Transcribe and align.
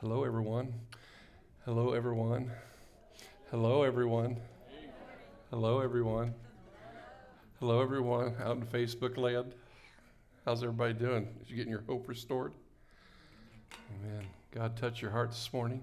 Hello, 0.00 0.22
everyone. 0.22 0.72
Hello, 1.64 1.92
everyone. 1.92 2.52
Hello, 3.50 3.82
everyone. 3.82 4.36
Hello, 5.50 5.80
everyone. 5.80 6.34
Hello, 7.58 7.82
everyone 7.82 8.36
out 8.40 8.58
in 8.58 8.62
Facebook 8.66 9.16
land. 9.16 9.56
How's 10.44 10.62
everybody 10.62 10.92
doing? 10.92 11.26
Is 11.42 11.50
you 11.50 11.56
getting 11.56 11.72
your 11.72 11.82
hope 11.88 12.08
restored? 12.08 12.52
Amen. 13.90 14.24
God 14.52 14.76
touch 14.76 15.02
your 15.02 15.10
heart 15.10 15.30
this 15.30 15.52
morning. 15.52 15.82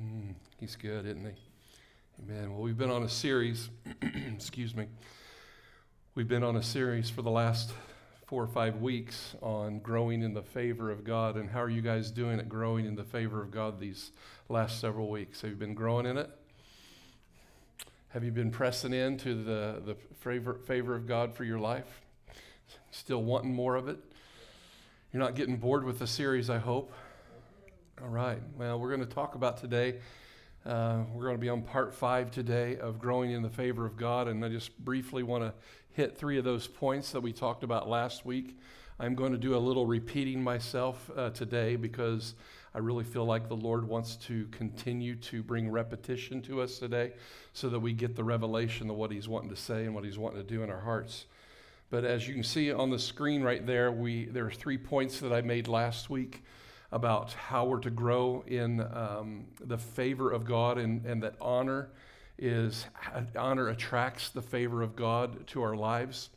Mm, 0.00 0.34
he's 0.60 0.76
good, 0.76 1.04
isn't 1.04 1.24
he? 1.24 2.22
Amen. 2.22 2.52
Well, 2.52 2.62
we've 2.62 2.78
been 2.78 2.92
on 2.92 3.02
a 3.02 3.08
series, 3.08 3.70
excuse 4.32 4.76
me. 4.76 4.86
We've 6.14 6.28
been 6.28 6.44
on 6.44 6.54
a 6.54 6.62
series 6.62 7.10
for 7.10 7.22
the 7.22 7.30
last 7.30 7.72
four 8.30 8.44
or 8.44 8.46
five 8.46 8.76
weeks 8.76 9.34
on 9.42 9.80
growing 9.80 10.22
in 10.22 10.32
the 10.34 10.42
favor 10.42 10.88
of 10.88 11.02
God. 11.02 11.34
And 11.34 11.50
how 11.50 11.60
are 11.60 11.68
you 11.68 11.82
guys 11.82 12.12
doing 12.12 12.38
at 12.38 12.48
growing 12.48 12.86
in 12.86 12.94
the 12.94 13.02
favor 13.02 13.42
of 13.42 13.50
God 13.50 13.80
these 13.80 14.12
last 14.48 14.78
several 14.78 15.10
weeks? 15.10 15.40
Have 15.40 15.50
you 15.50 15.56
been 15.56 15.74
growing 15.74 16.06
in 16.06 16.16
it? 16.16 16.30
Have 18.10 18.22
you 18.22 18.30
been 18.30 18.52
pressing 18.52 18.92
into 18.92 19.34
the, 19.42 19.82
the 19.84 19.96
favor, 20.20 20.60
favor 20.64 20.94
of 20.94 21.08
God 21.08 21.34
for 21.34 21.42
your 21.42 21.58
life? 21.58 22.02
Still 22.92 23.24
wanting 23.24 23.52
more 23.52 23.74
of 23.74 23.88
it? 23.88 23.98
You're 25.12 25.22
not 25.24 25.34
getting 25.34 25.56
bored 25.56 25.82
with 25.82 25.98
the 25.98 26.06
series, 26.06 26.48
I 26.48 26.58
hope. 26.58 26.92
All 28.00 28.10
right. 28.10 28.38
Well, 28.56 28.78
we're 28.78 28.94
going 28.94 29.06
to 29.08 29.12
talk 29.12 29.34
about 29.34 29.56
today. 29.56 29.96
Uh, 30.64 31.00
we're 31.12 31.24
going 31.24 31.36
to 31.36 31.40
be 31.40 31.48
on 31.48 31.62
part 31.62 31.92
five 31.92 32.30
today 32.30 32.76
of 32.76 33.00
growing 33.00 33.32
in 33.32 33.42
the 33.42 33.50
favor 33.50 33.86
of 33.86 33.96
God. 33.96 34.28
And 34.28 34.44
I 34.44 34.50
just 34.50 34.78
briefly 34.78 35.24
want 35.24 35.42
to 35.42 35.52
hit 35.92 36.16
three 36.16 36.38
of 36.38 36.44
those 36.44 36.66
points 36.66 37.12
that 37.12 37.20
we 37.20 37.32
talked 37.32 37.64
about 37.64 37.88
last 37.88 38.24
week. 38.24 38.56
I'm 38.98 39.14
going 39.14 39.32
to 39.32 39.38
do 39.38 39.56
a 39.56 39.58
little 39.58 39.86
repeating 39.86 40.42
myself 40.42 41.10
uh, 41.16 41.30
today 41.30 41.76
because 41.76 42.34
I 42.74 42.78
really 42.78 43.04
feel 43.04 43.24
like 43.24 43.48
the 43.48 43.56
Lord 43.56 43.88
wants 43.88 44.16
to 44.16 44.46
continue 44.52 45.16
to 45.16 45.42
bring 45.42 45.70
repetition 45.70 46.42
to 46.42 46.60
us 46.60 46.78
today 46.78 47.12
so 47.52 47.68
that 47.70 47.80
we 47.80 47.92
get 47.92 48.14
the 48.14 48.22
revelation 48.22 48.88
of 48.90 48.96
what 48.96 49.10
He's 49.10 49.28
wanting 49.28 49.50
to 49.50 49.56
say 49.56 49.84
and 49.84 49.94
what 49.94 50.04
He's 50.04 50.18
wanting 50.18 50.42
to 50.42 50.46
do 50.46 50.62
in 50.62 50.70
our 50.70 50.80
hearts. 50.80 51.24
But 51.90 52.04
as 52.04 52.28
you 52.28 52.34
can 52.34 52.44
see 52.44 52.70
on 52.70 52.90
the 52.90 52.98
screen 52.98 53.42
right 53.42 53.66
there, 53.66 53.90
we, 53.90 54.26
there 54.26 54.46
are 54.46 54.50
three 54.50 54.78
points 54.78 55.18
that 55.20 55.32
I 55.32 55.40
made 55.40 55.66
last 55.66 56.08
week 56.08 56.44
about 56.92 57.32
how 57.32 57.64
we're 57.64 57.80
to 57.80 57.90
grow 57.90 58.44
in 58.46 58.80
um, 58.80 59.46
the 59.60 59.78
favor 59.78 60.30
of 60.30 60.44
God 60.44 60.78
and, 60.78 61.04
and 61.04 61.22
that 61.22 61.34
honor 61.40 61.88
is 62.40 62.86
honor 63.36 63.68
attracts 63.68 64.30
the 64.30 64.42
favor 64.42 64.82
of 64.82 64.96
God 64.96 65.46
to 65.48 65.62
our 65.62 65.76
lives. 65.76 66.30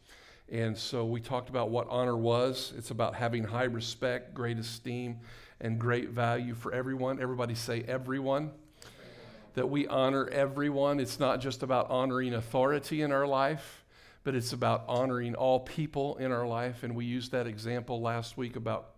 And 0.52 0.78
so 0.78 1.06
we 1.06 1.22
talked 1.22 1.50
about 1.50 1.70
what 1.70 1.88
honor 1.90 2.18
was. 2.18 2.73
It's 2.78 2.92
about 2.92 3.16
having 3.16 3.46
high 3.46 3.64
respect, 3.64 4.34
great 4.34 4.59
esteem, 4.59 5.20
and 5.62 5.80
great 5.80 6.09
value 6.09 6.54
for 6.54 6.74
everyone. 6.74 7.22
Everybody 7.22 7.56
say 7.56 7.84
everyone. 7.88 8.52
That 9.56 9.70
we 9.70 9.88
honor 9.88 10.28
everyone. 10.28 11.00
It's 11.00 11.20
not 11.20 11.40
just 11.40 11.64
about 11.64 11.90
honoring 11.90 12.34
authority 12.34 13.02
in 13.02 13.12
our 13.12 13.26
life, 13.26 13.86
but 14.24 14.36
it's 14.36 14.52
about 14.52 14.84
honoring 14.88 15.36
all 15.36 15.62
people 15.62 16.18
in 16.18 16.31
our 16.31 16.46
life. 16.46 16.84
And 16.84 16.96
we 16.96 17.06
used 17.06 17.31
that 17.31 17.48
example 17.48 18.02
last 18.02 18.36
week 18.36 18.56
about 18.56 18.90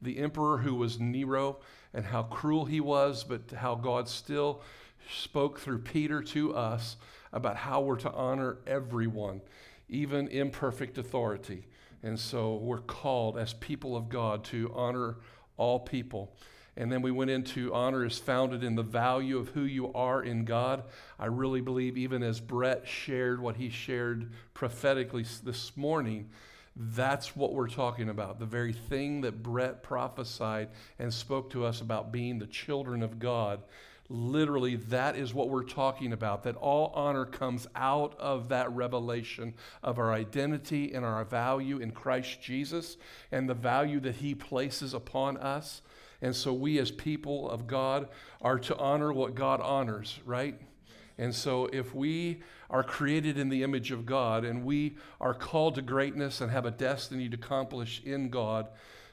the 0.00 0.18
emperor 0.18 0.58
who 0.58 0.74
was 0.74 1.00
Nero 1.00 1.58
and 1.94 2.04
how 2.04 2.24
cruel 2.24 2.64
he 2.64 2.80
was, 2.80 3.24
but 3.24 3.50
how 3.56 3.74
God 3.74 4.08
still 4.08 4.62
spoke 5.10 5.60
through 5.60 5.80
Peter 5.80 6.22
to 6.22 6.54
us 6.54 6.96
about 7.32 7.56
how 7.56 7.80
we're 7.80 7.96
to 7.96 8.12
honor 8.12 8.58
everyone, 8.66 9.40
even 9.88 10.28
imperfect 10.28 10.98
authority. 10.98 11.66
And 12.02 12.18
so 12.18 12.56
we're 12.56 12.78
called 12.78 13.38
as 13.38 13.54
people 13.54 13.96
of 13.96 14.08
God 14.08 14.44
to 14.44 14.70
honor 14.74 15.16
all 15.56 15.80
people. 15.80 16.34
And 16.76 16.90
then 16.90 17.02
we 17.02 17.10
went 17.10 17.30
into 17.30 17.72
honor 17.74 18.04
is 18.04 18.18
founded 18.18 18.64
in 18.64 18.76
the 18.76 18.82
value 18.82 19.38
of 19.38 19.50
who 19.50 19.62
you 19.62 19.92
are 19.92 20.22
in 20.22 20.44
God. 20.44 20.84
I 21.18 21.26
really 21.26 21.60
believe, 21.60 21.98
even 21.98 22.22
as 22.22 22.40
Brett 22.40 22.88
shared 22.88 23.40
what 23.40 23.56
he 23.56 23.68
shared 23.68 24.32
prophetically 24.54 25.24
this 25.44 25.76
morning, 25.76 26.30
that's 26.74 27.36
what 27.36 27.52
we're 27.52 27.68
talking 27.68 28.08
about. 28.08 28.38
The 28.38 28.46
very 28.46 28.72
thing 28.72 29.20
that 29.20 29.42
Brett 29.42 29.82
prophesied 29.82 30.70
and 30.98 31.12
spoke 31.12 31.50
to 31.50 31.66
us 31.66 31.82
about 31.82 32.10
being 32.10 32.38
the 32.38 32.46
children 32.46 33.02
of 33.02 33.18
God 33.18 33.62
literally 34.08 34.76
that 34.76 35.16
is 35.16 35.32
what 35.32 35.48
we're 35.48 35.62
talking 35.62 36.12
about 36.12 36.42
that 36.42 36.56
all 36.56 36.92
honor 36.94 37.24
comes 37.24 37.66
out 37.74 38.18
of 38.18 38.48
that 38.48 38.70
revelation 38.72 39.54
of 39.82 39.98
our 39.98 40.12
identity 40.12 40.92
and 40.92 41.04
our 41.04 41.24
value 41.24 41.78
in 41.78 41.90
Christ 41.90 42.42
Jesus 42.42 42.96
and 43.30 43.48
the 43.48 43.54
value 43.54 44.00
that 44.00 44.16
he 44.16 44.34
places 44.34 44.92
upon 44.92 45.36
us. 45.36 45.82
And 46.20 46.36
so 46.36 46.52
we 46.52 46.78
as 46.78 46.90
people 46.90 47.50
of 47.50 47.66
God 47.66 48.08
are 48.40 48.58
to 48.60 48.76
honor 48.76 49.12
what 49.12 49.34
God 49.34 49.60
honors 49.60 50.20
right? 50.24 50.60
And 51.18 51.34
so 51.34 51.68
if 51.72 51.94
we 51.94 52.42
are 52.70 52.82
created 52.82 53.38
in 53.38 53.48
the 53.48 53.62
image 53.62 53.92
of 53.92 54.06
God 54.06 54.44
and 54.44 54.64
we 54.64 54.96
are 55.20 55.34
called 55.34 55.74
to 55.76 55.82
greatness 55.82 56.40
and 56.40 56.50
have 56.50 56.64
a 56.66 56.70
destiny 56.70 57.28
to 57.28 57.36
accomplish 57.36 58.02
in 58.04 58.30
God 58.30 58.68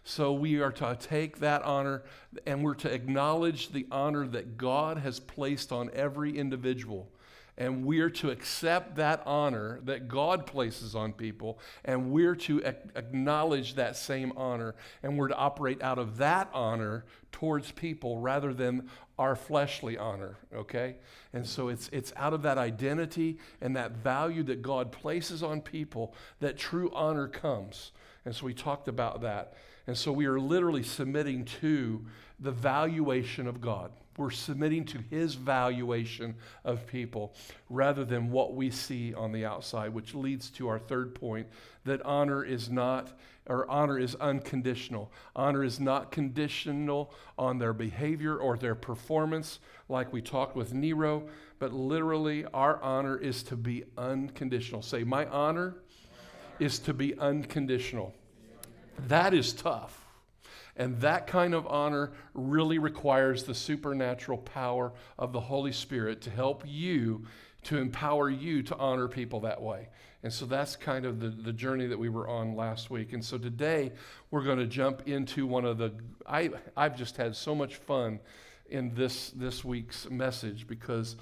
so 0.10 0.34
we 0.34 0.60
are 0.60 0.72
to 0.72 0.98
take 1.00 1.38
that 1.38 1.62
honor 1.62 2.02
and 2.48 2.64
we're 2.64 2.74
to 2.74 2.92
acknowledge 2.92 3.70
the 3.70 3.86
honor 3.92 4.26
that 4.26 4.58
God 4.58 4.98
has 4.98 5.20
placed 5.20 5.72
on 5.72 5.92
every 5.94 6.36
individual. 6.36 7.12
And 7.60 7.86
we're 7.86 8.10
to 8.12 8.32
accept 8.32 8.96
that 8.96 9.22
honor 9.28 9.82
that 9.84 10.08
God 10.08 10.48
places 10.48 10.96
on 10.96 11.12
people, 11.12 11.60
and 11.84 12.10
we're 12.10 12.36
to 12.38 12.64
acknowledge 12.64 13.76
that 13.76 13.98
same 13.98 14.32
honor, 14.38 14.76
and 15.04 15.18
we're 15.18 15.28
to 15.28 15.36
operate 15.36 15.82
out 15.84 16.00
of 16.00 16.18
that 16.18 16.50
honor 16.54 17.06
towards 17.34 17.72
people 17.74 18.18
rather 18.18 18.54
than 18.54 18.90
our 19.20 19.36
fleshly 19.36 19.98
honor, 19.98 20.38
okay? 20.56 20.96
And 21.34 21.46
so 21.46 21.68
it's, 21.68 21.90
it's 21.92 22.14
out 22.16 22.34
of 22.34 22.44
that 22.44 22.58
identity 22.58 23.38
and 23.60 23.76
that 23.76 23.92
value 23.92 24.42
that 24.44 24.62
God 24.62 24.92
places 24.94 25.44
on 25.44 25.60
people 25.62 26.16
that 26.40 26.58
true 26.58 26.90
honor 26.96 27.28
comes. 27.28 27.92
And 28.26 28.34
so 28.34 28.46
we 28.46 28.54
talked 28.54 28.88
about 28.88 29.22
that. 29.22 29.54
And 29.90 29.98
so 29.98 30.12
we 30.12 30.28
are 30.28 30.40
literally 30.40 30.84
submitting 30.84 31.46
to 31.62 32.06
the 32.40 32.52
valuation 32.52 33.48
of 33.48 33.60
God. 33.60 33.92
We're 34.18 34.30
submitting 34.30 34.86
to 34.86 35.00
his 35.10 35.34
valuation 35.34 36.36
of 36.64 36.86
people 36.86 37.34
rather 37.72 38.06
than 38.06 38.30
what 38.30 38.54
we 38.54 38.70
see 38.70 39.16
on 39.16 39.32
the 39.32 39.48
outside, 39.48 39.92
which 39.92 40.14
leads 40.14 40.52
to 40.52 40.68
our 40.68 40.78
third 40.78 41.16
point 41.16 41.48
that 41.86 42.04
honor 42.04 42.44
is 42.44 42.70
not, 42.70 43.18
or 43.48 43.68
honor 43.68 43.98
is 43.98 44.14
unconditional. 44.14 45.12
Honor 45.36 45.64
is 45.64 45.80
not 45.80 46.12
conditional 46.12 47.12
on 47.40 47.58
their 47.58 47.74
behavior 47.74 48.38
or 48.38 48.58
their 48.58 48.76
performance, 48.76 49.58
like 49.90 50.14
we 50.14 50.22
talked 50.22 50.56
with 50.56 50.72
Nero, 50.72 51.28
but 51.58 51.74
literally 51.74 52.46
our 52.54 52.80
honor 52.84 53.18
is 53.18 53.42
to 53.42 53.56
be 53.56 53.86
unconditional. 53.98 54.84
Say, 54.84 55.04
my 55.04 55.26
honor 55.26 55.78
is 56.60 56.78
to 56.78 56.94
be 56.94 57.18
unconditional. 57.18 58.14
That 59.08 59.34
is 59.34 59.54
tough. 59.54 60.06
And 60.76 61.02
that 61.02 61.28
kind 61.28 61.54
of 61.54 61.68
honor 61.68 62.12
really 62.34 62.78
requires 62.78 63.44
the 63.44 63.54
supernatural 63.54 64.38
power 64.38 64.94
of 65.18 65.34
the 65.34 65.42
Holy 65.42 65.74
Spirit 65.74 66.22
to 66.22 66.30
help 66.30 66.64
you, 66.66 67.26
to 67.64 67.78
empower 67.78 68.30
you 68.30 68.64
to 68.64 68.78
honor 68.78 69.10
people 69.10 69.42
that 69.42 69.62
way. 69.62 69.90
And 70.24 70.32
so 70.32 70.46
that's 70.46 70.76
kind 70.76 71.06
of 71.06 71.20
the, 71.20 71.30
the 71.30 71.54
journey 71.54 71.88
that 71.88 72.00
we 72.00 72.10
were 72.10 72.28
on 72.28 72.56
last 72.56 72.90
week. 72.90 73.12
And 73.14 73.24
so 73.24 73.38
today 73.38 73.92
we're 74.32 74.44
going 74.44 74.60
to 74.60 74.68
jump 74.68 75.08
into 75.08 75.46
one 75.46 75.66
of 75.66 75.78
the, 75.78 75.94
I, 76.26 76.50
I've 76.76 76.98
just 76.98 77.18
had 77.18 77.36
so 77.36 77.54
much 77.54 77.76
fun 77.76 78.20
in 78.70 78.94
this, 78.96 79.32
this 79.32 79.66
week's 79.66 80.10
message 80.10 80.68
because 80.68 81.16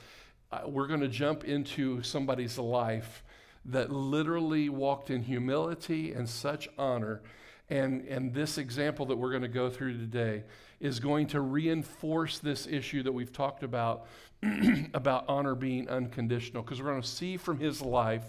uh, 0.52 0.62
we're 0.66 0.88
going 0.88 1.02
to 1.02 1.08
jump 1.08 1.44
into 1.44 2.02
somebody's 2.04 2.58
life 2.58 3.24
that 3.66 3.92
literally 3.92 4.70
walked 4.70 5.10
in 5.10 5.24
humility 5.24 6.14
and 6.14 6.28
such 6.30 6.70
honor 6.78 7.22
and, 7.70 8.08
and 8.08 8.34
this 8.34 8.58
example 8.58 9.06
that 9.08 9.18
we're 9.18 9.32
going 9.32 9.42
to 9.42 9.48
go 9.48 9.70
through 9.70 9.98
today 9.98 10.44
is 10.80 11.00
going 11.00 11.28
to 11.28 11.42
reinforce 11.42 12.40
this 12.40 12.68
issue 12.68 13.04
that 13.04 13.12
we've 13.12 13.34
talked 13.34 13.64
about 13.64 14.08
about 14.94 15.26
honor 15.28 15.56
being 15.56 15.90
unconditional 15.90 16.64
because 16.64 16.82
we're 16.82 16.92
going 16.92 17.02
to 17.02 17.08
see 17.08 17.38
from 17.38 17.60
his 17.60 17.82
life 17.82 18.24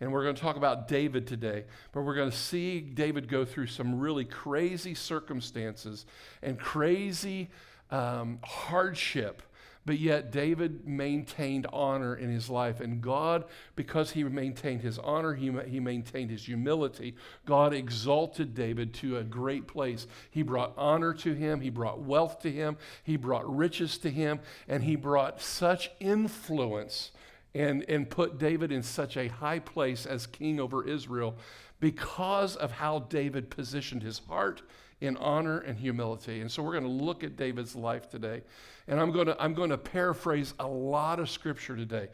and 0.00 0.12
we're 0.12 0.22
going 0.22 0.34
to 0.34 0.42
talk 0.42 0.56
about 0.56 0.88
David 0.88 1.26
today, 1.26 1.64
but 1.92 2.02
we're 2.02 2.14
going 2.14 2.30
to 2.30 2.36
see 2.36 2.80
David 2.80 3.28
go 3.28 3.46
through 3.46 3.68
some 3.68 3.98
really 3.98 4.26
crazy 4.26 4.94
circumstances 4.94 6.04
and 6.42 6.58
crazy 6.58 7.48
um, 7.90 8.38
hardship 8.44 9.42
but 9.86 10.00
yet, 10.00 10.32
David 10.32 10.84
maintained 10.84 11.68
honor 11.72 12.16
in 12.16 12.28
his 12.28 12.50
life. 12.50 12.80
And 12.80 13.00
God, 13.00 13.44
because 13.76 14.10
he 14.10 14.24
maintained 14.24 14.80
his 14.80 14.98
honor, 14.98 15.34
he, 15.34 15.52
he 15.68 15.78
maintained 15.78 16.28
his 16.28 16.44
humility, 16.44 17.14
God 17.46 17.72
exalted 17.72 18.52
David 18.52 18.92
to 18.94 19.16
a 19.18 19.22
great 19.22 19.68
place. 19.68 20.08
He 20.28 20.42
brought 20.42 20.74
honor 20.76 21.14
to 21.14 21.32
him, 21.32 21.60
he 21.60 21.70
brought 21.70 22.00
wealth 22.00 22.40
to 22.40 22.50
him, 22.50 22.76
he 23.04 23.16
brought 23.16 23.48
riches 23.48 23.96
to 23.98 24.10
him, 24.10 24.40
and 24.66 24.82
he 24.82 24.96
brought 24.96 25.40
such 25.40 25.92
influence 26.00 27.12
and, 27.54 27.84
and 27.88 28.10
put 28.10 28.38
David 28.38 28.72
in 28.72 28.82
such 28.82 29.16
a 29.16 29.28
high 29.28 29.60
place 29.60 30.04
as 30.04 30.26
king 30.26 30.58
over 30.58 30.86
Israel 30.86 31.36
because 31.78 32.56
of 32.56 32.72
how 32.72 32.98
David 32.98 33.50
positioned 33.50 34.02
his 34.02 34.18
heart 34.18 34.62
in 35.00 35.16
honor 35.18 35.58
and 35.58 35.78
humility. 35.78 36.40
And 36.40 36.50
so 36.50 36.62
we're 36.62 36.72
going 36.72 36.84
to 36.84 37.04
look 37.04 37.22
at 37.22 37.36
David's 37.36 37.76
life 37.76 38.08
today. 38.08 38.42
And 38.88 39.00
I'm 39.00 39.12
going 39.12 39.26
to, 39.26 39.40
I'm 39.42 39.54
going 39.54 39.70
to 39.70 39.78
paraphrase 39.78 40.54
a 40.58 40.66
lot 40.66 41.20
of 41.20 41.28
scripture 41.28 41.76
today 41.76 42.08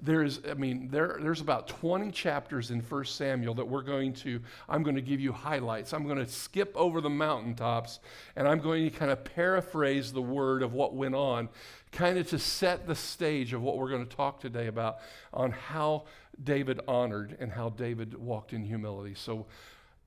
there 0.00 0.22
is 0.22 0.40
i 0.50 0.54
mean 0.54 0.88
there, 0.90 1.18
there's 1.20 1.40
about 1.40 1.68
20 1.68 2.10
chapters 2.10 2.70
in 2.70 2.80
1 2.80 3.04
samuel 3.04 3.54
that 3.54 3.66
we're 3.66 3.82
going 3.82 4.12
to 4.12 4.40
i'm 4.68 4.82
going 4.82 4.96
to 4.96 5.02
give 5.02 5.20
you 5.20 5.32
highlights 5.32 5.92
i'm 5.92 6.04
going 6.04 6.18
to 6.18 6.26
skip 6.26 6.72
over 6.74 7.00
the 7.00 7.10
mountaintops 7.10 8.00
and 8.36 8.48
i'm 8.48 8.58
going 8.58 8.88
to 8.88 8.90
kind 8.90 9.10
of 9.10 9.22
paraphrase 9.24 10.12
the 10.12 10.22
word 10.22 10.62
of 10.62 10.72
what 10.72 10.94
went 10.94 11.14
on 11.14 11.48
kind 11.92 12.16
of 12.16 12.26
to 12.28 12.38
set 12.38 12.86
the 12.86 12.94
stage 12.94 13.52
of 13.52 13.62
what 13.62 13.76
we're 13.76 13.90
going 13.90 14.06
to 14.06 14.16
talk 14.16 14.40
today 14.40 14.66
about 14.66 14.96
on 15.32 15.50
how 15.50 16.04
david 16.42 16.80
honored 16.88 17.36
and 17.38 17.52
how 17.52 17.68
david 17.68 18.16
walked 18.16 18.52
in 18.52 18.64
humility 18.64 19.14
so 19.14 19.46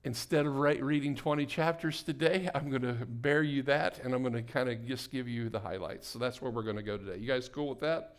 instead 0.04 0.46
of 0.46 0.56
re- 0.56 0.80
reading 0.80 1.14
20 1.14 1.46
chapters 1.46 2.02
today 2.02 2.48
i'm 2.54 2.70
going 2.70 2.82
to 2.82 2.94
bear 3.06 3.42
you 3.42 3.62
that 3.62 3.98
and 4.04 4.14
i'm 4.14 4.22
going 4.22 4.32
to 4.32 4.42
kind 4.42 4.68
of 4.68 4.86
just 4.86 5.10
give 5.10 5.28
you 5.28 5.48
the 5.48 5.60
highlights 5.60 6.06
so 6.06 6.18
that's 6.18 6.40
where 6.40 6.50
we're 6.50 6.62
going 6.62 6.76
to 6.76 6.82
go 6.82 6.96
today 6.96 7.18
you 7.18 7.26
guys 7.26 7.48
cool 7.48 7.68
with 7.68 7.80
that 7.80 8.16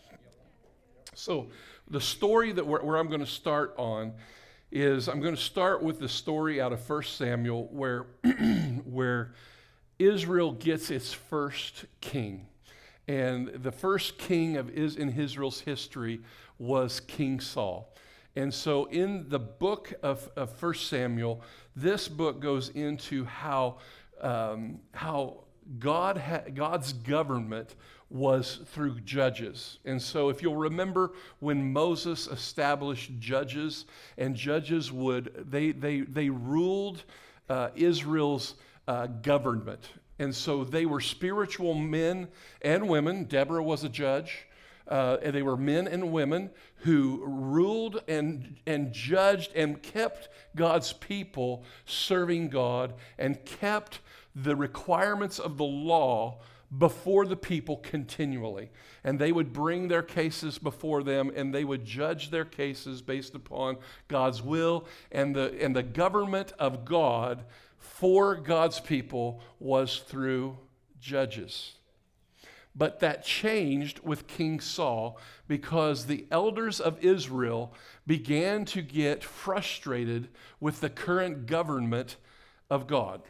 so, 1.17 1.47
the 1.89 1.99
story 1.99 2.51
that 2.51 2.67
where, 2.67 2.95
I'm 2.95 3.07
going 3.07 3.21
to 3.21 3.25
start 3.25 3.73
on 3.77 4.13
is 4.71 5.07
I'm 5.07 5.19
going 5.19 5.35
to 5.35 5.41
start 5.41 5.81
with 5.81 5.99
the 5.99 6.09
story 6.09 6.61
out 6.61 6.73
of 6.73 6.87
1 6.87 7.03
Samuel 7.03 7.67
where, 7.71 8.05
where 8.85 9.33
Israel 9.97 10.51
gets 10.51 10.91
its 10.91 11.13
first 11.13 11.85
king. 12.01 12.47
And 13.07 13.47
the 13.47 13.71
first 13.71 14.19
king 14.19 14.57
of 14.57 14.69
is 14.69 14.95
in 14.95 15.09
Israel's 15.09 15.61
history 15.61 16.19
was 16.59 16.99
King 16.99 17.39
Saul. 17.39 17.95
And 18.35 18.53
so 18.53 18.85
in 18.85 19.29
the 19.29 19.39
book 19.39 19.93
of, 20.03 20.29
of 20.35 20.61
1 20.61 20.75
Samuel, 20.75 21.41
this 21.77 22.07
book 22.07 22.39
goes 22.39 22.69
into 22.69 23.23
how, 23.25 23.77
um, 24.19 24.79
how 24.93 25.43
God 25.77 26.17
ha- 26.17 26.49
God's 26.53 26.91
government 26.91 27.75
was 28.09 28.61
through 28.67 29.01
judges. 29.01 29.77
And 29.85 30.01
so, 30.01 30.29
if 30.29 30.41
you'll 30.41 30.55
remember 30.55 31.11
when 31.39 31.71
Moses 31.71 32.27
established 32.27 33.11
judges, 33.19 33.85
and 34.17 34.35
judges 34.35 34.91
would, 34.91 35.45
they, 35.51 35.71
they, 35.71 36.01
they 36.01 36.29
ruled 36.29 37.03
uh, 37.47 37.69
Israel's 37.75 38.55
uh, 38.87 39.07
government. 39.07 39.89
And 40.19 40.33
so, 40.33 40.63
they 40.63 40.87
were 40.87 41.01
spiritual 41.01 41.75
men 41.75 42.27
and 42.63 42.89
women. 42.89 43.25
Deborah 43.25 43.61
was 43.61 43.83
a 43.83 43.89
judge. 43.89 44.46
Uh, 44.87 45.17
they 45.17 45.41
were 45.41 45.57
men 45.57 45.87
and 45.87 46.11
women 46.11 46.49
who 46.77 47.23
ruled 47.25 48.01
and, 48.07 48.57
and 48.65 48.93
judged 48.93 49.51
and 49.55 49.81
kept 49.81 50.29
God's 50.55 50.93
people 50.93 51.63
serving 51.85 52.49
God 52.49 52.93
and 53.17 53.43
kept 53.43 53.99
the 54.35 54.55
requirements 54.55 55.39
of 55.39 55.57
the 55.57 55.65
law 55.65 56.39
before 56.77 57.25
the 57.25 57.35
people 57.35 57.77
continually. 57.77 58.69
And 59.03 59.19
they 59.19 59.31
would 59.31 59.53
bring 59.53 59.87
their 59.87 60.03
cases 60.03 60.57
before 60.57 61.01
them 61.03 61.31
and 61.35 61.53
they 61.53 61.63
would 61.63 61.85
judge 61.85 62.29
their 62.29 62.45
cases 62.45 63.01
based 63.01 63.35
upon 63.35 63.77
God's 64.07 64.41
will. 64.41 64.85
And 65.11 65.35
the, 65.35 65.55
and 65.61 65.75
the 65.75 65.83
government 65.83 66.53
of 66.59 66.85
God 66.85 67.45
for 67.77 68.35
God's 68.35 68.79
people 68.79 69.41
was 69.59 69.99
through 69.99 70.57
judges. 70.99 71.76
But 72.77 72.99
that 72.99 73.25
changed 73.25 74.01
with 74.03 74.27
King 74.27 74.59
Saul 74.59 75.19
because 75.47 76.05
the 76.05 76.27
elders 76.29 76.79
of 76.79 77.03
Israel 77.03 77.73
began 78.05 78.65
to 78.65 78.81
get 78.81 79.23
frustrated 79.23 80.29
with 80.59 80.79
the 80.79 80.89
current 80.89 81.47
government 81.47 82.17
of 82.69 82.85
God. 82.85 83.21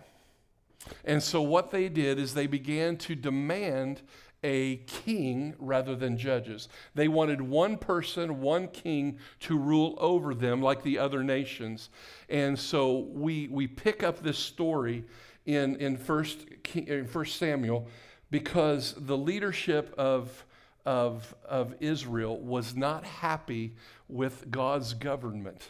And 1.06 1.24
so 1.24 1.42
what 1.42 1.72
they 1.72 1.88
did 1.90 2.20
is 2.20 2.34
they 2.34 2.48
began 2.48 2.98
to 2.98 3.16
demand 3.16 4.02
a 4.44 4.78
king 4.86 5.56
rather 5.58 5.96
than 5.96 6.18
judges. 6.18 6.70
They 6.94 7.08
wanted 7.08 7.42
one 7.42 7.78
person, 7.78 8.42
one 8.42 8.68
king 8.68 9.18
to 9.42 9.58
rule 9.58 9.96
over 9.98 10.36
them 10.36 10.62
like 10.62 10.84
the 10.84 11.00
other 11.00 11.24
nations. 11.24 11.90
And 12.30 12.58
so 12.58 13.00
we, 13.12 13.48
we 13.48 13.68
pick 13.68 14.04
up 14.04 14.22
this 14.22 14.38
story 14.38 15.06
in, 15.46 15.78
in, 15.78 15.98
first, 15.98 16.46
in 16.76 17.08
First 17.08 17.38
Samuel 17.38 17.88
because 18.30 18.94
the 18.98 19.18
leadership 19.18 19.94
of, 19.98 20.46
of, 20.86 21.36
of 21.46 21.76
Israel 21.80 22.38
was 22.38 22.76
not 22.76 23.04
happy 23.04 23.76
with 24.08 24.50
God's 24.52 24.94
government. 24.94 25.70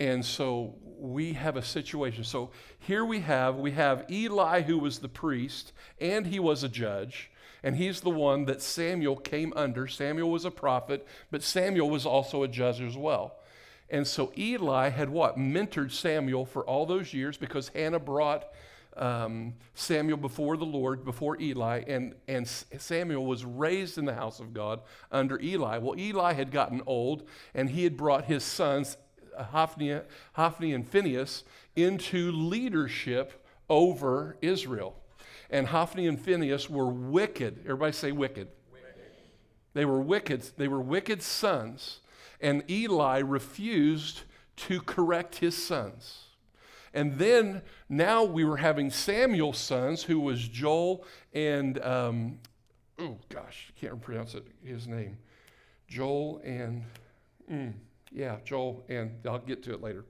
And 0.00 0.24
so 0.24 0.74
we 0.98 1.34
have 1.34 1.56
a 1.56 1.62
situation. 1.62 2.24
So 2.24 2.50
here 2.78 3.04
we 3.04 3.20
have 3.20 3.56
we 3.56 3.70
have 3.72 4.04
Eli 4.10 4.62
who 4.62 4.78
was 4.78 4.98
the 4.98 5.08
priest 5.08 5.72
and 6.00 6.26
he 6.26 6.40
was 6.40 6.64
a 6.64 6.68
judge 6.68 7.30
and 7.62 7.76
he's 7.76 8.00
the 8.00 8.10
one 8.10 8.44
that 8.44 8.60
Samuel 8.60 9.16
came 9.16 9.52
under. 9.56 9.86
Samuel 9.86 10.30
was 10.30 10.44
a 10.44 10.50
prophet, 10.50 11.06
but 11.30 11.42
Samuel 11.42 11.88
was 11.88 12.04
also 12.04 12.42
a 12.42 12.48
judge 12.48 12.80
as 12.82 12.96
well. 12.96 13.36
And 13.88 14.06
so 14.06 14.32
Eli 14.36 14.90
had 14.90 15.08
what? 15.08 15.38
Mentored 15.38 15.90
Samuel 15.90 16.44
for 16.44 16.62
all 16.64 16.84
those 16.84 17.14
years 17.14 17.38
because 17.38 17.68
Hannah 17.68 17.98
brought 17.98 18.48
um, 18.96 19.54
Samuel 19.74 20.16
before 20.16 20.56
the 20.56 20.64
Lord, 20.64 21.04
before 21.04 21.40
Eli, 21.40 21.82
and, 21.86 22.14
and 22.28 22.46
Samuel 22.46 23.26
was 23.26 23.44
raised 23.44 23.98
in 23.98 24.04
the 24.04 24.14
house 24.14 24.40
of 24.40 24.54
God 24.54 24.80
under 25.10 25.40
Eli. 25.40 25.78
Well, 25.78 25.98
Eli 25.98 26.32
had 26.32 26.50
gotten 26.50 26.82
old, 26.86 27.24
and 27.54 27.70
he 27.70 27.84
had 27.84 27.96
brought 27.96 28.24
his 28.26 28.44
sons 28.44 28.96
Hophni, 29.36 30.00
Hophni 30.34 30.72
and 30.72 30.88
Phinehas 30.88 31.44
into 31.76 32.30
leadership 32.30 33.44
over 33.68 34.36
Israel. 34.40 34.94
And 35.50 35.66
Hophni 35.66 36.06
and 36.06 36.20
Phinehas 36.20 36.70
were 36.70 36.86
wicked. 36.86 37.60
Everybody 37.64 37.92
say 37.92 38.12
wicked. 38.12 38.48
wicked. 38.72 38.94
They 39.72 39.84
were 39.84 40.00
wicked. 40.00 40.44
They 40.56 40.68
were 40.68 40.80
wicked 40.80 41.22
sons. 41.22 42.00
And 42.40 42.68
Eli 42.70 43.18
refused 43.18 44.22
to 44.56 44.80
correct 44.80 45.36
his 45.36 45.56
sons. 45.56 46.23
And 46.94 47.18
then 47.18 47.60
now 47.88 48.24
we 48.24 48.44
were 48.44 48.56
having 48.56 48.88
Samuel's 48.88 49.58
sons, 49.58 50.04
who 50.04 50.20
was 50.20 50.46
Joel 50.48 51.04
and, 51.34 51.82
um, 51.82 52.38
oh 52.98 53.18
gosh, 53.28 53.72
I 53.76 53.80
can't 53.80 54.00
pronounce 54.00 54.34
it, 54.34 54.46
his 54.64 54.86
name. 54.86 55.18
Joel 55.88 56.40
and, 56.44 56.84
mm, 57.50 57.72
yeah, 58.12 58.36
Joel, 58.44 58.84
and 58.88 59.10
I'll 59.26 59.40
get 59.40 59.62
to 59.64 59.74
it 59.74 59.82
later. 59.82 60.04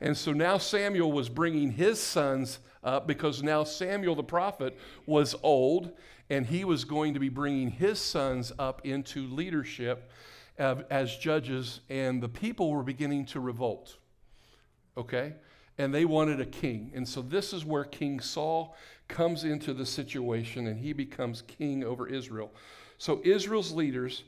And 0.00 0.16
so 0.16 0.32
now 0.32 0.58
Samuel 0.58 1.10
was 1.10 1.30
bringing 1.30 1.72
his 1.72 2.00
sons 2.00 2.58
up 2.84 3.06
because 3.06 3.42
now 3.42 3.64
Samuel 3.64 4.14
the 4.14 4.22
prophet 4.22 4.76
was 5.06 5.34
old 5.42 5.90
and 6.28 6.44
he 6.44 6.64
was 6.64 6.84
going 6.84 7.14
to 7.14 7.20
be 7.20 7.30
bringing 7.30 7.70
his 7.70 7.98
sons 7.98 8.52
up 8.58 8.84
into 8.84 9.26
leadership 9.28 10.10
as 10.58 11.16
judges, 11.16 11.80
and 11.90 12.22
the 12.22 12.28
people 12.28 12.70
were 12.70 12.82
beginning 12.82 13.26
to 13.26 13.40
revolt. 13.40 13.96
Okay? 14.96 15.34
And 15.78 15.94
they 15.94 16.04
wanted 16.04 16.40
a 16.40 16.46
king. 16.46 16.90
And 16.94 17.06
so 17.06 17.20
this 17.20 17.52
is 17.52 17.64
where 17.64 17.84
King 17.84 18.20
Saul 18.20 18.74
comes 19.08 19.44
into 19.44 19.74
the 19.74 19.86
situation 19.86 20.66
and 20.66 20.80
he 20.80 20.92
becomes 20.92 21.42
king 21.42 21.84
over 21.84 22.08
Israel. 22.08 22.52
So 22.98 23.20
Israel's 23.24 23.72
leaders 23.72 24.24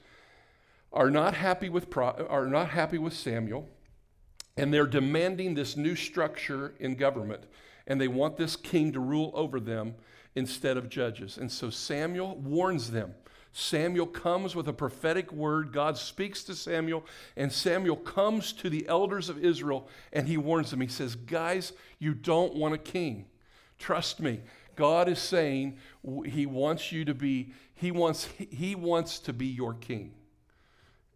are 0.92 1.10
not 1.10 1.34
happy 1.34 1.68
with, 1.68 1.96
are 1.96 2.46
not 2.46 2.70
happy 2.70 2.98
with 2.98 3.12
Samuel, 3.12 3.68
and 4.56 4.72
they're 4.72 4.86
demanding 4.86 5.54
this 5.54 5.76
new 5.76 5.94
structure 5.94 6.74
in 6.80 6.96
government, 6.96 7.44
and 7.86 8.00
they 8.00 8.08
want 8.08 8.36
this 8.36 8.56
king 8.56 8.92
to 8.92 9.00
rule 9.00 9.30
over 9.34 9.60
them 9.60 9.94
instead 10.34 10.76
of 10.76 10.88
judges. 10.88 11.38
And 11.38 11.50
so 11.50 11.70
Samuel 11.70 12.36
warns 12.36 12.90
them. 12.90 13.14
Samuel 13.52 14.06
comes 14.06 14.54
with 14.54 14.68
a 14.68 14.72
prophetic 14.72 15.32
word. 15.32 15.72
God 15.72 15.96
speaks 15.96 16.44
to 16.44 16.54
Samuel, 16.54 17.04
and 17.36 17.52
Samuel 17.52 17.96
comes 17.96 18.52
to 18.54 18.70
the 18.70 18.86
elders 18.88 19.28
of 19.28 19.44
Israel 19.44 19.88
and 20.12 20.28
he 20.28 20.36
warns 20.36 20.70
them. 20.70 20.80
He 20.80 20.88
says, 20.88 21.16
Guys, 21.16 21.72
you 21.98 22.14
don't 22.14 22.54
want 22.54 22.74
a 22.74 22.78
king. 22.78 23.26
Trust 23.78 24.20
me. 24.20 24.40
God 24.76 25.08
is 25.08 25.18
saying 25.18 25.76
he 26.24 26.46
wants 26.46 26.92
you 26.92 27.04
to 27.04 27.14
be, 27.14 27.52
he 27.74 27.90
wants, 27.90 28.28
he 28.38 28.76
wants 28.76 29.18
to 29.20 29.32
be 29.32 29.46
your 29.46 29.74
king. 29.74 30.14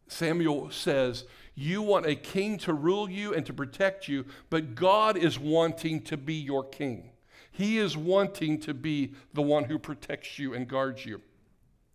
Samuel 0.09 0.71
says, 0.71 1.25
You 1.55 1.81
want 1.81 2.07
a 2.07 2.17
king 2.17 2.59
to 2.59 2.73
rule 2.73 3.09
you 3.09 3.35
and 3.35 3.47
to 3.47 3.53
protect 3.53 4.09
you, 4.09 4.27
but 4.51 4.75
God 4.75 5.17
is 5.17 5.39
wanting 5.39 6.03
to 6.03 6.17
be 6.17 6.35
your 6.35 6.65
king. 6.65 7.11
He 7.53 7.79
is 7.79 7.97
wanting 7.97 8.59
to 8.61 8.75
be 8.75 9.13
the 9.33 9.43
one 9.43 9.65
who 9.65 9.79
protects 9.79 10.39
you 10.39 10.55
and 10.55 10.67
guards 10.67 11.07
you. 11.07 11.21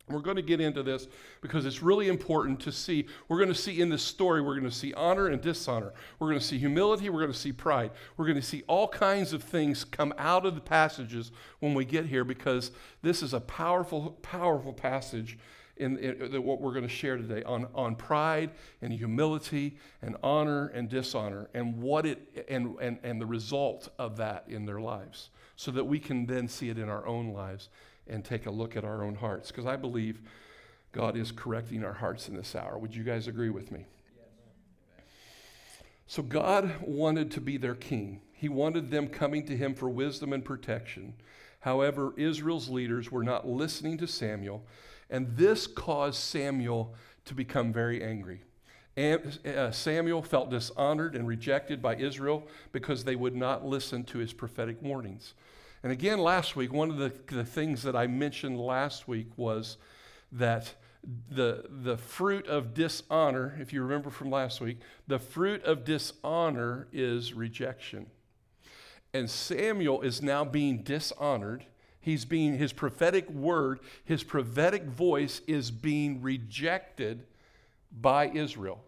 We're 0.10 0.22
going 0.22 0.38
to 0.38 0.42
get 0.42 0.62
into 0.62 0.84
this 0.84 1.08
because 1.42 1.66
it's 1.66 1.84
really 1.84 2.08
important 2.08 2.62
to 2.62 2.72
see. 2.72 3.08
We're 3.28 3.38
going 3.38 3.50
to 3.50 3.56
see 3.56 3.82
in 3.82 3.90
this 3.90 4.04
story, 4.04 4.42
we're 4.42 4.58
going 4.58 4.70
to 4.70 4.76
see 4.76 4.94
honor 4.94 5.28
and 5.28 5.42
dishonor. 5.42 5.92
We're 6.18 6.30
going 6.30 6.40
to 6.40 6.46
see 6.46 6.58
humility. 6.58 7.10
We're 7.10 7.20
going 7.20 7.34
to 7.34 7.38
see 7.38 7.52
pride. 7.52 7.92
We're 8.16 8.26
going 8.26 8.40
to 8.40 8.46
see 8.46 8.64
all 8.68 8.88
kinds 8.88 9.34
of 9.34 9.44
things 9.44 9.84
come 9.84 10.14
out 10.18 10.46
of 10.46 10.56
the 10.56 10.62
passages 10.62 11.32
when 11.60 11.74
we 11.74 11.84
get 11.84 12.06
here 12.06 12.24
because 12.24 12.72
this 13.02 13.22
is 13.22 13.34
a 13.34 13.42
powerful, 13.42 14.12
powerful 14.22 14.72
passage 14.72 15.38
in, 15.76 15.98
in, 15.98 16.34
in 16.34 16.44
what 16.44 16.62
we're 16.62 16.72
going 16.72 16.88
to 16.88 16.90
share 16.90 17.18
today 17.18 17.44
on, 17.44 17.68
on 17.76 17.96
pride 17.96 18.52
and 18.82 18.94
humility 18.94 19.78
and 20.02 20.16
honor 20.24 20.68
and 20.68 20.90
dishonor 20.90 21.50
and 21.54 21.78
what 21.82 22.06
it 22.06 22.46
and, 22.50 22.76
and, 22.82 22.98
and 23.04 23.22
the 23.22 23.26
result 23.26 23.90
of 24.00 24.18
that 24.18 24.46
in 24.48 24.66
their 24.66 24.80
lives 24.80 25.30
so 25.56 25.72
that 25.72 25.84
we 25.84 26.00
can 26.00 26.26
then 26.26 26.48
see 26.48 26.70
it 26.70 26.78
in 26.78 26.90
our 26.90 27.06
own 27.06 27.34
lives 27.34 27.70
and 28.10 28.24
take 28.24 28.46
a 28.46 28.52
look 28.52 28.76
at 28.76 28.84
our 28.84 29.04
own 29.04 29.16
hearts 29.16 29.52
because 29.52 29.66
i 29.66 29.76
believe 29.76 30.20
god 30.92 31.18
is 31.18 31.32
correcting 31.32 31.84
our 31.84 31.94
hearts 31.94 32.28
in 32.28 32.36
this 32.36 32.56
hour 32.56 32.78
would 32.78 32.96
you 32.96 33.04
guys 33.04 33.28
agree 33.28 33.50
with 33.50 33.72
me 33.72 33.86
so 36.08 36.22
god 36.22 36.72
wanted 36.82 37.32
to 37.32 37.42
be 37.42 37.58
their 37.58 37.76
king 37.76 38.22
he 38.34 38.50
wanted 38.50 38.92
them 38.92 39.08
coming 39.08 39.46
to 39.46 39.58
him 39.58 39.74
for 39.74 39.90
wisdom 39.90 40.32
and 40.34 40.46
protection 40.46 41.14
However, 41.68 42.14
Israel's 42.18 42.70
leaders 42.70 43.12
were 43.12 43.24
not 43.24 43.48
listening 43.48 43.98
to 43.98 44.08
Samuel, 44.08 44.66
and 45.10 45.36
this 45.36 45.68
caused 45.68 46.20
Samuel 46.20 46.94
to 47.26 47.34
become 47.34 47.74
very 47.74 48.04
angry. 48.04 48.42
Uh, 48.98 49.72
Samuel 49.72 50.22
felt 50.22 50.50
dishonored 50.50 51.16
and 51.16 51.28
rejected 51.28 51.82
by 51.82 51.96
Israel 51.98 52.48
because 52.72 53.04
they 53.04 53.16
would 53.16 53.36
not 53.36 53.66
listen 53.66 54.04
to 54.06 54.18
his 54.18 54.34
prophetic 54.34 54.82
warnings. 54.82 55.34
And 55.88 55.94
again, 55.94 56.20
last 56.20 56.58
week, 56.58 56.74
one 56.74 56.90
of 56.90 56.98
the, 56.98 57.14
the 57.28 57.46
things 57.46 57.82
that 57.84 57.96
I 57.96 58.08
mentioned 58.08 58.60
last 58.60 59.08
week 59.08 59.28
was 59.38 59.78
that 60.34 60.76
the, 61.32 61.64
the 61.70 61.96
fruit 61.96 62.46
of 62.46 62.74
dishonor, 62.74 63.56
if 63.62 63.72
you 63.72 63.82
remember 63.82 64.10
from 64.10 64.30
last 64.30 64.60
week, 64.60 64.80
the 65.08 65.18
fruit 65.18 65.64
of 65.64 65.86
dishonor 65.86 66.90
is 66.92 67.34
rejection. 67.34 68.08
And 69.14 69.30
Samuel 69.30 70.02
is 70.02 70.22
now 70.22 70.44
being 70.44 70.84
dishonored. 70.84 71.64
He's 72.02 72.26
being, 72.26 72.58
his 72.58 72.74
prophetic 72.74 73.30
word, 73.30 73.80
his 74.04 74.26
prophetic 74.26 74.88
voice 74.88 75.40
is 75.48 75.72
being 75.72 76.22
rejected 76.22 77.24
by 77.98 78.28
Israel. 78.28 78.84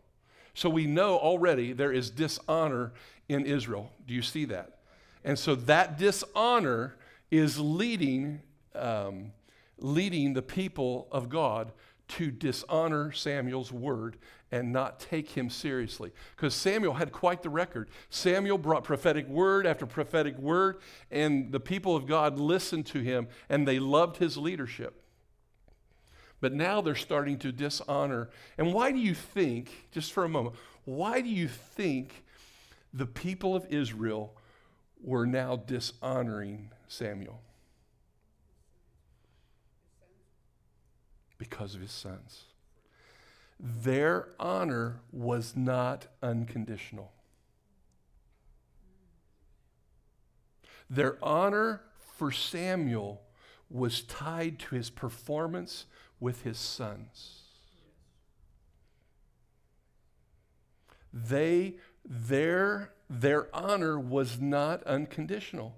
So 0.54 0.70
we 0.70 0.86
know 0.86 1.18
already 1.18 1.72
there 1.72 1.94
is 1.94 2.10
dishonor 2.10 2.92
in 3.30 3.46
Israel. 3.46 3.90
Do 4.06 4.14
you 4.14 4.22
see 4.22 4.44
that? 4.44 4.79
And 5.24 5.38
so 5.38 5.56
that 5.56 5.98
dishonor 5.98 6.96
is 7.32 7.60
leading, 7.60 8.42
um, 8.76 9.32
leading 9.78 10.34
the 10.34 10.42
people 10.42 11.08
of 11.12 11.30
God 11.30 11.72
to 12.10 12.32
dishonor 12.32 13.12
Samuel's 13.12 13.72
word 13.72 14.18
and 14.52 14.74
not 14.74 15.00
take 15.00 15.30
him 15.30 15.50
seriously. 15.50 16.12
Because 16.36 16.56
Samuel 16.56 16.96
had 16.96 17.12
quite 17.12 17.44
the 17.44 17.50
record. 17.50 17.90
Samuel 18.10 18.58
brought 18.58 18.84
prophetic 18.84 19.28
word 19.28 19.68
after 19.68 19.86
prophetic 19.86 20.38
word, 20.38 20.78
and 21.12 21.52
the 21.52 21.60
people 21.60 21.96
of 21.96 22.08
God 22.08 22.40
listened 22.40 22.88
to 22.88 23.00
him 23.00 23.28
and 23.48 23.68
they 23.68 23.80
loved 23.80 24.18
his 24.18 24.38
leadership. 24.38 25.04
But 26.42 26.54
now 26.54 26.82
they're 26.82 26.96
starting 26.96 27.38
to 27.40 27.52
dishonor. 27.52 28.30
And 28.58 28.74
why 28.74 28.92
do 28.92 28.98
you 28.98 29.14
think, 29.14 29.90
just 29.92 30.14
for 30.14 30.24
a 30.24 30.30
moment, 30.30 30.56
why 30.86 31.22
do 31.22 31.30
you 31.30 31.48
think 31.48 32.24
the 32.94 33.06
people 33.06 33.56
of 33.56 33.68
Israel 33.70 34.34
were 35.02 35.26
now 35.26 35.56
dishonoring 35.56 36.72
Samuel? 36.88 37.42
Because 41.38 41.76
of 41.76 41.82
his 41.82 41.92
sons. 41.92 42.44
Their 43.60 44.30
honor 44.40 45.02
was 45.12 45.56
not 45.56 46.08
unconditional. 46.22 47.12
Their 50.90 51.18
honor 51.24 51.82
for 52.18 52.32
Samuel 52.32 53.22
was 53.70 54.02
tied 54.02 54.60
to 54.60 54.76
his 54.76 54.90
performance 54.90 55.86
with 56.20 56.44
his 56.44 56.58
sons. 56.58 57.42
They, 61.14 61.76
their, 62.06 62.92
their 63.10 63.54
honor 63.56 64.00
was 64.00 64.40
not 64.40 64.84
unconditional. 64.84 65.76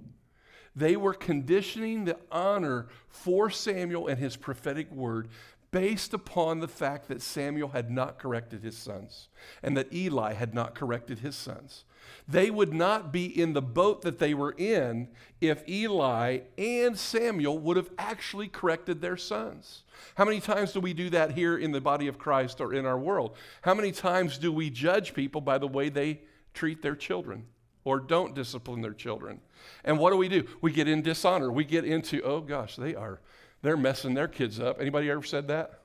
They 0.76 0.96
were 0.96 1.14
conditioning 1.14 2.06
the 2.06 2.18
honor 2.32 2.88
for 3.10 3.50
Samuel 3.50 4.08
and 4.08 4.20
his 4.20 4.38
prophetic 4.38 4.92
word 4.92 5.30
based 5.72 6.14
upon 6.14 6.60
the 6.60 6.68
fact 6.68 7.08
that 7.08 7.22
Samuel 7.22 7.70
had 7.70 7.90
not 7.90 8.20
corrected 8.20 8.62
his 8.62 8.78
sons 8.78 9.30
and 9.64 9.76
that 9.78 9.94
Eli 9.94 10.34
had 10.34 10.54
not 10.54 10.76
corrected 10.76 11.20
his 11.20 11.36
sons. 11.36 11.86
They 12.28 12.52
would 12.52 12.74
not 12.74 13.14
be 13.14 13.26
in 13.26 13.54
the 13.54 13.62
boat 13.62 14.02
that 14.02 14.20
they 14.20 14.34
were 14.34 14.54
in 14.58 15.08
if 15.40 15.68
Eli 15.68 16.40
and 16.58 16.98
Samuel 16.98 17.58
would 17.60 17.78
have 17.78 17.90
actually 17.98 18.48
corrected 18.48 19.02
their 19.02 19.18
sons. 19.18 19.84
How 20.16 20.26
many 20.26 20.42
times 20.42 20.74
do 20.74 20.82
we 20.82 20.94
do 20.94 21.10
that 21.12 21.32
here 21.32 21.58
in 21.58 21.72
the 21.72 21.82
body 21.82 22.08
of 22.08 22.18
Christ 22.18 22.60
or 22.60 22.74
in 22.74 22.86
our 22.86 23.00
world? 23.00 23.36
How 23.62 23.74
many 23.74 23.92
times 23.92 24.38
do 24.38 24.52
we 24.52 24.70
judge 24.70 25.14
people 25.14 25.42
by 25.42 25.58
the 25.58 25.68
way 25.68 25.90
they 25.90 26.22
treat 26.54 26.82
their 26.82 26.96
children 26.96 27.46
or 27.84 28.00
don't 28.00 28.36
discipline 28.36 28.82
their 28.82 28.94
children? 28.94 29.42
And 29.84 30.00
what 30.00 30.12
do 30.12 30.18
we 30.18 30.30
do? 30.30 30.48
We 30.62 30.72
get 30.72 30.88
in 30.88 31.02
dishonor. 31.02 31.52
We 31.52 31.64
get 31.64 31.86
into, 31.86 32.22
oh 32.24 32.42
gosh, 32.42 32.76
they 32.76 32.96
are 32.96 33.20
they're 33.62 33.78
messing 33.78 34.14
their 34.14 34.28
kids 34.28 34.60
up. 34.60 34.82
Anybody 34.82 35.10
ever 35.10 35.24
said 35.24 35.48
that? 35.50 35.80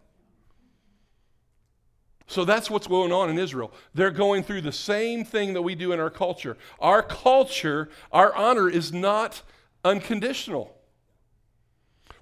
So 2.26 2.44
that's 2.44 2.68
what's 2.68 2.86
going 2.86 3.12
on 3.12 3.30
in 3.30 3.38
Israel. 3.38 3.72
They're 3.94 4.10
going 4.10 4.42
through 4.42 4.62
the 4.62 4.72
same 4.72 5.24
thing 5.24 5.52
that 5.54 5.62
we 5.62 5.74
do 5.74 5.92
in 5.92 6.00
our 6.00 6.10
culture. 6.10 6.56
Our 6.80 7.02
culture, 7.02 7.88
our 8.10 8.34
honor 8.34 8.68
is 8.68 8.92
not 8.92 9.42
unconditional. 9.84 10.75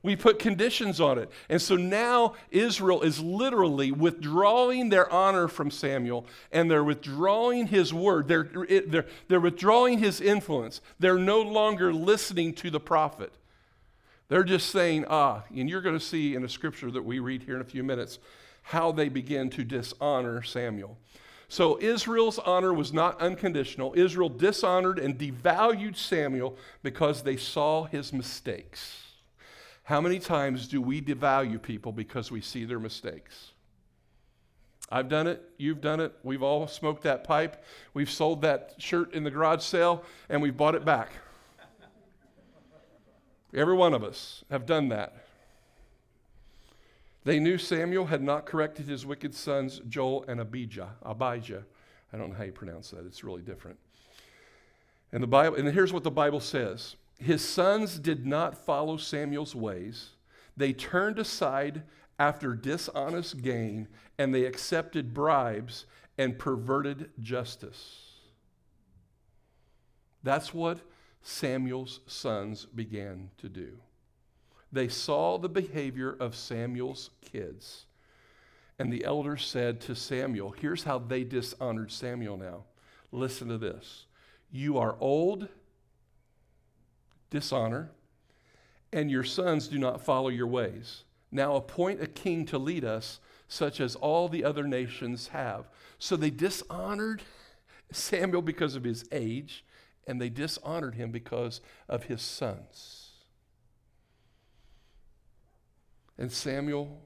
We 0.04 0.16
put 0.16 0.38
conditions 0.38 1.00
on 1.00 1.18
it. 1.18 1.30
And 1.48 1.60
so 1.60 1.76
now 1.76 2.34
Israel 2.50 3.00
is 3.00 3.20
literally 3.20 3.90
withdrawing 3.90 4.90
their 4.90 5.10
honor 5.10 5.48
from 5.48 5.70
Samuel 5.70 6.26
and 6.52 6.70
they're 6.70 6.84
withdrawing 6.84 7.68
his 7.68 7.94
word. 7.94 8.28
They're, 8.28 8.46
they're, 8.86 9.06
they're 9.28 9.40
withdrawing 9.40 10.00
his 10.00 10.20
influence. 10.20 10.82
They're 11.00 11.18
no 11.18 11.40
longer 11.40 11.90
listening 11.90 12.52
to 12.56 12.68
the 12.68 12.78
prophet. 12.78 13.32
They're 14.28 14.44
just 14.44 14.68
saying, 14.68 15.06
ah, 15.08 15.44
and 15.48 15.70
you're 15.70 15.80
going 15.80 15.98
to 15.98 16.04
see 16.04 16.34
in 16.34 16.44
a 16.44 16.50
scripture 16.50 16.90
that 16.90 17.02
we 17.02 17.18
read 17.18 17.42
here 17.42 17.54
in 17.54 17.62
a 17.62 17.64
few 17.64 17.82
minutes 17.82 18.18
how 18.60 18.92
they 18.92 19.08
begin 19.08 19.48
to 19.50 19.64
dishonor 19.64 20.42
Samuel. 20.42 20.98
So 21.48 21.80
Israel's 21.80 22.38
honor 22.38 22.74
was 22.74 22.92
not 22.92 23.18
unconditional. 23.22 23.94
Israel 23.96 24.28
dishonored 24.28 24.98
and 24.98 25.18
devalued 25.18 25.96
Samuel 25.96 26.58
because 26.82 27.22
they 27.22 27.38
saw 27.38 27.84
his 27.84 28.12
mistakes. 28.12 29.03
How 29.84 30.00
many 30.00 30.18
times 30.18 30.66
do 30.66 30.80
we 30.80 31.00
devalue 31.00 31.60
people 31.60 31.92
because 31.92 32.30
we 32.30 32.40
see 32.40 32.64
their 32.64 32.80
mistakes? 32.80 33.52
I've 34.90 35.08
done 35.08 35.26
it. 35.26 35.42
You've 35.58 35.80
done 35.80 36.00
it. 36.00 36.14
We've 36.22 36.42
all 36.42 36.66
smoked 36.66 37.02
that 37.02 37.24
pipe. 37.24 37.62
We've 37.92 38.10
sold 38.10 38.42
that 38.42 38.74
shirt 38.78 39.12
in 39.12 39.24
the 39.24 39.30
garage 39.30 39.62
sale 39.62 40.04
and 40.28 40.40
we've 40.40 40.56
bought 40.56 40.74
it 40.74 40.84
back. 40.84 41.10
Every 43.54 43.74
one 43.74 43.94
of 43.94 44.02
us 44.02 44.42
have 44.50 44.66
done 44.66 44.88
that. 44.88 45.14
They 47.24 47.38
knew 47.38 47.56
Samuel 47.56 48.06
had 48.06 48.22
not 48.22 48.46
corrected 48.46 48.86
his 48.86 49.06
wicked 49.06 49.34
sons, 49.34 49.80
Joel 49.88 50.24
and 50.28 50.40
Abijah. 50.40 50.90
Abijah. 51.02 51.64
I 52.12 52.16
don't 52.16 52.30
know 52.30 52.36
how 52.36 52.44
you 52.44 52.52
pronounce 52.52 52.90
that. 52.90 53.06
It's 53.06 53.24
really 53.24 53.42
different. 53.42 53.78
And 55.12 55.22
the 55.22 55.26
Bible, 55.26 55.56
and 55.56 55.68
here's 55.68 55.92
what 55.92 56.04
the 56.04 56.10
Bible 56.10 56.40
says. 56.40 56.96
His 57.18 57.42
sons 57.42 57.98
did 57.98 58.26
not 58.26 58.64
follow 58.64 58.96
Samuel's 58.96 59.54
ways. 59.54 60.10
They 60.56 60.72
turned 60.72 61.18
aside 61.18 61.82
after 62.18 62.54
dishonest 62.54 63.42
gain, 63.42 63.88
and 64.18 64.34
they 64.34 64.44
accepted 64.44 65.14
bribes 65.14 65.86
and 66.18 66.38
perverted 66.38 67.10
justice. 67.20 68.02
That's 70.22 70.54
what 70.54 70.80
Samuel's 71.22 72.00
sons 72.06 72.66
began 72.66 73.30
to 73.38 73.48
do. 73.48 73.78
They 74.72 74.88
saw 74.88 75.38
the 75.38 75.48
behavior 75.48 76.16
of 76.18 76.34
Samuel's 76.34 77.10
kids. 77.20 77.86
And 78.78 78.92
the 78.92 79.04
elders 79.04 79.46
said 79.46 79.80
to 79.82 79.94
Samuel, 79.94 80.54
Here's 80.58 80.82
how 80.82 80.98
they 80.98 81.22
dishonored 81.22 81.92
Samuel 81.92 82.36
now. 82.36 82.64
Listen 83.12 83.48
to 83.48 83.58
this. 83.58 84.06
You 84.50 84.78
are 84.78 84.96
old, 84.98 85.48
dishonor, 87.30 87.90
and 88.92 89.10
your 89.10 89.24
sons 89.24 89.68
do 89.68 89.78
not 89.78 90.04
follow 90.04 90.28
your 90.28 90.46
ways. 90.46 91.04
Now 91.30 91.56
appoint 91.56 92.02
a 92.02 92.06
king 92.06 92.46
to 92.46 92.58
lead 92.58 92.84
us, 92.84 93.18
such 93.48 93.80
as 93.80 93.96
all 93.96 94.28
the 94.28 94.44
other 94.44 94.64
nations 94.64 95.28
have. 95.28 95.68
So 95.98 96.16
they 96.16 96.30
dishonored 96.30 97.22
Samuel 97.90 98.42
because 98.42 98.76
of 98.76 98.84
his 98.84 99.04
age 99.10 99.64
and 100.06 100.20
they 100.20 100.28
dishonored 100.28 100.94
him 100.94 101.10
because 101.10 101.60
of 101.88 102.04
his 102.04 102.22
sons. 102.22 103.10
And 106.18 106.30
Samuel 106.30 107.00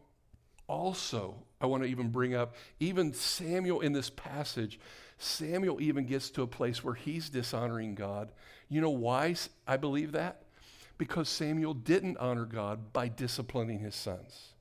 also, 0.66 1.36
I 1.60 1.66
want 1.66 1.82
to 1.82 1.88
even 1.88 2.10
bring 2.10 2.34
up, 2.34 2.54
even 2.78 3.14
Samuel 3.14 3.80
in 3.80 3.92
this 3.92 4.10
passage, 4.10 4.78
Samuel 5.18 5.80
even 5.80 6.04
gets 6.04 6.30
to 6.30 6.42
a 6.42 6.46
place 6.46 6.84
where 6.84 6.94
he's 6.94 7.30
dishonoring 7.30 7.94
God. 7.94 8.30
You 8.68 8.80
know 8.80 8.90
why 8.90 9.34
I 9.66 9.76
believe 9.76 10.12
that? 10.12 10.42
Because 10.98 11.28
Samuel 11.28 11.74
didn't 11.74 12.18
honor 12.18 12.44
God 12.44 12.92
by 12.92 13.08
disciplining 13.08 13.78
his 13.78 13.94
sons. 13.94 14.54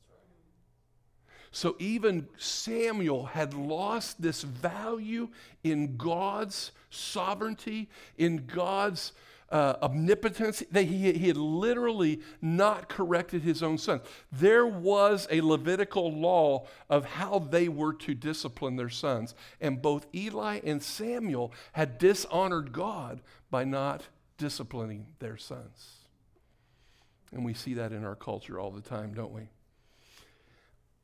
So 1.51 1.75
even 1.79 2.27
Samuel 2.37 3.25
had 3.25 3.53
lost 3.53 4.21
this 4.21 4.43
value 4.43 5.29
in 5.63 5.97
God's 5.97 6.71
sovereignty, 6.89 7.89
in 8.17 8.45
God's 8.45 9.13
uh, 9.49 9.75
omnipotence. 9.81 10.63
That 10.71 10.83
he, 10.83 11.11
he 11.13 11.27
had 11.27 11.37
literally 11.37 12.21
not 12.41 12.89
corrected 12.89 13.43
his 13.43 13.63
own 13.63 13.77
son. 13.77 14.01
There 14.31 14.65
was 14.65 15.27
a 15.29 15.41
Levitical 15.41 16.11
law 16.11 16.67
of 16.89 17.05
how 17.05 17.39
they 17.39 17.67
were 17.67 17.93
to 17.93 18.13
discipline 18.13 18.75
their 18.75 18.89
sons. 18.89 19.35
And 19.61 19.81
both 19.81 20.07
Eli 20.13 20.59
and 20.63 20.81
Samuel 20.81 21.53
had 21.73 21.97
dishonored 21.97 22.71
God 22.71 23.21
by 23.49 23.63
not 23.63 24.03
disciplining 24.37 25.07
their 25.19 25.37
sons. 25.37 25.97
And 27.31 27.43
we 27.43 27.53
see 27.53 27.73
that 27.75 27.91
in 27.91 28.05
our 28.05 28.15
culture 28.15 28.59
all 28.59 28.71
the 28.71 28.81
time, 28.81 29.13
don't 29.13 29.33
we? 29.33 29.49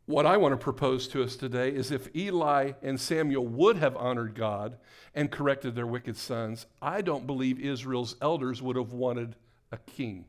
What 0.05 0.25
I 0.25 0.35
want 0.35 0.51
to 0.51 0.57
propose 0.57 1.07
to 1.09 1.23
us 1.23 1.37
today 1.37 1.69
is 1.69 1.89
if 1.89 2.13
Eli 2.13 2.73
and 2.81 2.99
Samuel 2.99 3.47
would 3.47 3.77
have 3.77 3.95
honored 3.95 4.35
God 4.35 4.77
and 5.15 5.31
corrected 5.31 5.75
their 5.75 5.87
wicked 5.87 6.17
sons, 6.17 6.65
I 6.81 7.01
don't 7.01 7.25
believe 7.25 7.57
Israel's 7.59 8.17
elders 8.21 8.61
would 8.61 8.75
have 8.75 8.91
wanted 8.91 9.35
a 9.71 9.77
king. 9.77 10.25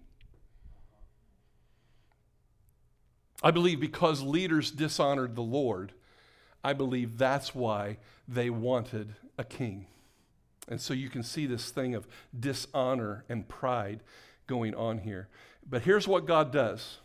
I 3.43 3.51
believe 3.51 3.81
because 3.81 4.23
leaders 4.23 4.71
dishonored 4.71 5.35
the 5.35 5.43
Lord, 5.43 5.93
I 6.63 6.73
believe 6.73 7.19
that's 7.19 7.55
why 7.55 7.99
they 8.29 8.51
wanted 8.51 9.17
a 9.37 9.45
king. 9.45 9.87
And 10.69 10.81
so 10.81 10.95
you 10.95 11.11
can 11.11 11.23
see 11.23 11.47
this 11.47 11.71
thing 11.71 11.95
of 11.95 12.07
dishonor 12.39 13.25
and 13.29 13.47
pride 13.47 14.01
going 14.47 14.75
on 14.75 14.99
here. 14.99 15.29
But 15.69 15.83
here's 15.83 16.07
what 16.07 16.27
God 16.27 16.53
does 16.53 16.99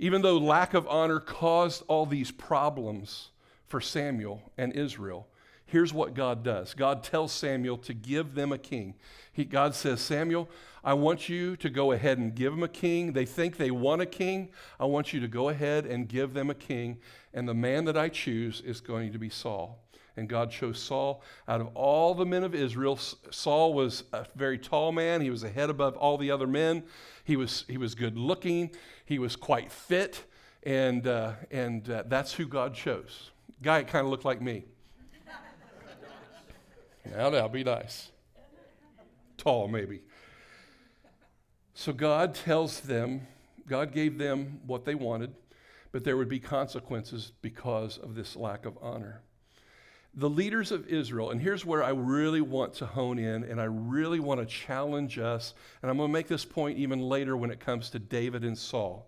even 0.00 0.22
though 0.22 0.38
lack 0.38 0.72
of 0.72 0.88
honor 0.88 1.20
caused 1.20 1.84
all 1.86 2.06
these 2.06 2.30
problems 2.30 3.28
for 3.66 3.82
Samuel 3.82 4.50
and 4.56 4.72
Israel, 4.72 5.28
here's 5.66 5.92
what 5.92 6.14
God 6.14 6.42
does 6.42 6.72
God 6.72 7.04
tells 7.04 7.32
Samuel 7.32 7.76
to 7.78 7.92
give 7.92 8.34
them 8.34 8.50
a 8.50 8.58
king. 8.58 8.94
He, 9.30 9.44
God 9.44 9.74
says, 9.74 10.00
Samuel, 10.00 10.48
I 10.82 10.94
want 10.94 11.28
you 11.28 11.54
to 11.56 11.68
go 11.68 11.92
ahead 11.92 12.16
and 12.16 12.34
give 12.34 12.52
them 12.52 12.62
a 12.62 12.68
king. 12.68 13.12
They 13.12 13.26
think 13.26 13.58
they 13.58 13.70
want 13.70 14.00
a 14.00 14.06
king. 14.06 14.48
I 14.80 14.86
want 14.86 15.12
you 15.12 15.20
to 15.20 15.28
go 15.28 15.50
ahead 15.50 15.84
and 15.84 16.08
give 16.08 16.32
them 16.32 16.48
a 16.48 16.54
king. 16.54 16.96
And 17.34 17.46
the 17.46 17.54
man 17.54 17.84
that 17.84 17.98
I 17.98 18.08
choose 18.08 18.62
is 18.62 18.80
going 18.80 19.12
to 19.12 19.18
be 19.18 19.28
Saul. 19.28 19.79
And 20.16 20.28
God 20.28 20.50
chose 20.50 20.78
Saul 20.78 21.22
out 21.48 21.60
of 21.60 21.68
all 21.74 22.14
the 22.14 22.26
men 22.26 22.44
of 22.44 22.54
Israel. 22.54 22.96
Saul 22.96 23.74
was 23.74 24.04
a 24.12 24.26
very 24.34 24.58
tall 24.58 24.92
man. 24.92 25.20
He 25.20 25.30
was 25.30 25.44
a 25.44 25.48
head 25.48 25.70
above 25.70 25.96
all 25.96 26.18
the 26.18 26.30
other 26.30 26.46
men. 26.46 26.84
He 27.24 27.36
was, 27.36 27.64
he 27.68 27.78
was 27.78 27.94
good 27.94 28.18
looking. 28.18 28.70
He 29.04 29.18
was 29.18 29.36
quite 29.36 29.70
fit. 29.70 30.24
And, 30.62 31.06
uh, 31.06 31.32
and 31.50 31.88
uh, 31.88 32.04
that's 32.06 32.34
who 32.34 32.46
God 32.46 32.74
chose. 32.74 33.30
Guy 33.62 33.82
kind 33.84 34.04
of 34.04 34.10
looked 34.10 34.24
like 34.24 34.42
me. 34.42 34.64
now, 37.16 37.30
now, 37.30 37.48
be 37.48 37.64
nice. 37.64 38.10
Tall, 39.36 39.68
maybe. 39.68 40.02
So 41.72 41.92
God 41.92 42.34
tells 42.34 42.80
them, 42.80 43.26
God 43.66 43.92
gave 43.92 44.18
them 44.18 44.60
what 44.66 44.84
they 44.84 44.94
wanted, 44.94 45.34
but 45.92 46.04
there 46.04 46.16
would 46.16 46.28
be 46.28 46.40
consequences 46.40 47.32
because 47.40 47.96
of 47.96 48.14
this 48.14 48.36
lack 48.36 48.66
of 48.66 48.76
honor 48.82 49.22
the 50.14 50.28
leaders 50.28 50.72
of 50.72 50.88
Israel, 50.88 51.30
and 51.30 51.40
here's 51.40 51.64
where 51.64 51.84
I 51.84 51.90
really 51.90 52.40
want 52.40 52.74
to 52.74 52.86
hone 52.86 53.18
in, 53.18 53.44
and 53.44 53.60
I 53.60 53.64
really 53.64 54.18
want 54.18 54.40
to 54.40 54.46
challenge 54.46 55.18
us, 55.18 55.54
and 55.82 55.90
I'm 55.90 55.96
going 55.96 56.08
to 56.08 56.12
make 56.12 56.26
this 56.26 56.44
point 56.44 56.78
even 56.78 57.00
later 57.00 57.36
when 57.36 57.50
it 57.50 57.60
comes 57.60 57.90
to 57.90 57.98
David 57.98 58.44
and 58.44 58.58
Saul. 58.58 59.06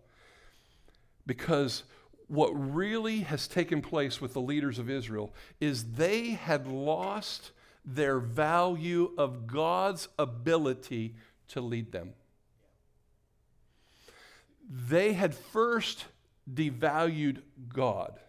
Because 1.27 1.83
what 2.29 2.51
really 2.51 3.21
has 3.21 3.49
taken 3.49 3.83
place 3.83 4.21
with 4.21 4.33
the 4.33 4.41
leaders 4.41 4.79
of 4.79 4.89
Israel 4.89 5.35
is 5.61 5.93
they 5.93 6.31
had 6.31 6.69
lost 6.69 7.51
their 7.85 8.21
value 8.21 9.13
of 9.19 9.47
God's 9.47 10.09
ability 10.19 11.17
to 11.49 11.61
lead 11.61 11.91
them. 11.91 12.13
They 14.71 15.13
had 15.15 15.35
first 15.35 16.07
devalued 16.53 17.43
God 17.69 18.21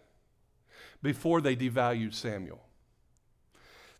before 1.02 1.40
they 1.40 1.54
devalued 1.54 2.14
Samuel. 2.14 2.63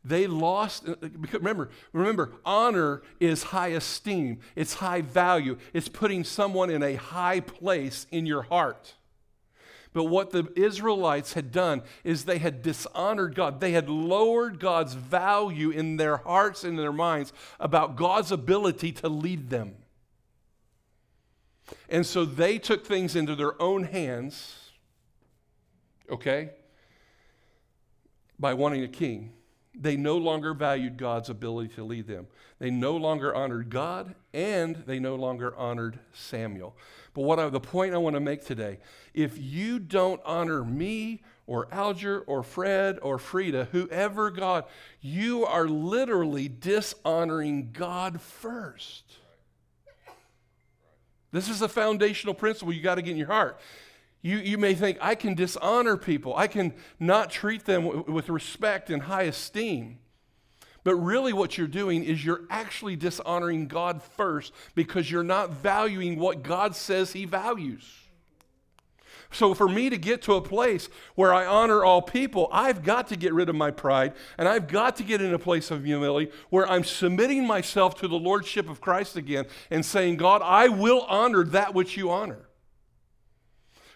They 0.04 0.26
lost, 0.26 0.86
uh, 0.86 0.96
remember, 1.32 1.70
remember, 1.92 2.32
honor 2.44 3.02
is 3.20 3.44
high 3.44 3.68
esteem, 3.68 4.40
it's 4.54 4.74
high 4.74 5.00
value, 5.00 5.56
it's 5.72 5.88
putting 5.88 6.24
someone 6.24 6.68
in 6.68 6.82
a 6.82 6.96
high 6.96 7.40
place 7.40 8.06
in 8.10 8.26
your 8.26 8.42
heart. 8.42 8.94
But 9.94 10.04
what 10.04 10.30
the 10.30 10.52
Israelites 10.56 11.34
had 11.34 11.52
done 11.52 11.82
is 12.02 12.24
they 12.24 12.38
had 12.38 12.62
dishonored 12.62 13.36
God. 13.36 13.60
They 13.60 13.70
had 13.72 13.88
lowered 13.88 14.58
God's 14.58 14.94
value 14.94 15.70
in 15.70 15.96
their 15.96 16.16
hearts 16.16 16.64
and 16.64 16.72
in 16.72 16.76
their 16.76 16.92
minds 16.92 17.32
about 17.60 17.94
God's 17.94 18.32
ability 18.32 18.90
to 18.92 19.08
lead 19.08 19.50
them. 19.50 19.76
And 21.88 22.04
so 22.04 22.24
they 22.24 22.58
took 22.58 22.84
things 22.84 23.14
into 23.14 23.36
their 23.36 23.60
own 23.62 23.84
hands, 23.84 24.70
okay, 26.10 26.50
by 28.36 28.52
wanting 28.52 28.82
a 28.82 28.88
king. 28.88 29.32
They 29.74 29.96
no 29.96 30.16
longer 30.16 30.54
valued 30.54 30.96
God's 30.96 31.28
ability 31.28 31.74
to 31.74 31.84
lead 31.84 32.06
them. 32.06 32.26
They 32.58 32.70
no 32.70 32.96
longer 32.96 33.34
honored 33.34 33.70
God 33.70 34.14
and 34.32 34.76
they 34.86 34.98
no 34.98 35.16
longer 35.16 35.54
honored 35.56 35.98
Samuel. 36.12 36.76
But 37.12 37.22
what 37.22 37.38
I, 37.38 37.48
the 37.48 37.60
point 37.60 37.94
I 37.94 37.98
want 37.98 38.14
to 38.14 38.20
make 38.20 38.44
today 38.44 38.78
if 39.12 39.38
you 39.38 39.78
don't 39.78 40.20
honor 40.24 40.64
me 40.64 41.22
or 41.46 41.68
Alger 41.72 42.20
or 42.20 42.42
Fred 42.42 42.98
or 43.02 43.18
Frida, 43.18 43.68
whoever 43.72 44.30
God, 44.30 44.64
you 45.00 45.44
are 45.44 45.68
literally 45.68 46.48
dishonoring 46.48 47.70
God 47.72 48.20
first. 48.20 49.18
This 51.32 51.48
is 51.48 51.62
a 51.62 51.68
foundational 51.68 52.32
principle 52.32 52.72
you 52.72 52.80
got 52.80 52.94
to 52.94 53.02
get 53.02 53.10
in 53.10 53.16
your 53.16 53.26
heart. 53.26 53.58
You, 54.24 54.38
you 54.38 54.56
may 54.56 54.74
think, 54.74 54.96
I 55.02 55.16
can 55.16 55.34
dishonor 55.34 55.98
people. 55.98 56.34
I 56.34 56.46
can 56.46 56.72
not 56.98 57.30
treat 57.30 57.66
them 57.66 57.84
w- 57.84 58.04
with 58.10 58.30
respect 58.30 58.88
and 58.88 59.02
high 59.02 59.24
esteem. 59.24 59.98
But 60.82 60.94
really, 60.94 61.34
what 61.34 61.58
you're 61.58 61.66
doing 61.66 62.02
is 62.02 62.24
you're 62.24 62.44
actually 62.48 62.96
dishonoring 62.96 63.68
God 63.68 64.02
first 64.02 64.54
because 64.74 65.10
you're 65.10 65.22
not 65.22 65.50
valuing 65.50 66.18
what 66.18 66.42
God 66.42 66.74
says 66.74 67.12
He 67.12 67.26
values. 67.26 67.84
So, 69.30 69.52
for 69.52 69.68
me 69.68 69.90
to 69.90 69.98
get 69.98 70.22
to 70.22 70.36
a 70.36 70.40
place 70.40 70.88
where 71.16 71.34
I 71.34 71.44
honor 71.44 71.84
all 71.84 72.00
people, 72.00 72.48
I've 72.50 72.82
got 72.82 73.08
to 73.08 73.16
get 73.16 73.34
rid 73.34 73.50
of 73.50 73.54
my 73.54 73.72
pride 73.72 74.14
and 74.38 74.48
I've 74.48 74.68
got 74.68 74.96
to 74.96 75.02
get 75.02 75.20
in 75.20 75.34
a 75.34 75.38
place 75.38 75.70
of 75.70 75.84
humility 75.84 76.32
where 76.48 76.66
I'm 76.66 76.84
submitting 76.84 77.46
myself 77.46 77.94
to 77.96 78.08
the 78.08 78.18
Lordship 78.18 78.70
of 78.70 78.80
Christ 78.80 79.16
again 79.16 79.44
and 79.70 79.84
saying, 79.84 80.16
God, 80.16 80.40
I 80.42 80.68
will 80.68 81.02
honor 81.10 81.44
that 81.44 81.74
which 81.74 81.98
you 81.98 82.10
honor 82.10 82.43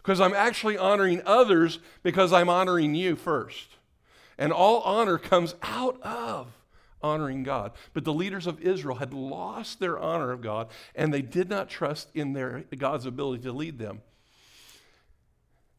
because 0.08 0.22
I'm 0.22 0.32
actually 0.32 0.78
honoring 0.78 1.20
others 1.26 1.80
because 2.02 2.32
I'm 2.32 2.48
honoring 2.48 2.94
you 2.94 3.14
first. 3.14 3.76
And 4.38 4.54
all 4.54 4.80
honor 4.80 5.18
comes 5.18 5.54
out 5.62 6.00
of 6.02 6.46
honoring 7.02 7.42
God. 7.42 7.72
But 7.92 8.06
the 8.06 8.12
leaders 8.14 8.46
of 8.46 8.58
Israel 8.62 8.96
had 8.96 9.12
lost 9.12 9.80
their 9.80 9.98
honor 9.98 10.32
of 10.32 10.40
God 10.40 10.68
and 10.94 11.12
they 11.12 11.20
did 11.20 11.50
not 11.50 11.68
trust 11.68 12.08
in 12.14 12.32
their 12.32 12.64
God's 12.78 13.04
ability 13.04 13.42
to 13.42 13.52
lead 13.52 13.78
them. 13.78 14.00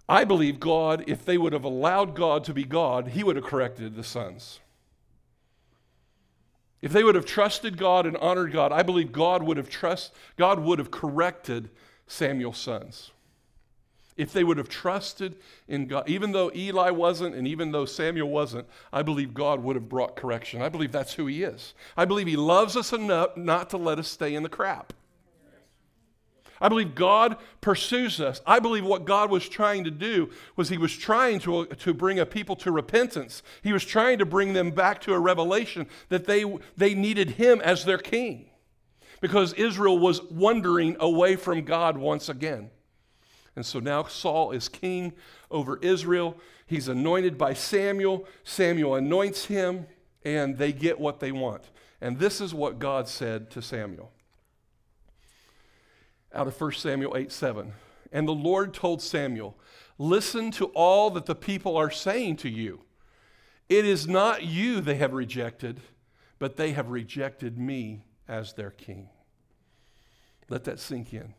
I 0.08 0.26
believe 0.26 0.60
God, 0.60 1.06
if 1.08 1.26
they 1.26 1.40
would 1.40 1.54
have 1.54 1.64
allowed 1.64 2.16
God 2.16 2.44
to 2.44 2.54
be 2.54 2.66
God, 2.66 3.08
he 3.08 3.24
would 3.24 3.36
have 3.36 3.46
corrected 3.46 3.96
the 3.96 4.04
sons. 4.04 4.60
If 6.84 6.94
they 6.94 7.04
would 7.04 7.16
have 7.16 7.26
trusted 7.26 7.80
God 7.80 8.06
and 8.06 8.16
honored 8.18 8.52
God, 8.52 8.72
I 8.72 8.84
believe 8.84 9.12
God 9.12 9.42
would 9.42 9.58
have 9.58 9.72
trust 9.72 10.14
God 10.38 10.60
would 10.60 10.78
have 10.78 10.92
corrected 10.92 11.72
Samuel's 12.06 12.60
sons 12.60 13.10
if 14.20 14.34
they 14.34 14.44
would 14.44 14.58
have 14.58 14.68
trusted 14.68 15.38
in 15.70 15.88
God, 15.88 16.10
even 16.10 16.34
though 16.34 16.52
Eli 16.54 16.90
wasn't 16.90 17.34
and 17.36 17.48
even 17.48 17.72
though 17.72 17.86
Samuel 17.86 18.30
wasn't, 18.30 18.68
I 18.92 19.02
believe 19.02 19.34
God 19.34 19.64
would 19.64 19.78
have 19.78 19.88
brought 19.88 20.18
correction. 20.18 20.62
I 20.62 20.68
believe 20.68 20.92
that's 20.92 21.14
who 21.14 21.26
He 21.26 21.42
is. 21.42 21.74
I 21.96 22.04
believe 22.04 22.28
He 22.28 22.36
loves 22.36 22.76
us 22.76 22.92
enough 22.92 23.38
not 23.38 23.70
to 23.70 23.78
let 23.78 23.98
us 23.98 24.10
stay 24.10 24.36
in 24.36 24.44
the 24.44 24.50
crap. 24.50 24.92
I 26.60 26.68
believe 26.68 26.96
God 26.96 27.38
pursues 27.62 28.20
us. 28.20 28.42
I 28.46 28.60
believe 28.60 28.84
what 28.84 29.06
God 29.06 29.32
was 29.32 29.48
trying 29.48 29.86
to 29.86 29.92
do 29.92 30.30
was 30.58 30.68
He 30.68 30.78
was 30.78 30.92
trying 30.92 31.40
to, 31.40 31.68
to 31.68 31.94
bring 31.94 32.20
a 32.20 32.26
people 32.26 32.58
to 32.58 32.74
repentance. 32.74 33.42
He 33.62 33.72
was 33.72 33.86
trying 33.86 34.20
to 34.20 34.26
bring 34.26 34.52
them 34.52 34.72
back 34.72 35.00
to 35.04 35.14
a 35.14 35.20
revelation 35.20 35.88
that 36.10 36.26
they, 36.26 36.44
they 36.76 36.94
needed 36.94 37.32
Him 37.32 37.62
as 37.62 37.86
their 37.86 37.98
king 37.98 38.50
because 39.22 39.54
Israel 39.54 39.98
was 39.98 40.22
wandering 40.24 40.98
away 41.00 41.38
from 41.38 41.64
God 41.64 41.98
once 41.98 42.28
again. 42.28 42.70
And 43.56 43.66
so 43.66 43.80
now 43.80 44.04
Saul 44.04 44.52
is 44.52 44.70
king 44.70 45.14
over 45.52 45.78
Israel. 45.82 46.38
He's 46.66 46.88
anointed 46.88 47.38
by 47.38 47.54
Samuel. 47.54 48.28
Samuel 48.44 48.96
anoints 48.96 49.46
him, 49.46 49.88
and 50.24 50.58
they 50.58 50.72
get 50.72 51.00
what 51.00 51.20
they 51.20 51.32
want. 51.32 51.70
And 52.02 52.20
this 52.20 52.40
is 52.40 52.54
what 52.54 52.80
God 52.80 53.08
said 53.08 53.50
to 53.52 53.62
Samuel 53.62 54.12
out 56.34 56.48
of 56.48 56.60
1 56.60 56.72
Samuel 56.74 57.18
8 57.18 57.32
7. 57.32 57.74
And 58.12 58.28
the 58.28 58.34
Lord 58.34 58.74
told 58.74 59.02
Samuel, 59.02 59.58
Listen 59.98 60.52
to 60.52 60.66
all 60.68 61.10
that 61.12 61.26
the 61.26 61.36
people 61.36 61.76
are 61.76 61.92
saying 61.92 62.38
to 62.38 62.50
you. 62.50 62.82
It 63.68 63.86
is 63.86 64.08
not 64.08 64.44
you 64.44 64.82
they 64.82 64.96
have 64.96 65.14
rejected, 65.14 65.82
but 66.40 66.56
they 66.56 66.72
have 66.72 66.90
rejected 66.90 67.58
me 67.58 68.04
as 68.28 68.54
their 68.54 68.72
king. 68.72 69.10
Let 70.48 70.64
that 70.64 70.80
sink 70.80 71.14
in. 71.14 71.34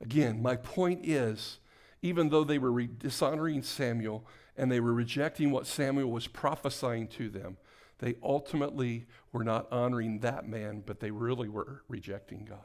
Again, 0.00 0.42
my 0.42 0.56
point 0.56 1.06
is 1.06 1.58
even 2.02 2.30
though 2.30 2.44
they 2.44 2.58
were 2.58 2.72
re- 2.72 2.88
dishonoring 2.98 3.62
Samuel 3.62 4.26
and 4.56 4.70
they 4.70 4.80
were 4.80 4.94
rejecting 4.94 5.50
what 5.50 5.66
Samuel 5.66 6.10
was 6.10 6.26
prophesying 6.26 7.06
to 7.08 7.28
them, 7.28 7.58
they 7.98 8.14
ultimately 8.22 9.06
were 9.32 9.44
not 9.44 9.70
honoring 9.70 10.20
that 10.20 10.48
man, 10.48 10.82
but 10.84 11.00
they 11.00 11.10
really 11.10 11.48
were 11.48 11.82
rejecting 11.88 12.46
God. 12.46 12.64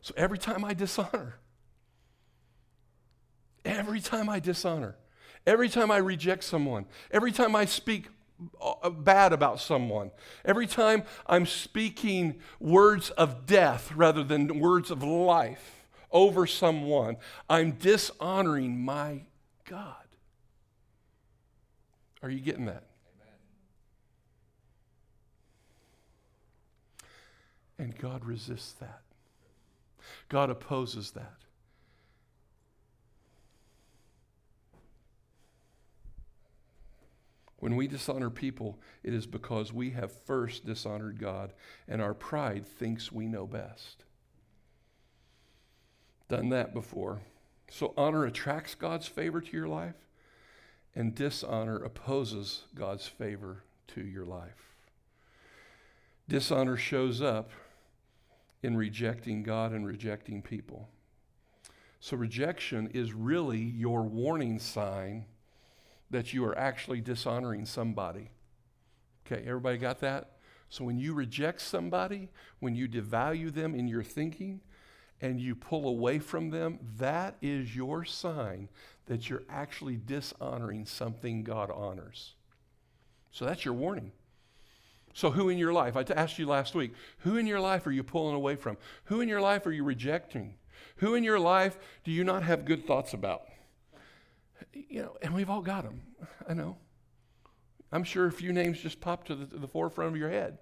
So 0.00 0.12
every 0.16 0.38
time 0.38 0.64
I 0.64 0.74
dishonor, 0.74 1.36
every 3.64 4.00
time 4.00 4.28
I 4.28 4.40
dishonor, 4.40 4.96
every 5.46 5.68
time 5.68 5.90
I 5.90 5.98
reject 5.98 6.44
someone, 6.44 6.86
every 7.12 7.30
time 7.32 7.54
I 7.54 7.64
speak 7.64 8.08
uh, 8.60 8.90
bad 8.90 9.32
about 9.32 9.60
someone, 9.60 10.10
every 10.44 10.66
time 10.66 11.04
I'm 11.26 11.46
speaking 11.46 12.40
words 12.58 13.10
of 13.10 13.46
death 13.46 13.92
rather 13.94 14.24
than 14.24 14.58
words 14.58 14.90
of 14.90 15.02
life, 15.04 15.83
over 16.14 16.46
someone, 16.46 17.16
I'm 17.50 17.72
dishonoring 17.72 18.82
my 18.82 19.22
God. 19.68 19.96
Are 22.22 22.30
you 22.30 22.40
getting 22.40 22.66
that? 22.66 22.84
And 27.76 27.98
God 27.98 28.24
resists 28.24 28.72
that. 28.74 29.02
God 30.28 30.48
opposes 30.48 31.10
that. 31.10 31.34
When 37.58 37.76
we 37.76 37.88
dishonor 37.88 38.30
people, 38.30 38.78
it 39.02 39.12
is 39.12 39.26
because 39.26 39.72
we 39.72 39.90
have 39.90 40.12
first 40.12 40.66
dishonored 40.66 41.18
God, 41.18 41.52
and 41.88 42.00
our 42.00 42.14
pride 42.14 42.66
thinks 42.66 43.10
we 43.10 43.26
know 43.26 43.46
best 43.46 44.03
done 46.36 46.48
that 46.48 46.74
before. 46.74 47.20
So 47.70 47.94
honor 47.96 48.24
attracts 48.24 48.74
God's 48.74 49.06
favor 49.06 49.40
to 49.40 49.56
your 49.56 49.68
life, 49.68 49.94
and 50.94 51.14
dishonor 51.14 51.76
opposes 51.76 52.62
God's 52.74 53.06
favor 53.06 53.62
to 53.88 54.04
your 54.04 54.24
life. 54.24 54.74
Dishonor 56.28 56.76
shows 56.76 57.20
up 57.22 57.50
in 58.62 58.76
rejecting 58.76 59.42
God 59.42 59.72
and 59.72 59.86
rejecting 59.86 60.42
people. 60.42 60.88
So, 62.00 62.16
rejection 62.16 62.90
is 62.92 63.12
really 63.12 63.58
your 63.60 64.02
warning 64.02 64.58
sign 64.58 65.26
that 66.10 66.32
you 66.32 66.44
are 66.44 66.56
actually 66.56 67.00
dishonoring 67.00 67.64
somebody. 67.64 68.30
Okay, 69.26 69.42
everybody 69.46 69.78
got 69.78 70.00
that? 70.00 70.32
So, 70.68 70.84
when 70.84 70.98
you 70.98 71.14
reject 71.14 71.60
somebody, 71.62 72.28
when 72.60 72.74
you 72.74 72.88
devalue 72.88 73.52
them 73.52 73.74
in 73.74 73.88
your 73.88 74.02
thinking, 74.02 74.60
and 75.24 75.40
you 75.40 75.54
pull 75.54 75.88
away 75.88 76.18
from 76.18 76.50
them, 76.50 76.78
that 76.98 77.34
is 77.40 77.74
your 77.74 78.04
sign 78.04 78.68
that 79.06 79.30
you're 79.30 79.42
actually 79.48 79.96
dishonoring 79.96 80.84
something 80.84 81.42
God 81.42 81.70
honors. 81.70 82.34
So 83.30 83.46
that's 83.46 83.64
your 83.64 83.72
warning. 83.72 84.12
So, 85.14 85.30
who 85.30 85.48
in 85.48 85.56
your 85.56 85.72
life? 85.72 85.96
I 85.96 86.04
asked 86.14 86.38
you 86.38 86.46
last 86.46 86.74
week, 86.74 86.92
who 87.20 87.38
in 87.38 87.46
your 87.46 87.58
life 87.58 87.86
are 87.86 87.92
you 87.92 88.02
pulling 88.02 88.34
away 88.34 88.54
from? 88.56 88.76
Who 89.04 89.22
in 89.22 89.28
your 89.30 89.40
life 89.40 89.64
are 89.64 89.72
you 89.72 89.82
rejecting? 89.82 90.56
Who 90.96 91.14
in 91.14 91.24
your 91.24 91.40
life 91.40 91.78
do 92.04 92.10
you 92.10 92.22
not 92.22 92.42
have 92.42 92.66
good 92.66 92.86
thoughts 92.86 93.14
about? 93.14 93.44
You 94.74 95.02
know, 95.04 95.16
and 95.22 95.34
we've 95.34 95.48
all 95.48 95.62
got 95.62 95.84
them. 95.84 96.02
I 96.46 96.52
know. 96.52 96.76
I'm 97.90 98.04
sure 98.04 98.26
a 98.26 98.32
few 98.32 98.52
names 98.52 98.78
just 98.78 99.00
popped 99.00 99.28
to 99.28 99.36
the, 99.36 99.46
the 99.58 99.68
forefront 99.68 100.10
of 100.10 100.18
your 100.18 100.30
head. 100.30 100.58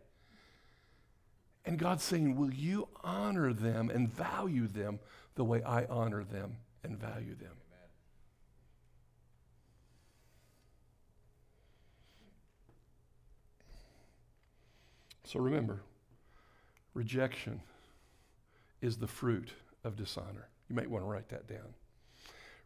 And 1.64 1.78
God's 1.78 2.02
saying, 2.02 2.36
Will 2.36 2.52
you 2.52 2.88
honor 3.04 3.52
them 3.52 3.90
and 3.90 4.12
value 4.12 4.66
them 4.66 4.98
the 5.34 5.44
way 5.44 5.62
I 5.62 5.84
honor 5.86 6.24
them 6.24 6.56
and 6.82 6.98
value 6.98 7.34
them? 7.34 7.52
So 15.32 15.40
remember, 15.40 15.80
rejection 16.92 17.62
is 18.82 18.98
the 18.98 19.06
fruit 19.06 19.52
of 19.82 19.96
dishonor. 19.96 20.48
You 20.68 20.76
might 20.76 20.90
want 20.90 21.04
to 21.04 21.08
write 21.08 21.30
that 21.30 21.46
down. 21.46 21.72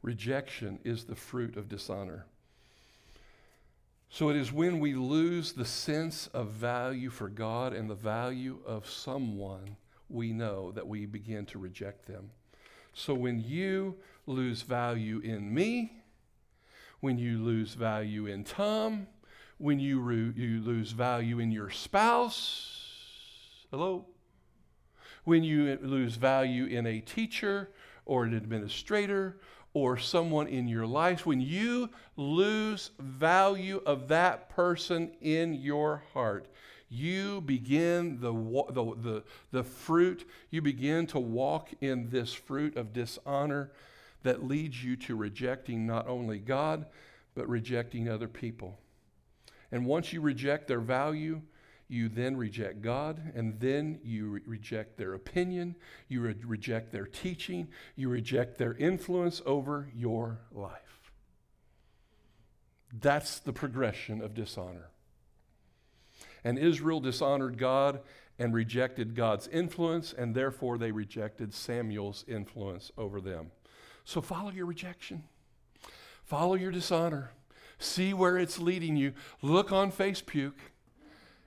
Rejection 0.03 0.81
is 0.83 1.05
the 1.05 1.15
fruit 1.15 1.57
of 1.57 1.69
dishonor. 1.69 2.27
So 4.09 4.31
it 4.31 4.37
is 4.37 4.53
when 4.53 4.79
we 4.81 4.95
lose 4.95 5.53
the 5.53 5.65
sense 5.65 6.29
of 6.29 6.49
value 6.49 7.11
for 7.11 7.29
God 7.29 7.73
and 7.73 7.91
the 7.91 7.95
value 7.95 8.59
of 8.65 8.89
someone 8.89 9.77
we 10.09 10.33
know 10.33 10.71
that 10.73 10.87
we 10.87 11.07
begin 11.07 11.45
to 11.47 11.59
reject 11.59 12.07
them. 12.07 12.31
So 12.95 13.13
when 13.13 13.41
you 13.41 13.97
lose 14.27 14.63
value 14.63 15.19
in 15.19 15.53
me, 15.53 15.93
when 17.01 17.19
you 17.19 17.39
lose 17.39 17.75
value 17.75 18.27
in 18.27 18.45
Tom, 18.45 19.07
when 19.59 19.79
you, 19.79 20.01
re- 20.01 20.33
you 20.35 20.61
lose 20.61 20.93
value 20.93 21.39
in 21.39 21.51
your 21.51 21.71
spouse, 21.71 23.67
hello? 23.71 24.07
When 25.25 25.43
you 25.43 25.79
lose 25.83 26.15
value 26.17 26.67
in 26.67 26.87
a 26.87 27.01
teacher 27.01 27.71
or 28.05 28.25
an 28.25 28.35
administrator 28.35 29.41
or 29.77 29.99
someone 29.99 30.47
in 30.47 30.67
your 30.67 30.87
life, 30.87 31.27
when 31.27 31.39
you 31.39 31.91
lose 32.17 32.93
value 32.99 33.83
of 33.85 34.09
that 34.09 34.49
person 34.49 35.13
in 35.21 35.53
your 35.53 36.03
heart, 36.15 36.47
you 36.89 37.43
begin 37.43 38.19
the, 38.19 38.33
the, 38.71 38.95
the, 39.03 39.23
the 39.53 39.63
fruit, 39.63 40.27
you 40.49 40.63
begin 40.63 41.07
to 41.07 41.19
walk 41.19 41.69
in 41.83 42.09
this 42.09 42.33
fruit 42.33 42.75
of 42.75 42.95
dishonor 42.95 43.71
that 44.23 44.43
leads 44.43 44.83
you 44.83 44.97
to 44.97 45.15
rejecting 45.15 45.87
not 45.87 46.09
only 46.09 46.39
God, 46.39 46.87
but 47.35 47.47
rejecting 47.47 48.09
other 48.09 48.29
people. 48.29 48.79
And 49.71 49.85
once 49.85 50.11
you 50.11 50.23
reject 50.23 50.69
their 50.69 50.81
value, 50.81 51.43
you 51.89 52.09
then 52.09 52.37
reject 52.37 52.83
God, 52.83 53.33
and 53.35 53.61
then 53.61 54.01
you 54.03 54.29
re- 54.29 54.41
reject 54.47 54.97
their 54.97 55.15
opinion, 55.15 55.77
you 56.09 56.21
re- 56.21 56.35
reject 56.45 56.91
their 56.93 57.07
teaching, 57.07 57.69
you 57.95 58.09
reject 58.09 58.59
their 58.59 58.75
influence 58.75 59.41
over 59.47 59.89
your 59.95 60.41
life. 60.53 61.13
That's 62.93 63.39
the 63.39 63.53
progression 63.53 64.21
of 64.21 64.35
dishonor. 64.35 64.91
And 66.43 66.59
Israel 66.59 67.01
dishonored 67.01 67.59
God 67.59 68.01
and 68.39 68.53
rejected 68.53 69.15
God's 69.15 69.49
influence, 69.49 70.13
and 70.13 70.35
therefore 70.35 70.79
they 70.79 70.93
rejected 70.93 71.55
Samuel's 71.55 72.25
influence 72.29 72.91
over 72.99 73.21
them. 73.21 73.51
So 74.05 74.21
follow 74.21 74.51
your 74.51 74.67
rejection, 74.67 75.25
follow 76.25 76.55
your 76.55 76.71
dishonor, 76.71 77.33
see 77.79 78.15
where 78.15 78.39
it's 78.39 78.59
leading 78.59 78.97
you. 78.97 79.13
Look 79.43 79.73
on 79.73 79.91
Facebook 79.91 80.55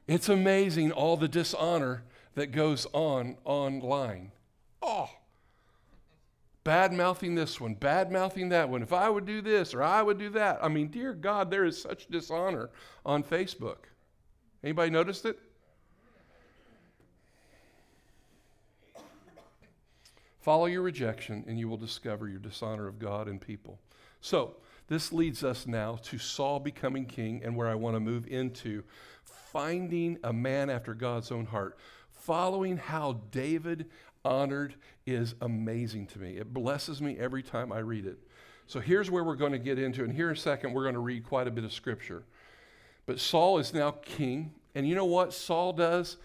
it's 0.09 0.27
amazing 0.27 0.91
all 0.91 1.17
the 1.17 1.27
dishonor 1.27 2.03
that 2.33 2.47
goes 2.47 2.87
on 2.93 3.37
online. 3.45 4.31
Oh, 4.81 5.07
bad 6.63 6.91
mouthing 6.91 7.35
this 7.35 7.61
one, 7.61 7.75
bad 7.75 8.11
mouthing 8.11 8.49
that 8.49 8.69
one. 8.69 8.81
If 8.81 8.91
I 8.91 9.07
would 9.07 9.27
do 9.27 9.39
this 9.39 9.75
or 9.75 9.83
I 9.83 10.01
would 10.01 10.17
do 10.17 10.31
that. 10.31 10.57
I 10.63 10.67
mean, 10.67 10.87
dear 10.87 11.13
God, 11.13 11.51
there 11.51 11.63
is 11.63 11.79
such 11.79 12.07
dishonor 12.07 12.71
on 13.05 13.23
Facebook. 13.23 13.85
Anybody 14.63 14.89
noticed 14.89 15.25
it? 15.25 15.37
Follow 20.41 20.65
your 20.65 20.81
rejection, 20.81 21.43
and 21.47 21.59
you 21.59 21.69
will 21.69 21.77
discover 21.77 22.27
your 22.27 22.39
dishonor 22.39 22.87
of 22.87 22.97
God 22.97 23.27
and 23.27 23.39
people. 23.39 23.77
So, 24.21 24.55
this 24.87 25.13
leads 25.13 25.43
us 25.43 25.67
now 25.67 25.99
to 26.05 26.17
Saul 26.17 26.59
becoming 26.59 27.05
king, 27.05 27.41
and 27.43 27.55
where 27.55 27.67
I 27.67 27.75
want 27.75 27.95
to 27.95 27.99
move 27.99 28.25
into 28.25 28.83
finding 29.51 30.17
a 30.23 30.33
man 30.33 30.69
after 30.69 30.93
God's 30.93 31.31
own 31.31 31.45
heart. 31.45 31.77
Following 32.11 32.77
how 32.77 33.21
David 33.31 33.89
honored 34.23 34.75
is 35.05 35.35
amazing 35.41 36.07
to 36.07 36.19
me. 36.19 36.37
It 36.37 36.53
blesses 36.53 37.01
me 37.01 37.17
every 37.17 37.41
time 37.41 37.71
I 37.71 37.79
read 37.79 38.05
it. 38.05 38.19
So 38.67 38.79
here's 38.79 39.09
where 39.09 39.23
we're 39.23 39.35
going 39.35 39.53
to 39.53 39.59
get 39.59 39.79
into, 39.79 40.03
and 40.03 40.13
here 40.13 40.29
in 40.29 40.35
a 40.35 40.39
second, 40.39 40.73
we're 40.73 40.83
going 40.83 40.93
to 40.93 40.99
read 40.99 41.25
quite 41.25 41.47
a 41.47 41.51
bit 41.51 41.63
of 41.63 41.73
scripture. 41.73 42.23
But 43.07 43.19
Saul 43.19 43.57
is 43.57 43.73
now 43.73 43.91
king, 43.91 44.53
and 44.75 44.87
you 44.87 44.93
know 44.93 45.05
what 45.05 45.33
Saul 45.33 45.73
does? 45.73 46.17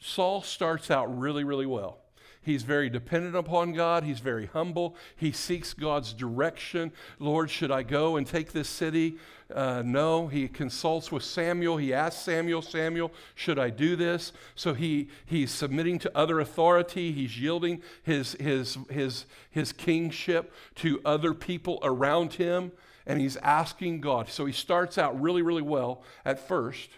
Saul 0.00 0.42
starts 0.42 0.90
out 0.90 1.16
really, 1.16 1.44
really 1.44 1.66
well. 1.66 2.01
He's 2.44 2.64
very 2.64 2.90
dependent 2.90 3.36
upon 3.36 3.72
God. 3.72 4.02
He's 4.02 4.18
very 4.18 4.46
humble. 4.46 4.96
He 5.14 5.30
seeks 5.30 5.74
God's 5.74 6.12
direction. 6.12 6.92
Lord, 7.20 7.50
should 7.50 7.70
I 7.70 7.84
go 7.84 8.16
and 8.16 8.26
take 8.26 8.52
this 8.52 8.68
city? 8.68 9.16
Uh, 9.54 9.82
no. 9.84 10.26
He 10.26 10.48
consults 10.48 11.12
with 11.12 11.22
Samuel. 11.22 11.76
He 11.76 11.94
asks 11.94 12.20
Samuel, 12.22 12.60
Samuel, 12.60 13.12
should 13.36 13.60
I 13.60 13.70
do 13.70 13.94
this? 13.94 14.32
So 14.56 14.74
he, 14.74 15.08
he's 15.24 15.52
submitting 15.52 16.00
to 16.00 16.18
other 16.18 16.40
authority. 16.40 17.12
He's 17.12 17.38
yielding 17.38 17.80
his, 18.02 18.32
his, 18.32 18.76
his, 18.90 19.24
his 19.50 19.72
kingship 19.72 20.52
to 20.76 21.00
other 21.04 21.34
people 21.34 21.78
around 21.84 22.34
him. 22.34 22.72
And 23.06 23.20
he's 23.20 23.36
asking 23.36 24.00
God. 24.00 24.28
So 24.28 24.46
he 24.46 24.52
starts 24.52 24.98
out 24.98 25.20
really, 25.20 25.42
really 25.42 25.62
well 25.62 26.02
at 26.24 26.46
first. 26.46 26.88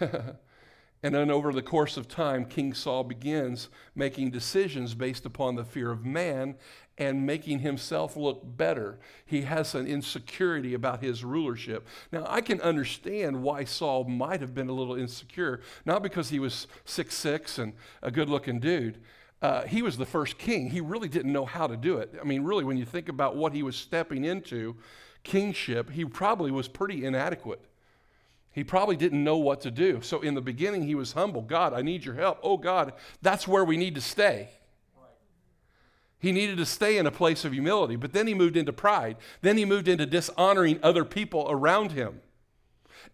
And 1.08 1.14
then 1.14 1.30
over 1.30 1.54
the 1.54 1.62
course 1.62 1.96
of 1.96 2.06
time, 2.06 2.44
King 2.44 2.74
Saul 2.74 3.02
begins 3.02 3.70
making 3.94 4.30
decisions 4.30 4.92
based 4.92 5.24
upon 5.24 5.54
the 5.54 5.64
fear 5.64 5.90
of 5.90 6.04
man 6.04 6.56
and 6.98 7.24
making 7.24 7.60
himself 7.60 8.14
look 8.14 8.42
better. 8.44 8.98
He 9.24 9.40
has 9.40 9.74
an 9.74 9.86
insecurity 9.86 10.74
about 10.74 11.02
his 11.02 11.24
rulership. 11.24 11.88
Now, 12.12 12.26
I 12.28 12.42
can 12.42 12.60
understand 12.60 13.42
why 13.42 13.64
Saul 13.64 14.04
might 14.04 14.42
have 14.42 14.54
been 14.54 14.68
a 14.68 14.74
little 14.74 14.96
insecure, 14.96 15.62
not 15.86 16.02
because 16.02 16.28
he 16.28 16.38
was 16.38 16.66
six 16.84 17.14
six 17.14 17.56
and 17.56 17.72
a 18.02 18.10
good 18.10 18.28
looking 18.28 18.60
dude. 18.60 18.98
Uh, 19.40 19.62
he 19.62 19.80
was 19.80 19.96
the 19.96 20.04
first 20.04 20.36
king. 20.36 20.68
He 20.68 20.82
really 20.82 21.08
didn't 21.08 21.32
know 21.32 21.46
how 21.46 21.66
to 21.66 21.76
do 21.78 21.96
it. 21.96 22.18
I 22.20 22.24
mean, 22.24 22.42
really, 22.42 22.64
when 22.64 22.76
you 22.76 22.84
think 22.84 23.08
about 23.08 23.34
what 23.34 23.54
he 23.54 23.62
was 23.62 23.76
stepping 23.76 24.26
into, 24.26 24.76
kingship, 25.22 25.88
he 25.88 26.04
probably 26.04 26.50
was 26.50 26.68
pretty 26.68 27.06
inadequate. 27.06 27.64
He 28.52 28.64
probably 28.64 28.96
didn't 28.96 29.22
know 29.22 29.38
what 29.38 29.60
to 29.62 29.70
do. 29.70 30.00
So 30.02 30.20
in 30.20 30.34
the 30.34 30.40
beginning, 30.40 30.82
he 30.82 30.94
was 30.94 31.12
humble. 31.12 31.42
God, 31.42 31.72
I 31.72 31.82
need 31.82 32.04
your 32.04 32.14
help. 32.14 32.38
Oh, 32.42 32.56
God, 32.56 32.92
that's 33.22 33.46
where 33.46 33.64
we 33.64 33.76
need 33.76 33.94
to 33.94 34.00
stay. 34.00 34.50
He 36.18 36.32
needed 36.32 36.56
to 36.56 36.66
stay 36.66 36.98
in 36.98 37.06
a 37.06 37.12
place 37.12 37.44
of 37.44 37.52
humility, 37.52 37.94
but 37.94 38.12
then 38.12 38.26
he 38.26 38.34
moved 38.34 38.56
into 38.56 38.72
pride. 38.72 39.16
Then 39.40 39.56
he 39.56 39.64
moved 39.64 39.86
into 39.86 40.06
dishonoring 40.06 40.80
other 40.82 41.04
people 41.04 41.46
around 41.48 41.92
him. 41.92 42.20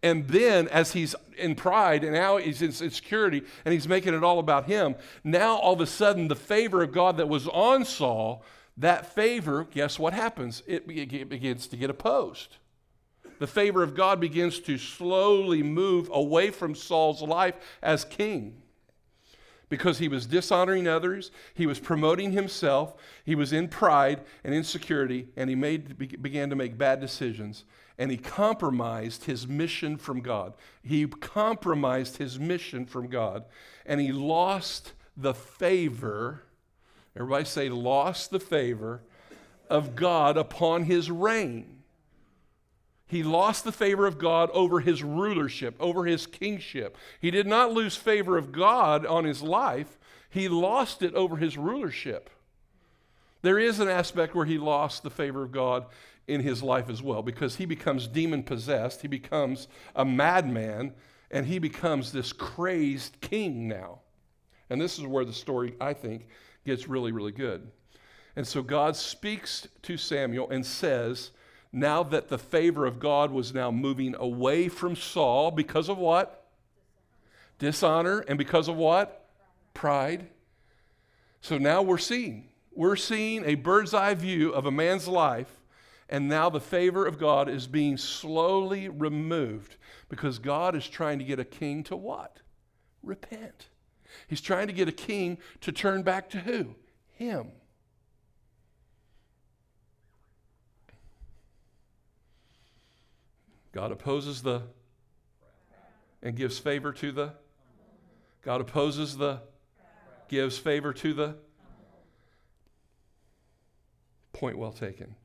And 0.02 0.26
then, 0.28 0.68
as 0.68 0.92
he's 0.92 1.14
in 1.36 1.54
pride 1.54 2.02
and 2.02 2.14
now 2.14 2.38
he's 2.38 2.62
in 2.62 2.68
insecurity 2.68 3.42
and 3.64 3.74
he's 3.74 3.86
making 3.86 4.14
it 4.14 4.24
all 4.24 4.38
about 4.38 4.64
him, 4.64 4.94
now 5.22 5.56
all 5.56 5.74
of 5.74 5.80
a 5.80 5.86
sudden 5.86 6.28
the 6.28 6.34
favor 6.34 6.82
of 6.82 6.92
God 6.92 7.18
that 7.18 7.28
was 7.28 7.46
on 7.48 7.84
Saul, 7.84 8.42
that 8.78 9.14
favor, 9.14 9.64
guess 9.64 9.98
what 9.98 10.14
happens? 10.14 10.62
It 10.66 10.88
begins 10.88 11.66
to 11.66 11.76
get 11.76 11.90
opposed 11.90 12.56
the 13.38 13.46
favor 13.46 13.82
of 13.82 13.94
God 13.94 14.20
begins 14.20 14.60
to 14.60 14.78
slowly 14.78 15.62
move 15.62 16.08
away 16.12 16.50
from 16.50 16.74
Saul's 16.74 17.22
life 17.22 17.54
as 17.82 18.04
king 18.04 18.62
because 19.68 19.98
he 19.98 20.08
was 20.08 20.26
dishonoring 20.26 20.86
others, 20.86 21.30
he 21.54 21.66
was 21.66 21.80
promoting 21.80 22.32
himself, 22.32 22.94
he 23.24 23.34
was 23.34 23.52
in 23.52 23.66
pride 23.66 24.20
and 24.44 24.54
insecurity, 24.54 25.28
and 25.36 25.50
he 25.50 25.56
made, 25.56 25.98
began 26.22 26.50
to 26.50 26.56
make 26.56 26.78
bad 26.78 27.00
decisions. 27.00 27.64
And 27.98 28.10
he 28.10 28.16
compromised 28.16 29.24
his 29.24 29.46
mission 29.46 29.96
from 29.96 30.20
God. 30.20 30.54
He 30.82 31.06
compromised 31.06 32.18
his 32.18 32.38
mission 32.38 32.86
from 32.86 33.08
God, 33.08 33.44
and 33.86 34.00
he 34.00 34.12
lost 34.12 34.92
the 35.16 35.34
favor. 35.34 36.42
Everybody 37.16 37.44
say, 37.44 37.68
lost 37.68 38.30
the 38.30 38.40
favor 38.40 39.02
of 39.70 39.96
God 39.96 40.36
upon 40.36 40.84
his 40.84 41.10
reign. 41.10 41.73
He 43.06 43.22
lost 43.22 43.64
the 43.64 43.72
favor 43.72 44.06
of 44.06 44.18
God 44.18 44.50
over 44.52 44.80
his 44.80 45.02
rulership, 45.02 45.76
over 45.78 46.04
his 46.04 46.26
kingship. 46.26 46.96
He 47.20 47.30
did 47.30 47.46
not 47.46 47.72
lose 47.72 47.96
favor 47.96 48.38
of 48.38 48.52
God 48.52 49.04
on 49.04 49.24
his 49.24 49.42
life, 49.42 49.98
he 50.30 50.48
lost 50.48 51.02
it 51.02 51.14
over 51.14 51.36
his 51.36 51.56
rulership. 51.56 52.30
There 53.42 53.58
is 53.58 53.78
an 53.78 53.88
aspect 53.88 54.34
where 54.34 54.46
he 54.46 54.58
lost 54.58 55.02
the 55.02 55.10
favor 55.10 55.42
of 55.42 55.52
God 55.52 55.86
in 56.26 56.40
his 56.40 56.62
life 56.62 56.88
as 56.88 57.02
well 57.02 57.22
because 57.22 57.56
he 57.56 57.66
becomes 57.66 58.08
demon 58.08 58.42
possessed, 58.42 59.02
he 59.02 59.08
becomes 59.08 59.68
a 59.94 60.04
madman, 60.04 60.94
and 61.30 61.46
he 61.46 61.58
becomes 61.58 62.10
this 62.10 62.32
crazed 62.32 63.20
king 63.20 63.68
now. 63.68 64.00
And 64.70 64.80
this 64.80 64.98
is 64.98 65.04
where 65.04 65.24
the 65.24 65.32
story, 65.32 65.74
I 65.80 65.92
think, 65.92 66.26
gets 66.64 66.88
really, 66.88 67.12
really 67.12 67.32
good. 67.32 67.70
And 68.36 68.46
so 68.46 68.62
God 68.62 68.96
speaks 68.96 69.68
to 69.82 69.96
Samuel 69.96 70.50
and 70.50 70.64
says, 70.64 71.30
now 71.74 72.04
that 72.04 72.28
the 72.28 72.38
favor 72.38 72.86
of 72.86 73.00
God 73.00 73.32
was 73.32 73.52
now 73.52 73.70
moving 73.72 74.14
away 74.14 74.68
from 74.68 74.94
Saul 74.94 75.50
because 75.50 75.88
of 75.88 75.98
what? 75.98 76.46
Dishonor. 77.58 78.20
And 78.20 78.38
because 78.38 78.68
of 78.68 78.76
what? 78.76 79.28
Pride. 79.74 80.28
So 81.40 81.58
now 81.58 81.82
we're 81.82 81.98
seeing. 81.98 82.48
We're 82.72 82.96
seeing 82.96 83.44
a 83.44 83.56
bird's 83.56 83.92
eye 83.92 84.14
view 84.14 84.52
of 84.52 84.66
a 84.66 84.70
man's 84.70 85.08
life, 85.08 85.60
and 86.08 86.28
now 86.28 86.48
the 86.48 86.60
favor 86.60 87.06
of 87.06 87.18
God 87.18 87.48
is 87.48 87.66
being 87.66 87.96
slowly 87.96 88.88
removed 88.88 89.76
because 90.08 90.38
God 90.38 90.74
is 90.74 90.88
trying 90.88 91.18
to 91.18 91.24
get 91.24 91.38
a 91.38 91.44
king 91.44 91.82
to 91.84 91.96
what? 91.96 92.38
Repent. 93.02 93.66
He's 94.28 94.40
trying 94.40 94.68
to 94.68 94.72
get 94.72 94.88
a 94.88 94.92
king 94.92 95.38
to 95.60 95.72
turn 95.72 96.02
back 96.02 96.30
to 96.30 96.38
who? 96.38 96.76
Him. 97.12 97.52
God 103.74 103.90
opposes 103.90 104.42
the 104.42 104.62
and 106.22 106.36
gives 106.36 106.60
favor 106.60 106.92
to 106.92 107.10
the. 107.10 107.32
God 108.42 108.60
opposes 108.60 109.16
the, 109.16 109.40
gives 110.28 110.56
favor 110.56 110.92
to 110.92 111.12
the. 111.12 111.34
Point 114.32 114.58
well 114.58 114.70
taken. 114.70 115.16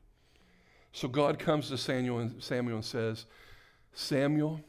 So 0.94 1.08
God 1.08 1.38
comes 1.38 1.70
to 1.70 1.78
Samuel 1.78 2.20
and 2.20 2.44
Samuel 2.44 2.78
and 2.78 2.86
says, 2.86 3.28
Samuel, 3.94 4.62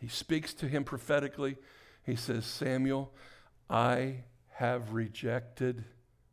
he 0.00 0.08
speaks 0.08 0.52
to 0.54 0.66
him 0.66 0.82
prophetically. 0.82 1.56
He 2.04 2.16
says, 2.16 2.44
Samuel, 2.44 3.14
I 3.70 4.24
have 4.54 4.92
rejected 4.92 5.84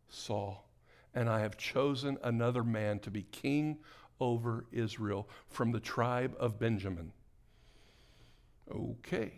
Saul, 0.10 0.68
and 1.14 1.30
I 1.30 1.42
have 1.42 1.58
chosen 1.58 2.18
another 2.24 2.64
man 2.64 2.98
to 3.00 3.12
be 3.12 3.22
king 3.22 3.78
over 4.22 4.66
Israel 4.72 5.28
from 5.50 5.74
the 5.74 5.80
tribe 5.82 6.34
of 6.40 6.60
Benjamin. 6.60 7.12
Okay, 8.74 9.34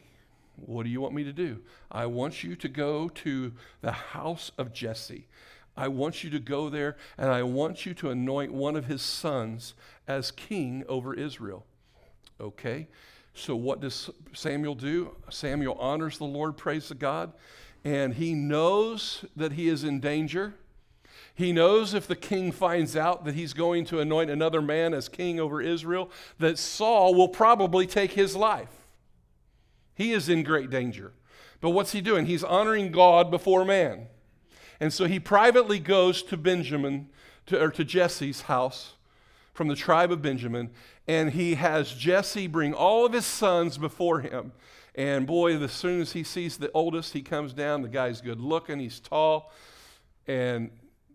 what 0.57 0.83
do 0.83 0.89
you 0.89 1.01
want 1.01 1.15
me 1.15 1.23
to 1.23 1.33
do? 1.33 1.61
I 1.91 2.05
want 2.05 2.43
you 2.43 2.55
to 2.57 2.67
go 2.67 3.09
to 3.09 3.53
the 3.81 3.91
house 3.91 4.51
of 4.57 4.73
Jesse. 4.73 5.27
I 5.75 5.87
want 5.87 6.23
you 6.23 6.29
to 6.29 6.39
go 6.39 6.69
there 6.69 6.97
and 7.17 7.31
I 7.31 7.41
want 7.41 7.85
you 7.85 7.95
to 7.95 8.11
anoint 8.11 8.53
one 8.53 8.75
of 8.75 8.85
his 8.85 9.01
sons 9.01 9.73
as 10.07 10.29
king 10.29 10.83
over 10.87 11.15
Israel. 11.15 11.65
Okay, 12.39 12.87
so 13.33 13.55
what 13.55 13.79
does 13.79 14.11
Samuel 14.33 14.75
do? 14.75 15.15
Samuel 15.29 15.75
honors 15.79 16.19
the 16.19 16.25
Lord, 16.25 16.57
praise 16.57 16.89
the 16.89 16.95
God, 16.95 17.33
and 17.83 18.13
he 18.13 18.35
knows 18.35 19.25
that 19.35 19.53
he 19.53 19.67
is 19.67 19.83
in 19.83 19.99
danger. 19.99 20.53
He 21.35 21.51
knows 21.51 21.93
if 21.93 22.05
the 22.05 22.15
king 22.15 22.51
finds 22.51 22.95
out 22.95 23.25
that 23.25 23.33
he's 23.33 23.53
going 23.53 23.85
to 23.85 23.99
anoint 23.99 24.29
another 24.29 24.61
man 24.61 24.93
as 24.93 25.09
king 25.09 25.39
over 25.39 25.61
Israel, 25.61 26.11
that 26.37 26.59
Saul 26.59 27.15
will 27.15 27.27
probably 27.27 27.87
take 27.87 28.11
his 28.11 28.35
life. 28.35 28.69
He 29.95 30.11
is 30.11 30.29
in 30.29 30.43
great 30.43 30.69
danger. 30.69 31.13
But 31.59 31.71
what's 31.71 31.91
he 31.91 32.01
doing? 32.01 32.25
He's 32.25 32.43
honoring 32.43 32.91
God 32.91 33.31
before 33.31 33.65
man. 33.65 34.07
And 34.79 34.91
so 34.91 35.05
he 35.05 35.19
privately 35.19 35.79
goes 35.79 36.21
to 36.23 36.37
Benjamin, 36.37 37.09
to, 37.47 37.61
or 37.61 37.71
to 37.71 37.83
Jesse's 37.83 38.41
house 38.41 38.93
from 39.53 39.67
the 39.67 39.75
tribe 39.75 40.11
of 40.11 40.21
Benjamin, 40.21 40.71
and 41.07 41.31
he 41.31 41.55
has 41.55 41.93
Jesse 41.93 42.47
bring 42.47 42.73
all 42.73 43.05
of 43.05 43.13
his 43.13 43.25
sons 43.25 43.77
before 43.77 44.19
him. 44.19 44.51
And 44.95 45.25
boy, 45.25 45.57
as 45.57 45.71
soon 45.71 46.01
as 46.01 46.13
he 46.13 46.23
sees 46.23 46.57
the 46.57 46.71
oldest, 46.73 47.13
he 47.13 47.21
comes 47.21 47.53
down. 47.53 47.81
The 47.81 47.87
guy's 47.87 48.21
good 48.21 48.39
looking, 48.39 48.79
he's 48.79 48.99
tall, 48.99 49.51
and 50.27 50.71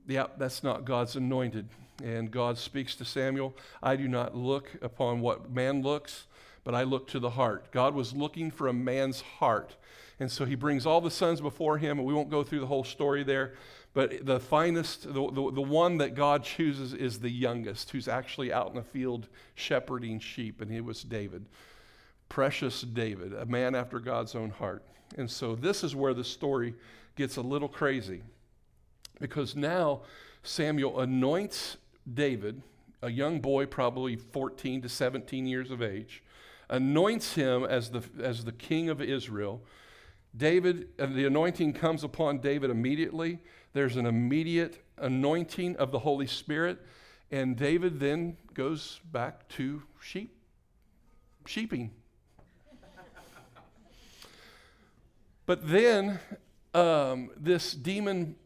yeah, 0.09 0.27
that's 0.37 0.65
not 0.65 0.85
God's 0.85 1.15
anointed. 1.15 1.69
And 2.03 2.31
God 2.31 2.59
speaks 2.59 2.95
to 2.97 3.05
Samuel 3.05 3.55
I 3.83 3.97
do 3.97 4.09
not 4.09 4.37
look 4.37 4.71
upon 4.83 5.21
what 5.21 5.51
man 5.51 5.83
looks, 5.83 6.27
but 6.65 6.75
I 6.75 6.83
look 6.83 7.09
to 7.09 7.19
the 7.19 7.31
heart. 7.31 7.71
God 7.73 7.95
was 7.95 8.15
looking 8.15 8.51
for 8.51 8.69
a 8.69 8.73
man's 8.73 9.21
heart. 9.21 9.77
And 10.21 10.31
so 10.31 10.45
he 10.45 10.55
brings 10.55 10.85
all 10.85 11.01
the 11.01 11.11
sons 11.11 11.41
before 11.41 11.79
him, 11.79 11.99
and 11.99 12.07
we 12.07 12.13
won't 12.13 12.31
go 12.31 12.43
through 12.43 12.61
the 12.61 12.67
whole 12.67 12.85
story 12.85 13.23
there. 13.23 13.55
But 13.95 14.27
the 14.27 14.41
finest, 14.41 15.03
the, 15.03 15.13
the, 15.13 15.53
the, 15.53 15.63
one 15.63 15.99
that 15.99 16.15
God 16.15 16.45
chooses 16.45 16.93
is 16.93 17.21
the 17.21 17.31
youngest, 17.31 17.91
who's 17.91 18.09
actually 18.09 18.53
out 18.53 18.69
in 18.69 18.75
the 18.75 18.83
field 18.83 19.29
shepherding 19.55 20.21
sheep, 20.21 20.61
and 20.61 20.71
he 20.71 20.81
was 20.81 21.03
David. 21.03 21.47
Precious 22.29 22.83
David, 22.83 23.33
a 23.33 23.47
man 23.47 23.75
after 23.75 23.99
God's 23.99 24.35
own 24.35 24.51
heart. 24.51 24.85
And 25.17 25.31
so 25.31 25.55
this 25.55 25.83
is 25.83 25.97
where 25.97 26.15
the 26.15 26.25
story 26.25 26.75
gets 27.17 27.37
a 27.37 27.43
little 27.43 27.69
crazy. 27.69 28.23
Because 29.21 29.57
now 29.57 30.03
Samuel 30.43 31.01
anoints 31.01 31.77
David, 32.13 32.63
a 33.03 33.11
young 33.11 33.41
boy, 33.41 33.67
probably 33.67 34.17
14 34.17 34.83
to 34.83 34.89
17 34.89 35.47
years 35.47 35.71
of 35.71 35.83
age, 35.83 36.23
anoints 36.69 37.35
him 37.35 37.65
as 37.65 37.91
the, 37.91 38.03
as 38.23 38.45
the 38.45 38.53
king 38.53 38.89
of 38.89 39.01
Israel. 39.01 39.63
David, 40.37 40.89
and 40.99 41.15
the 41.15 41.25
anointing 41.25 41.73
comes 41.73 42.05
upon 42.05 42.39
David 42.39 42.71
immediately. 42.71 43.41
There's 43.73 43.97
an 43.97 44.07
immediate 44.07 44.83
anointing 44.99 45.77
of 45.77 45.91
the 45.93 46.01
Holy 46.01 46.27
Spirit, 46.27 46.79
and 47.31 47.57
David 47.57 48.01
then 48.01 48.37
goes 48.55 49.01
back 49.13 49.49
to 49.51 49.83
sheep, 50.01 50.35
sheeping. 51.47 51.91
but 55.47 55.69
then 55.69 56.19
um, 56.75 57.31
this 57.37 57.73
demon 57.73 58.37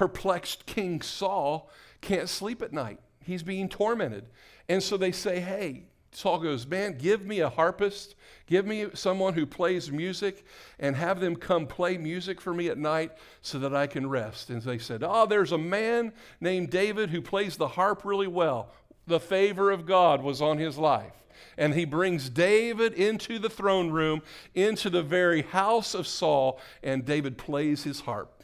perplexed 0.00 0.64
King 0.64 1.02
Saul 1.02 1.68
can't 2.00 2.26
sleep 2.26 2.62
at 2.62 2.72
night. 2.72 2.98
He's 3.22 3.42
being 3.42 3.68
tormented. 3.68 4.24
And 4.66 4.82
so 4.82 4.96
they 4.96 5.12
say, 5.12 5.40
Hey, 5.40 5.82
Saul 6.10 6.38
goes, 6.38 6.66
Man, 6.66 6.96
give 6.96 7.26
me 7.26 7.40
a 7.40 7.50
harpist, 7.50 8.14
give 8.46 8.64
me 8.64 8.86
someone 8.94 9.34
who 9.34 9.44
plays 9.44 9.92
music, 9.92 10.46
and 10.78 10.96
have 10.96 11.20
them 11.20 11.36
come 11.36 11.66
play 11.66 11.98
music 11.98 12.40
for 12.40 12.54
me 12.54 12.68
at 12.68 12.78
night 12.78 13.12
so 13.42 13.58
that 13.58 13.76
I 13.76 13.86
can 13.86 14.08
rest. 14.08 14.48
And 14.48 14.62
they 14.62 14.78
said, 14.78 15.02
Oh, 15.04 15.26
there's 15.26 15.52
a 15.52 15.58
man 15.58 16.14
named 16.40 16.70
David 16.70 17.10
who 17.10 17.20
plays 17.20 17.58
the 17.58 17.68
harp 17.68 18.02
really 18.02 18.26
well. 18.26 18.70
The 19.06 19.20
favor 19.20 19.70
of 19.70 19.84
God 19.84 20.22
was 20.22 20.40
on 20.40 20.56
his 20.56 20.78
life. 20.78 21.12
And 21.58 21.74
he 21.74 21.84
brings 21.84 22.30
David 22.30 22.94
into 22.94 23.38
the 23.38 23.50
throne 23.50 23.90
room, 23.90 24.22
into 24.54 24.88
the 24.88 25.02
very 25.02 25.42
house 25.42 25.92
of 25.92 26.06
Saul, 26.06 26.58
and 26.82 27.04
David 27.04 27.36
plays 27.36 27.84
his 27.84 28.00
harp 28.00 28.40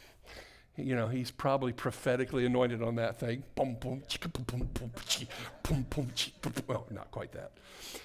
you 0.77 0.95
know, 0.95 1.07
he's 1.07 1.31
probably 1.31 1.73
prophetically 1.73 2.45
anointed 2.45 2.83
on 2.83 2.95
that 2.95 3.19
thing. 3.19 3.43
Boom, 3.55 3.77
boom, 3.79 4.03
chicka, 4.07 4.31
boom, 4.31 4.45
boom, 4.45 4.69
boom, 5.63 5.85
boom, 5.89 6.11
boom, 6.41 6.53
well, 6.67 6.85
not 6.91 7.09
quite 7.09 7.31
that. 7.31 7.51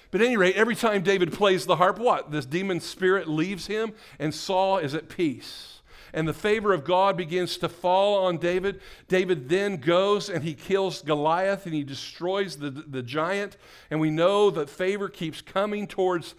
But 0.09 0.21
at 0.21 0.27
any 0.27 0.37
rate, 0.37 0.55
every 0.55 0.75
time 0.75 1.03
David 1.03 1.33
plays 1.33 1.65
the 1.65 1.75
harp, 1.75 1.99
what? 1.99 2.31
This 2.31 2.45
demon 2.45 2.79
spirit 2.79 3.27
leaves 3.27 3.67
him, 3.67 3.93
and 4.17 4.33
Saul 4.33 4.79
is 4.79 4.95
at 4.95 5.07
peace. 5.07 5.81
And 6.15 6.27
the 6.27 6.33
favor 6.33 6.73
of 6.73 6.83
God 6.83 7.17
begins 7.17 7.57
to 7.57 7.69
fall 7.69 8.25
on 8.25 8.37
David. 8.37 8.81
David 9.07 9.49
then 9.49 9.77
goes 9.77 10.29
and 10.29 10.43
he 10.43 10.53
kills 10.53 11.01
Goliath 11.01 11.65
and 11.65 11.73
he 11.73 11.83
destroys 11.83 12.57
the, 12.57 12.69
the 12.69 13.01
giant. 13.01 13.57
And 13.89 13.99
we 13.99 14.11
know 14.11 14.51
that 14.51 14.69
favor 14.69 15.09
keeps 15.09 15.41
coming 15.41 15.87
towards, 15.87 16.35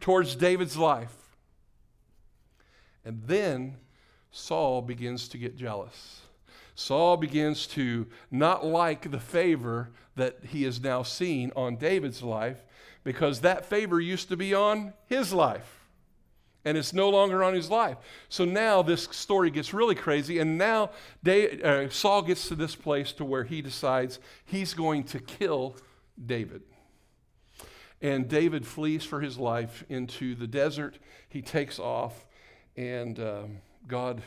towards 0.00 0.34
David's 0.36 0.78
life. 0.78 1.14
And 3.04 3.22
then 3.26 3.76
Saul 4.36 4.82
begins 4.82 5.28
to 5.28 5.38
get 5.38 5.56
jealous. 5.56 6.22
Saul 6.74 7.16
begins 7.16 7.68
to 7.68 8.08
not 8.32 8.66
like 8.66 9.10
the 9.10 9.20
favor 9.20 9.90
that 10.16 10.38
he 10.48 10.64
is 10.64 10.82
now 10.82 11.04
seeing 11.04 11.52
on 11.54 11.76
David's 11.76 12.20
life 12.20 12.58
because 13.04 13.40
that 13.40 13.64
favor 13.64 14.00
used 14.00 14.28
to 14.30 14.36
be 14.36 14.52
on 14.52 14.92
his 15.06 15.32
life 15.32 15.84
and 16.64 16.76
it's 16.76 16.92
no 16.92 17.10
longer 17.10 17.44
on 17.44 17.54
his 17.54 17.70
life. 17.70 17.98
So 18.28 18.44
now 18.44 18.82
this 18.82 19.04
story 19.12 19.50
gets 19.50 19.74
really 19.74 19.94
crazy, 19.94 20.38
and 20.38 20.56
now 20.56 20.90
uh, 21.26 21.88
Saul 21.90 22.22
gets 22.22 22.48
to 22.48 22.54
this 22.54 22.74
place 22.74 23.12
to 23.12 23.24
where 23.24 23.44
he 23.44 23.60
decides 23.60 24.18
he's 24.46 24.72
going 24.72 25.04
to 25.04 25.20
kill 25.20 25.76
David. 26.24 26.62
And 28.00 28.28
David 28.28 28.66
flees 28.66 29.04
for 29.04 29.20
his 29.20 29.38
life 29.38 29.84
into 29.88 30.34
the 30.34 30.46
desert. 30.46 30.98
He 31.28 31.42
takes 31.42 31.78
off, 31.78 32.26
and 32.76 33.20
um, 33.20 33.58
God 33.86 34.22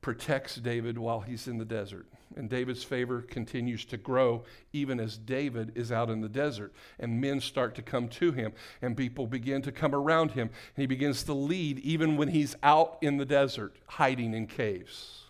protects 0.00 0.54
David 0.56 0.98
while 0.98 1.20
he's 1.20 1.48
in 1.48 1.58
the 1.58 1.64
desert. 1.64 2.06
And 2.36 2.50
David's 2.50 2.84
favor 2.84 3.22
continues 3.22 3.84
to 3.86 3.96
grow 3.96 4.44
even 4.72 5.00
as 5.00 5.16
David 5.16 5.72
is 5.74 5.90
out 5.90 6.10
in 6.10 6.20
the 6.20 6.28
desert. 6.28 6.72
And 6.98 7.20
men 7.20 7.40
start 7.40 7.74
to 7.76 7.82
come 7.82 8.08
to 8.10 8.32
him, 8.32 8.52
and 8.82 8.96
people 8.96 9.26
begin 9.26 9.62
to 9.62 9.72
come 9.72 9.94
around 9.94 10.32
him. 10.32 10.50
And 10.76 10.82
he 10.82 10.86
begins 10.86 11.22
to 11.24 11.32
lead 11.32 11.78
even 11.80 12.16
when 12.16 12.28
he's 12.28 12.54
out 12.62 12.98
in 13.00 13.16
the 13.16 13.24
desert, 13.24 13.76
hiding 13.86 14.34
in 14.34 14.46
caves. 14.46 15.22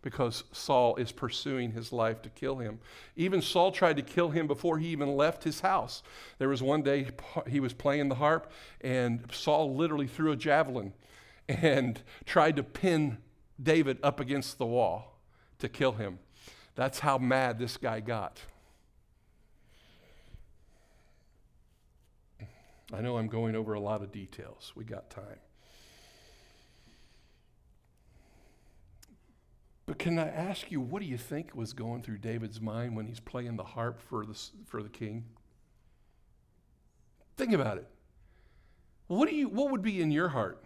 Because 0.00 0.42
Saul 0.52 0.96
is 0.96 1.12
pursuing 1.12 1.70
his 1.70 1.92
life 1.92 2.22
to 2.22 2.28
kill 2.28 2.56
him. 2.56 2.80
Even 3.14 3.40
Saul 3.40 3.70
tried 3.70 3.96
to 3.96 4.02
kill 4.02 4.30
him 4.30 4.48
before 4.48 4.78
he 4.78 4.88
even 4.88 5.16
left 5.16 5.44
his 5.44 5.60
house. 5.60 6.02
There 6.38 6.48
was 6.48 6.62
one 6.62 6.82
day 6.82 7.08
he 7.48 7.60
was 7.60 7.72
playing 7.72 8.08
the 8.08 8.16
harp, 8.16 8.50
and 8.80 9.24
Saul 9.32 9.76
literally 9.76 10.08
threw 10.08 10.32
a 10.32 10.36
javelin 10.36 10.92
and 11.48 12.00
tried 12.24 12.56
to 12.56 12.62
pin 12.62 13.18
David 13.62 13.98
up 14.02 14.20
against 14.20 14.58
the 14.58 14.66
wall 14.66 15.18
to 15.58 15.68
kill 15.68 15.92
him. 15.92 16.18
That's 16.74 17.00
how 17.00 17.18
mad 17.18 17.58
this 17.58 17.76
guy 17.76 18.00
got. 18.00 18.40
I 22.92 23.00
know 23.00 23.16
I'm 23.16 23.28
going 23.28 23.56
over 23.56 23.72
a 23.74 23.80
lot 23.80 24.02
of 24.02 24.12
details. 24.12 24.72
We 24.74 24.84
got 24.84 25.08
time. 25.10 25.38
But 29.86 29.98
can 29.98 30.18
I 30.18 30.28
ask 30.28 30.70
you, 30.70 30.80
what 30.80 31.02
do 31.02 31.08
you 31.08 31.18
think 31.18 31.54
was 31.54 31.72
going 31.72 32.02
through 32.02 32.18
David's 32.18 32.60
mind 32.60 32.96
when 32.96 33.06
he's 33.06 33.20
playing 33.20 33.56
the 33.56 33.64
harp 33.64 34.00
for 34.00 34.24
the, 34.24 34.38
for 34.66 34.82
the 34.82 34.88
king? 34.88 35.24
Think 37.36 37.52
about 37.52 37.78
it. 37.78 37.88
What, 39.08 39.28
do 39.28 39.34
you, 39.34 39.48
what 39.48 39.70
would 39.70 39.82
be 39.82 40.00
in 40.00 40.10
your 40.10 40.28
heart? 40.28 40.62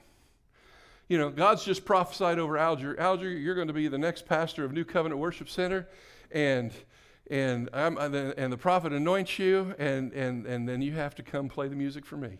You 1.08 1.18
know, 1.18 1.30
God's 1.30 1.64
just 1.64 1.84
prophesied 1.84 2.38
over 2.38 2.58
Alger. 2.58 2.98
Alger, 2.98 3.30
you're 3.30 3.54
going 3.54 3.68
to 3.68 3.74
be 3.74 3.88
the 3.88 3.98
next 3.98 4.26
pastor 4.26 4.64
of 4.64 4.72
New 4.72 4.84
Covenant 4.84 5.20
Worship 5.20 5.48
Center, 5.48 5.88
and 6.32 6.72
and 7.30 7.68
I'm, 7.72 7.96
and 7.98 8.52
the 8.52 8.58
prophet 8.58 8.92
anoints 8.92 9.38
you, 9.38 9.74
and 9.78 10.12
and 10.12 10.46
and 10.46 10.68
then 10.68 10.82
you 10.82 10.92
have 10.92 11.14
to 11.16 11.22
come 11.22 11.48
play 11.48 11.68
the 11.68 11.76
music 11.76 12.04
for 12.04 12.16
me. 12.16 12.38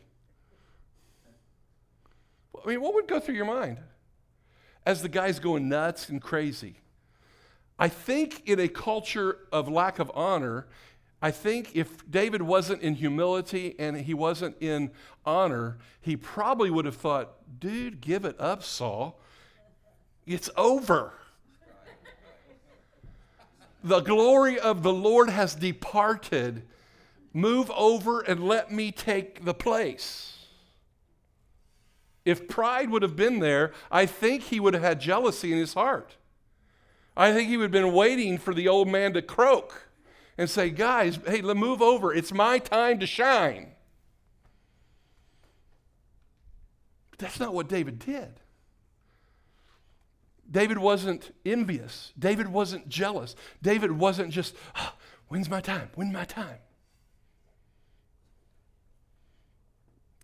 I 2.65 2.69
mean, 2.69 2.81
what 2.81 2.95
would 2.95 3.07
go 3.07 3.21
through 3.21 3.37
your 3.37 3.45
mind 3.45 3.79
as 4.85 5.03
the 5.03 5.09
guy's 5.09 5.39
going 5.39 5.69
nuts 5.69 6.09
and 6.09 6.21
crazy? 6.21 6.81
I 7.79 7.89
think 7.89 8.43
in 8.49 8.59
a 8.59 8.69
culture 8.69 9.39
of 9.53 9.69
lack 9.69 9.99
of 9.99 10.11
honor, 10.15 10.67
I 11.23 11.31
think 11.31 11.75
if 11.75 12.09
David 12.11 12.43
wasn't 12.43 12.83
in 12.83 12.95
humility 12.95 13.75
and 13.79 13.97
he 13.97 14.13
wasn't 14.13 14.57
in 14.61 14.91
honor, 15.25 15.79
he 16.01 16.17
probably 16.17 16.71
would 16.71 16.85
have 16.85 16.97
thought, 16.97 17.35
dude, 17.59 18.01
give 18.01 18.25
it 18.25 18.39
up, 18.39 18.63
Saul. 18.63 19.19
It's 20.27 20.51
over. 20.57 21.15
the 23.83 24.01
glory 24.01 24.59
of 24.59 24.83
the 24.83 24.93
Lord 24.93 25.31
has 25.31 25.55
departed. 25.55 26.63
Move 27.33 27.71
over 27.71 28.21
and 28.21 28.47
let 28.47 28.71
me 28.71 28.93
take 28.93 29.45
the 29.45 29.55
place. 29.55 30.33
If 32.25 32.49
pride 32.49 32.91
would 32.91 33.03
have 33.03 33.17
been 33.17 33.39
there, 33.39 33.73
I 33.91 34.05
think 34.05 34.43
he 34.43 34.59
would 34.59 34.75
have 34.75 34.83
had 34.83 35.01
jealousy 35.01 35.53
in 35.53 35.59
his 35.59 35.75
heart. 35.75 36.17
I 37.17 37.33
think 37.33 37.49
he 37.49 37.57
would 37.57 37.65
have 37.65 37.71
been 37.71 37.95
waiting 37.95 38.37
for 38.37 38.53
the 38.53 38.69
old 38.69 38.89
man 38.89 39.15
to 39.15 39.23
croak 39.23 39.86
and 40.39 40.51
say, 40.51 40.71
guys, 40.71 41.19
hey, 41.27 41.41
let 41.41 41.57
move 41.57 41.81
over. 41.81 42.13
It's 42.13 42.33
my 42.33 42.59
time 42.59 42.99
to 43.01 43.07
shine. 43.07 43.73
But 47.11 47.19
that's 47.19 47.41
not 47.41 47.55
what 47.55 47.69
David 47.69 47.99
did. 47.99 48.41
David 50.51 50.79
wasn't 50.79 51.35
envious. 51.45 52.13
David 52.19 52.49
wasn't 52.49 52.89
jealous. 52.89 53.35
David 53.63 53.93
wasn't 53.93 54.31
just, 54.31 54.55
oh, 54.77 54.93
when's 55.29 55.51
my 55.51 55.61
time? 55.61 55.91
When's 55.95 56.13
my 56.13 56.25
time? 56.25 56.59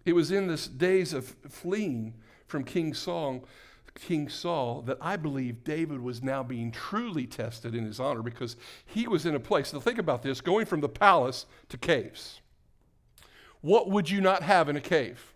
It 0.05 0.15
was 0.15 0.31
in 0.31 0.49
this 0.49 0.67
days 0.67 1.13
of 1.13 1.37
fleeing 1.49 2.15
from 2.47 2.65
King 2.65 2.93
Saul 2.93 3.45
King 3.95 4.29
Saul 4.29 4.83
that 4.83 4.99
I 5.01 5.17
believe 5.17 5.65
David 5.65 6.01
was 6.01 6.23
now 6.23 6.43
being 6.43 6.71
truly 6.71 7.27
tested 7.27 7.75
in 7.75 7.85
his 7.85 8.01
honor 8.01 8.23
because 8.23 8.57
he 8.85 9.07
was 9.07 9.27
in 9.27 9.35
a 9.35 9.41
place. 9.41 9.73
Now, 9.73 9.81
think 9.81 9.99
about 9.99 10.23
this 10.23 10.41
going 10.41 10.67
from 10.67 10.81
the 10.81 10.89
palace 10.89 11.47
to 11.69 11.77
caves. 11.77 12.41
What 13.61 13.91
would 13.91 14.11
you 14.11 14.21
not 14.21 14.43
have 14.43 14.69
in 14.69 14.77
a 14.77 14.81
cave? 14.81 15.33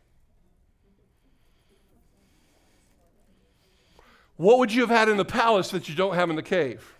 What 4.36 4.58
would 4.58 4.72
you 4.72 4.82
have 4.82 4.90
had 4.90 5.08
in 5.08 5.16
the 5.16 5.24
palace 5.24 5.70
that 5.70 5.88
you 5.88 5.94
don't 5.94 6.14
have 6.14 6.28
in 6.28 6.36
the 6.36 6.42
cave? 6.42 6.94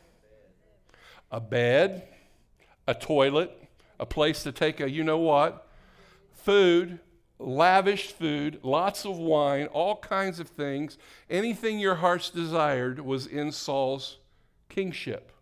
A 1.31 1.41
bed, 1.41 2.05
a 2.87 2.95
toilet, 2.95 3.51
a 3.99 4.07
place 4.07 4.43
to 4.45 4.53
take 4.53 4.81
a 4.81 4.89
you 4.89 5.05
know 5.05 5.19
what, 5.19 5.69
food, 6.33 7.01
lavish 7.39 8.13
food, 8.13 8.61
lots 8.63 9.05
of 9.05 9.19
wine, 9.19 9.67
all 9.67 9.97
kinds 9.97 10.41
of 10.41 10.49
things. 10.49 10.99
Anything 11.29 11.79
your 11.79 11.97
hearts 11.97 12.31
desired 12.31 13.01
was 13.01 13.27
in 13.27 13.53
Saul's 13.53 14.19
kingship. 14.69 15.33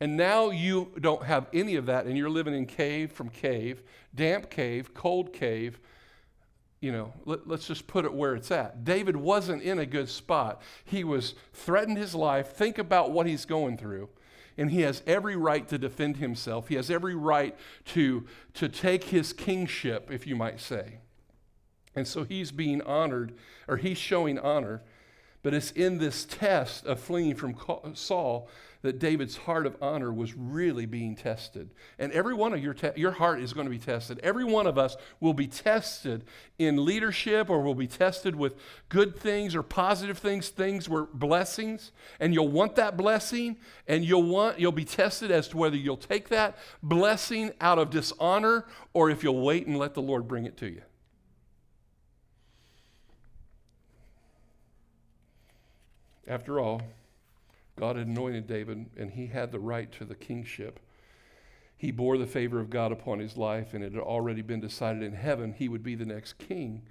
And 0.00 0.16
now 0.16 0.50
you 0.50 0.92
don't 1.00 1.24
have 1.24 1.46
any 1.52 1.76
of 1.76 1.86
that, 1.86 2.06
and 2.06 2.16
you're 2.16 2.30
living 2.30 2.54
in 2.54 2.66
cave 2.66 3.12
from 3.12 3.28
cave, 3.28 3.82
damp 4.14 4.50
cave, 4.50 4.94
cold 4.94 5.32
cave. 5.32 5.78
You 6.80 6.92
know, 6.92 7.12
let, 7.26 7.46
us 7.50 7.66
just 7.66 7.86
put 7.86 8.06
it 8.06 8.14
where 8.14 8.34
it's 8.34 8.50
at. 8.50 8.84
David 8.84 9.14
wasn't 9.14 9.62
in 9.62 9.78
a 9.78 9.84
good 9.84 10.08
spot. 10.08 10.62
He 10.86 11.04
was 11.04 11.34
threatened 11.52 11.98
his 11.98 12.14
life. 12.14 12.52
Think 12.52 12.78
about 12.78 13.10
what 13.10 13.26
he's 13.26 13.44
going 13.44 13.76
through 13.76 14.08
and 14.60 14.70
he 14.70 14.82
has 14.82 15.02
every 15.06 15.36
right 15.36 15.66
to 15.68 15.78
defend 15.78 16.18
himself. 16.18 16.68
He 16.68 16.74
has 16.74 16.90
every 16.90 17.14
right 17.14 17.56
to, 17.86 18.26
to 18.52 18.68
take 18.68 19.04
his 19.04 19.32
kingship, 19.32 20.10
if 20.12 20.26
you 20.26 20.36
might 20.36 20.60
say. 20.60 20.98
And 21.96 22.06
so 22.06 22.24
he's 22.24 22.52
being 22.52 22.82
honored, 22.82 23.32
or 23.66 23.78
he's 23.78 23.96
showing 23.96 24.38
honor 24.38 24.82
But 25.42 25.54
it's 25.54 25.70
in 25.70 25.98
this 25.98 26.24
test 26.24 26.84
of 26.86 27.00
fleeing 27.00 27.34
from 27.34 27.56
Saul 27.94 28.48
that 28.82 28.98
David's 28.98 29.36
heart 29.36 29.66
of 29.66 29.76
honor 29.82 30.12
was 30.12 30.34
really 30.34 30.86
being 30.86 31.14
tested. 31.14 31.70
And 31.98 32.12
every 32.12 32.32
one 32.32 32.54
of 32.54 32.62
your, 32.62 32.72
te- 32.72 32.92
your 32.96 33.10
heart 33.10 33.40
is 33.40 33.52
going 33.52 33.66
to 33.66 33.70
be 33.70 33.78
tested. 33.78 34.18
Every 34.22 34.44
one 34.44 34.66
of 34.66 34.78
us 34.78 34.96
will 35.18 35.34
be 35.34 35.46
tested 35.46 36.24
in 36.58 36.84
leadership 36.84 37.50
or 37.50 37.60
will 37.60 37.74
be 37.74 37.86
tested 37.86 38.34
with 38.34 38.56
good 38.88 39.16
things 39.16 39.54
or 39.54 39.62
positive 39.62 40.18
things, 40.18 40.48
things 40.48 40.88
were 40.88 41.06
blessings. 41.12 41.92
And 42.20 42.32
you'll 42.32 42.48
want 42.48 42.76
that 42.76 42.96
blessing 42.96 43.56
and 43.86 44.04
you'll 44.04 44.22
want, 44.22 44.58
you'll 44.58 44.72
be 44.72 44.86
tested 44.86 45.30
as 45.30 45.48
to 45.48 45.58
whether 45.58 45.76
you'll 45.76 45.98
take 45.98 46.28
that 46.30 46.56
blessing 46.82 47.52
out 47.60 47.78
of 47.78 47.90
dishonor 47.90 48.64
or 48.94 49.10
if 49.10 49.22
you'll 49.22 49.42
wait 49.42 49.66
and 49.66 49.78
let 49.78 49.92
the 49.92 50.02
Lord 50.02 50.26
bring 50.26 50.46
it 50.46 50.56
to 50.58 50.70
you. 50.70 50.82
After 56.26 56.60
all, 56.60 56.82
God 57.76 57.96
had 57.96 58.06
anointed 58.06 58.46
David, 58.46 58.86
and 58.96 59.10
he 59.10 59.28
had 59.28 59.52
the 59.52 59.58
right 59.58 59.90
to 59.92 60.04
the 60.04 60.14
kingship. 60.14 60.80
He 61.76 61.90
bore 61.90 62.18
the 62.18 62.26
favor 62.26 62.60
of 62.60 62.68
God 62.68 62.92
upon 62.92 63.20
his 63.20 63.38
life, 63.38 63.72
and 63.72 63.82
it 63.82 63.94
had 63.94 64.02
already 64.02 64.42
been 64.42 64.60
decided 64.60 65.02
in 65.02 65.14
heaven 65.14 65.54
he 65.54 65.68
would 65.68 65.82
be 65.82 65.94
the 65.94 66.04
next 66.04 66.36
king. 66.36 66.82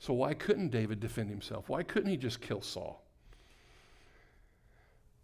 So, 0.00 0.12
why 0.12 0.34
couldn't 0.34 0.70
David 0.70 0.98
defend 0.98 1.30
himself? 1.30 1.68
Why 1.68 1.84
couldn't 1.84 2.10
he 2.10 2.16
just 2.16 2.40
kill 2.40 2.60
Saul? 2.60 3.04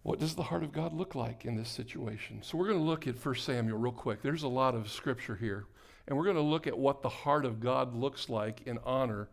What 0.03 0.21
does 0.21 0.37
the 0.37 0.45
heart 0.45 0.63
of 0.63 0.73
God 0.73 0.93
look 0.93 1.15
like 1.15 1.45
in 1.45 1.57
this 1.57 1.69
situation? 1.69 2.43
So, 2.43 2.57
we're 2.57 2.69
going 2.69 2.79
to 2.79 2.85
look 2.85 3.09
at 3.09 3.23
1 3.23 3.35
Samuel 3.35 3.79
real 3.79 3.93
quick. 3.93 4.23
There's 4.23 4.45
a 4.45 4.49
lot 4.49 4.77
of 4.77 4.89
scripture 4.89 5.35
here, 5.35 5.67
and 6.07 6.17
we're 6.17 6.25
going 6.25 6.37
to 6.37 6.43
look 6.43 6.69
at 6.69 6.79
what 6.79 7.03
the 7.03 7.09
heart 7.09 7.45
of 7.45 7.59
God 7.59 7.97
looks 7.97 8.29
like 8.29 8.63
in 8.65 8.79
honor 8.85 9.29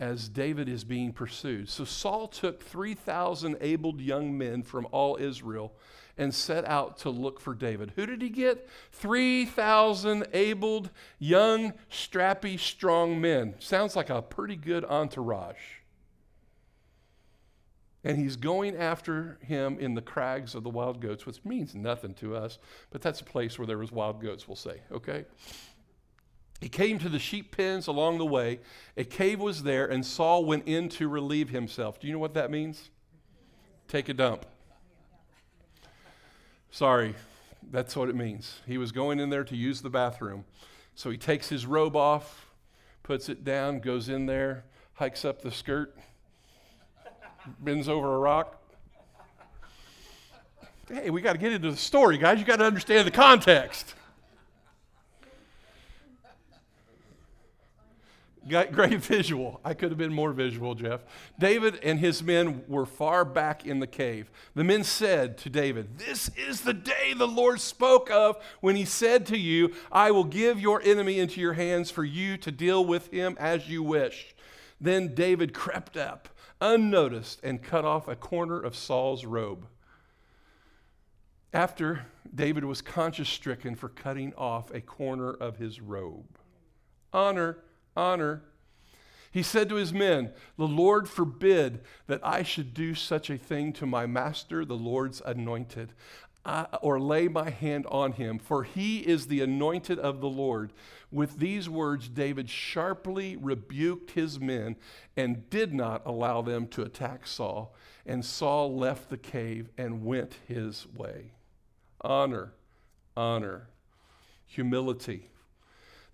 as 0.00 0.28
David 0.28 0.68
is 0.68 0.84
being 0.84 1.12
pursued. 1.12 1.68
So 1.68 1.84
Saul 1.84 2.28
took 2.28 2.62
3,000 2.62 3.56
able 3.60 4.00
young 4.00 4.36
men 4.36 4.62
from 4.62 4.86
all 4.92 5.16
Israel 5.20 5.72
and 6.16 6.34
set 6.34 6.64
out 6.64 6.98
to 6.98 7.10
look 7.10 7.40
for 7.40 7.54
David. 7.54 7.92
Who 7.96 8.06
did 8.06 8.22
he 8.22 8.28
get? 8.28 8.68
3,000 8.92 10.26
able, 10.32 10.86
young, 11.18 11.72
strappy, 11.90 12.58
strong 12.58 13.20
men. 13.20 13.54
Sounds 13.58 13.94
like 13.96 14.10
a 14.10 14.22
pretty 14.22 14.56
good 14.56 14.84
entourage. 14.84 15.78
And 18.04 18.16
he's 18.16 18.36
going 18.36 18.76
after 18.76 19.38
him 19.42 19.78
in 19.78 19.94
the 19.94 20.02
crags 20.02 20.54
of 20.54 20.62
the 20.62 20.70
wild 20.70 21.00
goats, 21.00 21.26
which 21.26 21.44
means 21.44 21.74
nothing 21.74 22.14
to 22.14 22.36
us, 22.36 22.58
but 22.90 23.02
that's 23.02 23.20
a 23.20 23.24
place 23.24 23.58
where 23.58 23.66
there 23.66 23.78
was 23.78 23.90
wild 23.90 24.20
goats, 24.20 24.46
we'll 24.46 24.56
say, 24.56 24.80
okay? 24.92 25.24
He 26.60 26.68
came 26.68 26.98
to 26.98 27.08
the 27.08 27.18
sheep 27.18 27.56
pens 27.56 27.86
along 27.86 28.18
the 28.18 28.26
way. 28.26 28.60
A 28.96 29.04
cave 29.04 29.38
was 29.38 29.62
there, 29.62 29.86
and 29.86 30.04
Saul 30.04 30.44
went 30.44 30.66
in 30.66 30.88
to 30.90 31.08
relieve 31.08 31.50
himself. 31.50 32.00
Do 32.00 32.06
you 32.06 32.12
know 32.12 32.18
what 32.18 32.34
that 32.34 32.50
means? 32.50 32.90
Take 33.86 34.08
a 34.08 34.14
dump. 34.14 34.44
Sorry, 36.70 37.14
that's 37.70 37.96
what 37.96 38.08
it 38.08 38.16
means. 38.16 38.60
He 38.66 38.76
was 38.76 38.92
going 38.92 39.20
in 39.20 39.30
there 39.30 39.44
to 39.44 39.56
use 39.56 39.80
the 39.80 39.90
bathroom. 39.90 40.44
So 40.94 41.10
he 41.10 41.16
takes 41.16 41.48
his 41.48 41.64
robe 41.64 41.94
off, 41.94 42.46
puts 43.04 43.28
it 43.28 43.44
down, 43.44 43.78
goes 43.78 44.08
in 44.08 44.26
there, 44.26 44.64
hikes 44.94 45.24
up 45.24 45.40
the 45.40 45.52
skirt, 45.52 45.96
bends 47.60 47.88
over 47.88 48.16
a 48.16 48.18
rock. 48.18 48.60
Hey, 50.88 51.10
we 51.10 51.20
got 51.20 51.34
to 51.34 51.38
get 51.38 51.52
into 51.52 51.70
the 51.70 51.76
story, 51.76 52.18
guys. 52.18 52.38
You 52.38 52.44
got 52.44 52.56
to 52.56 52.64
understand 52.64 53.06
the 53.06 53.12
context. 53.12 53.94
Great 58.48 59.00
visual. 59.00 59.60
I 59.64 59.74
could 59.74 59.90
have 59.90 59.98
been 59.98 60.12
more 60.12 60.32
visual, 60.32 60.74
Jeff. 60.74 61.04
David 61.38 61.78
and 61.82 61.98
his 61.98 62.22
men 62.22 62.62
were 62.66 62.86
far 62.86 63.24
back 63.24 63.66
in 63.66 63.80
the 63.80 63.86
cave. 63.86 64.30
The 64.54 64.64
men 64.64 64.84
said 64.84 65.38
to 65.38 65.50
David, 65.50 65.98
This 65.98 66.30
is 66.36 66.62
the 66.62 66.74
day 66.74 67.14
the 67.16 67.28
Lord 67.28 67.60
spoke 67.60 68.10
of 68.10 68.36
when 68.60 68.76
he 68.76 68.84
said 68.84 69.26
to 69.26 69.38
you, 69.38 69.72
I 69.92 70.10
will 70.10 70.24
give 70.24 70.60
your 70.60 70.80
enemy 70.82 71.18
into 71.18 71.40
your 71.40 71.54
hands 71.54 71.90
for 71.90 72.04
you 72.04 72.36
to 72.38 72.50
deal 72.50 72.84
with 72.84 73.12
him 73.12 73.36
as 73.38 73.68
you 73.68 73.82
wish. 73.82 74.34
Then 74.80 75.14
David 75.14 75.52
crept 75.54 75.96
up, 75.96 76.28
unnoticed, 76.60 77.40
and 77.42 77.62
cut 77.62 77.84
off 77.84 78.08
a 78.08 78.16
corner 78.16 78.60
of 78.60 78.76
Saul's 78.76 79.24
robe. 79.24 79.66
After 81.52 82.06
David 82.34 82.64
was 82.64 82.82
conscience 82.82 83.28
stricken 83.28 83.74
for 83.74 83.88
cutting 83.88 84.34
off 84.34 84.70
a 84.72 84.80
corner 84.80 85.32
of 85.32 85.56
his 85.56 85.80
robe. 85.80 86.38
Honor 87.12 87.58
honor. 87.98 88.42
He 89.30 89.42
said 89.42 89.68
to 89.68 89.74
his 89.74 89.92
men, 89.92 90.32
The 90.56 90.66
Lord 90.66 91.08
forbid 91.08 91.80
that 92.06 92.20
I 92.24 92.42
should 92.42 92.72
do 92.72 92.94
such 92.94 93.28
a 93.28 93.36
thing 93.36 93.72
to 93.74 93.86
my 93.86 94.06
master, 94.06 94.64
the 94.64 94.76
Lord's 94.76 95.20
anointed, 95.20 95.92
or 96.80 96.98
lay 96.98 97.28
my 97.28 97.50
hand 97.50 97.84
on 97.90 98.12
him, 98.12 98.38
for 98.38 98.64
he 98.64 99.00
is 99.00 99.26
the 99.26 99.42
anointed 99.42 99.98
of 99.98 100.20
the 100.20 100.28
Lord. 100.28 100.72
With 101.10 101.38
these 101.38 101.68
words, 101.68 102.08
David 102.08 102.48
sharply 102.48 103.36
rebuked 103.36 104.12
his 104.12 104.40
men 104.40 104.76
and 105.16 105.50
did 105.50 105.74
not 105.74 106.02
allow 106.06 106.40
them 106.40 106.68
to 106.68 106.82
attack 106.82 107.26
Saul. 107.26 107.74
And 108.06 108.24
Saul 108.24 108.74
left 108.74 109.10
the 109.10 109.18
cave 109.18 109.68
and 109.76 110.04
went 110.04 110.36
his 110.46 110.86
way. 110.96 111.32
Honor, 112.00 112.54
honor, 113.14 113.68
humility 114.46 115.28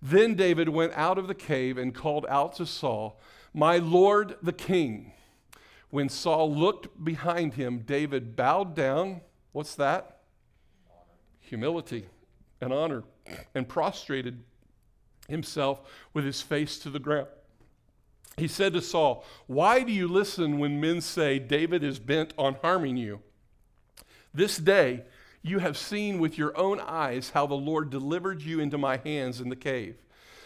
then 0.05 0.35
David 0.35 0.69
went 0.69 0.93
out 0.93 1.17
of 1.17 1.29
the 1.29 1.35
cave 1.35 1.79
and 1.79 1.95
called 1.95 2.27
out 2.29 2.57
to 2.57 2.67
Saul, 2.67 3.19
My 3.55 3.79
Lord 3.79 4.37
the 4.43 4.53
king. 4.53 5.13
When 5.89 6.11
Saul 6.11 6.55
looked 6.55 7.03
behind 7.03 7.55
him, 7.55 7.79
David 7.79 8.37
bowed 8.37 8.77
down. 8.77 9.23
What's 9.53 9.75
that? 9.77 10.19
Humility 11.41 12.05
and 12.61 12.71
honor, 12.71 13.05
and 13.55 13.67
prostrated 13.67 14.43
himself 15.27 15.81
with 16.13 16.27
his 16.27 16.43
face 16.43 16.79
to 16.81 16.91
the 16.91 16.99
ground. 16.99 17.29
He 18.37 18.47
said 18.47 18.75
to 18.75 18.83
Saul, 18.83 19.25
Why 19.47 19.83
do 19.85 19.93
you 19.93 20.07
listen 20.07 20.59
when 20.59 20.83
men 20.83 21.01
say 21.01 21.39
David 21.39 21.83
is 21.83 21.99
bent 21.99 22.35
on 22.37 22.57
harming 22.61 22.99
you? 22.99 23.21
This 24.35 24.59
day, 24.59 25.05
you 25.45 25.59
have 25.59 25.77
seen 25.77 26.19
with 26.19 26.39
your 26.39 26.57
own 26.57 26.81
eyes 26.81 27.31
how 27.31 27.47
the 27.47 27.55
Lord 27.55 27.91
delivered 27.91 28.41
you 28.41 28.61
into 28.61 28.79
my 28.79 28.97
hands 28.97 29.43
in 29.43 29.51
the 29.51 29.57
cave. 29.57 29.97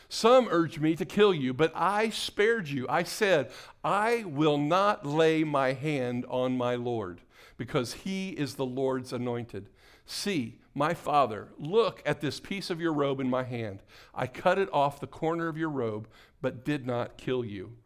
Some 0.09 0.49
urged 0.51 0.81
me 0.81 0.97
to 0.97 1.05
kill 1.05 1.33
you, 1.33 1.55
but 1.55 1.71
I 1.75 2.11
spared 2.11 2.69
you. 2.69 2.85
I 2.89 3.05
said, 3.05 3.51
I 3.85 4.25
will 4.27 4.59
not 4.59 5.07
lay 5.07 5.45
my 5.45 5.73
hand 5.73 6.27
on 6.29 6.57
my 6.57 6.75
Lord, 6.75 7.21
because 7.57 7.93
he 7.93 8.31
is 8.31 8.57
the 8.57 8.67
Lord's 8.67 9.13
anointed. 9.13 9.69
See, 10.05 10.59
my 10.75 10.95
father, 10.95 11.49
look 11.59 12.03
at 12.05 12.21
this 12.21 12.41
piece 12.41 12.69
of 12.69 12.81
your 12.81 12.93
robe 12.93 13.21
in 13.21 13.31
my 13.31 13.45
hand. 13.45 13.83
I 14.15 14.27
cut 14.27 14.59
it 14.59 14.69
off 14.73 14.99
the 14.99 15.07
corner 15.07 15.47
of 15.47 15.59
your 15.59 15.71
robe, 15.71 16.09
but 16.41 16.65
did 16.65 16.87
not 16.87 17.19
kill 17.19 17.45
you. 17.45 17.77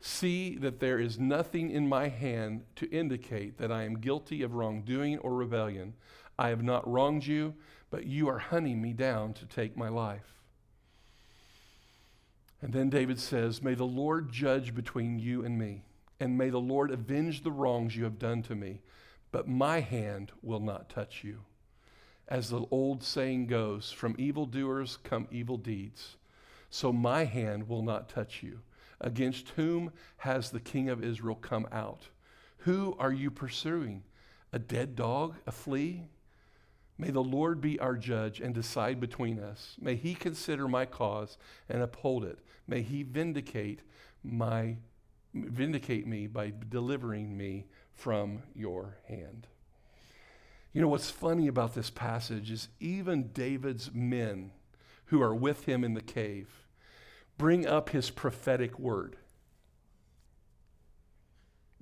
See 0.00 0.56
that 0.56 0.80
there 0.80 0.98
is 0.98 1.18
nothing 1.18 1.70
in 1.70 1.88
my 1.88 2.08
hand 2.08 2.64
to 2.76 2.90
indicate 2.90 3.58
that 3.58 3.70
I 3.70 3.84
am 3.84 3.98
guilty 3.98 4.42
of 4.42 4.54
wrongdoing 4.54 5.18
or 5.18 5.34
rebellion. 5.34 5.94
I 6.40 6.48
have 6.48 6.62
not 6.62 6.90
wronged 6.90 7.26
you, 7.26 7.52
but 7.90 8.06
you 8.06 8.26
are 8.30 8.38
hunting 8.38 8.80
me 8.80 8.94
down 8.94 9.34
to 9.34 9.44
take 9.44 9.76
my 9.76 9.90
life. 9.90 10.40
And 12.62 12.72
then 12.72 12.88
David 12.88 13.20
says, 13.20 13.62
May 13.62 13.74
the 13.74 13.84
Lord 13.84 14.32
judge 14.32 14.74
between 14.74 15.18
you 15.18 15.44
and 15.44 15.58
me, 15.58 15.84
and 16.18 16.38
may 16.38 16.48
the 16.48 16.58
Lord 16.58 16.90
avenge 16.90 17.42
the 17.42 17.52
wrongs 17.52 17.94
you 17.94 18.04
have 18.04 18.18
done 18.18 18.42
to 18.44 18.54
me, 18.54 18.80
but 19.30 19.48
my 19.48 19.80
hand 19.80 20.32
will 20.40 20.60
not 20.60 20.88
touch 20.88 21.22
you. 21.22 21.40
As 22.26 22.48
the 22.48 22.64
old 22.70 23.02
saying 23.02 23.48
goes, 23.48 23.92
from 23.92 24.16
evildoers 24.16 24.96
come 24.96 25.28
evil 25.30 25.58
deeds. 25.58 26.16
So 26.70 26.90
my 26.90 27.24
hand 27.24 27.68
will 27.68 27.82
not 27.82 28.08
touch 28.08 28.42
you. 28.42 28.60
Against 28.98 29.50
whom 29.56 29.92
has 30.16 30.48
the 30.48 30.60
king 30.60 30.88
of 30.88 31.04
Israel 31.04 31.34
come 31.34 31.68
out? 31.70 32.08
Who 32.60 32.96
are 32.98 33.12
you 33.12 33.30
pursuing? 33.30 34.04
A 34.54 34.58
dead 34.58 34.96
dog, 34.96 35.34
a 35.46 35.52
flea? 35.52 36.08
May 37.00 37.10
the 37.10 37.22
Lord 37.22 37.62
be 37.62 37.78
our 37.80 37.96
judge 37.96 38.40
and 38.40 38.54
decide 38.54 39.00
between 39.00 39.40
us. 39.40 39.74
May 39.80 39.94
he 39.94 40.14
consider 40.14 40.68
my 40.68 40.84
cause 40.84 41.38
and 41.66 41.82
uphold 41.82 42.24
it. 42.24 42.40
May 42.68 42.82
he 42.82 43.02
vindicate 43.02 43.80
my 44.22 44.76
vindicate 45.32 46.06
me 46.06 46.26
by 46.26 46.52
delivering 46.68 47.36
me 47.36 47.64
from 47.94 48.42
your 48.54 48.98
hand. 49.08 49.46
You 50.74 50.82
know 50.82 50.88
what's 50.88 51.10
funny 51.10 51.46
about 51.46 51.74
this 51.74 51.88
passage 51.88 52.50
is 52.50 52.68
even 52.80 53.28
David's 53.32 53.94
men 53.94 54.50
who 55.06 55.22
are 55.22 55.34
with 55.34 55.64
him 55.64 55.84
in 55.84 55.94
the 55.94 56.02
cave 56.02 56.48
bring 57.38 57.66
up 57.66 57.90
his 57.90 58.10
prophetic 58.10 58.78
word. 58.78 59.16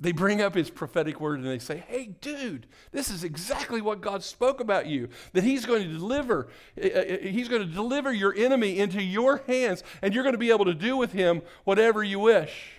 They 0.00 0.12
bring 0.12 0.40
up 0.40 0.54
his 0.54 0.70
prophetic 0.70 1.20
word 1.20 1.40
and 1.40 1.48
they 1.48 1.58
say, 1.58 1.82
Hey, 1.88 2.14
dude, 2.20 2.66
this 2.92 3.10
is 3.10 3.24
exactly 3.24 3.80
what 3.80 4.00
God 4.00 4.22
spoke 4.22 4.60
about 4.60 4.86
you. 4.86 5.08
That 5.32 5.42
he's 5.42 5.66
going 5.66 5.82
to 5.82 5.88
deliver, 5.88 6.48
eh, 6.76 6.88
eh, 6.88 7.18
eh, 7.22 7.28
he's 7.28 7.48
going 7.48 7.62
to 7.62 7.74
deliver 7.74 8.12
your 8.12 8.32
enemy 8.34 8.78
into 8.78 9.02
your 9.02 9.42
hands, 9.48 9.82
and 10.00 10.14
you're 10.14 10.22
going 10.22 10.34
to 10.34 10.38
be 10.38 10.50
able 10.50 10.66
to 10.66 10.74
do 10.74 10.96
with 10.96 11.12
him 11.12 11.42
whatever 11.64 12.04
you 12.04 12.20
wish. 12.20 12.74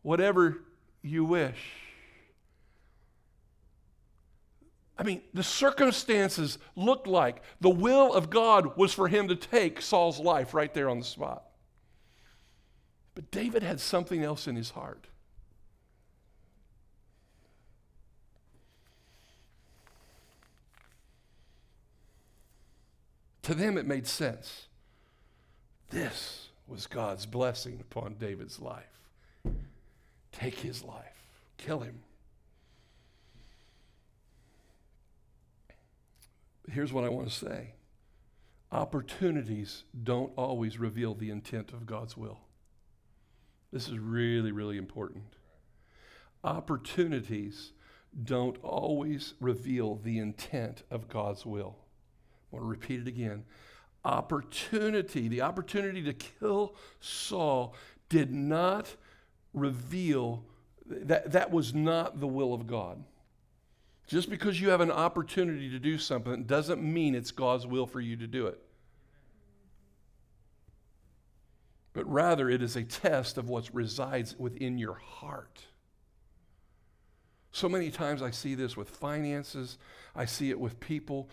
Whatever 0.00 0.62
you 1.02 1.24
wish. 1.24 1.58
I 4.98 5.02
mean, 5.02 5.20
the 5.34 5.42
circumstances 5.42 6.58
looked 6.74 7.06
like 7.06 7.42
the 7.60 7.68
will 7.68 8.14
of 8.14 8.30
God 8.30 8.78
was 8.78 8.94
for 8.94 9.08
him 9.08 9.28
to 9.28 9.36
take 9.36 9.82
Saul's 9.82 10.18
life 10.18 10.54
right 10.54 10.72
there 10.72 10.88
on 10.88 11.00
the 11.00 11.04
spot. 11.04 11.44
But 13.14 13.30
David 13.30 13.62
had 13.62 13.78
something 13.78 14.22
else 14.22 14.46
in 14.46 14.56
his 14.56 14.70
heart. 14.70 15.06
To 23.46 23.54
them, 23.54 23.78
it 23.78 23.86
made 23.86 24.08
sense. 24.08 24.66
This 25.90 26.48
was 26.66 26.88
God's 26.88 27.26
blessing 27.26 27.78
upon 27.80 28.14
David's 28.14 28.58
life. 28.58 29.08
Take 30.32 30.58
his 30.58 30.82
life, 30.82 31.30
kill 31.56 31.78
him. 31.78 32.00
Here's 36.68 36.92
what 36.92 37.04
I 37.04 37.08
want 37.08 37.28
to 37.28 37.32
say 37.32 37.74
opportunities 38.72 39.84
don't 40.02 40.32
always 40.34 40.80
reveal 40.80 41.14
the 41.14 41.30
intent 41.30 41.72
of 41.72 41.86
God's 41.86 42.16
will. 42.16 42.40
This 43.72 43.86
is 43.86 43.96
really, 43.96 44.50
really 44.50 44.76
important. 44.76 45.36
Opportunities 46.42 47.70
don't 48.24 48.58
always 48.64 49.34
reveal 49.38 49.94
the 49.94 50.18
intent 50.18 50.82
of 50.90 51.08
God's 51.08 51.46
will. 51.46 51.76
I 52.56 52.60
want 52.60 52.64
to 52.64 52.70
repeat 52.70 53.00
it 53.00 53.08
again. 53.08 53.44
Opportunity, 54.04 55.28
the 55.28 55.42
opportunity 55.42 56.02
to 56.04 56.12
kill 56.12 56.74
Saul, 57.00 57.74
did 58.08 58.32
not 58.32 58.94
reveal 59.52 60.44
that 60.86 61.32
that 61.32 61.50
was 61.50 61.74
not 61.74 62.20
the 62.20 62.26
will 62.26 62.54
of 62.54 62.66
God. 62.66 63.02
Just 64.06 64.30
because 64.30 64.60
you 64.60 64.70
have 64.70 64.80
an 64.80 64.92
opportunity 64.92 65.68
to 65.70 65.78
do 65.78 65.98
something 65.98 66.44
doesn't 66.44 66.82
mean 66.82 67.14
it's 67.14 67.32
God's 67.32 67.66
will 67.66 67.86
for 67.86 68.00
you 68.00 68.16
to 68.16 68.26
do 68.26 68.46
it. 68.46 68.62
But 71.92 72.10
rather, 72.10 72.48
it 72.48 72.62
is 72.62 72.76
a 72.76 72.84
test 72.84 73.36
of 73.36 73.48
what 73.48 73.68
resides 73.74 74.38
within 74.38 74.78
your 74.78 74.94
heart. 74.94 75.60
So 77.56 77.70
many 77.70 77.90
times 77.90 78.20
I 78.20 78.32
see 78.32 78.54
this 78.54 78.76
with 78.76 78.90
finances, 78.90 79.78
I 80.14 80.26
see 80.26 80.50
it 80.50 80.60
with 80.60 80.78
people 80.78 81.30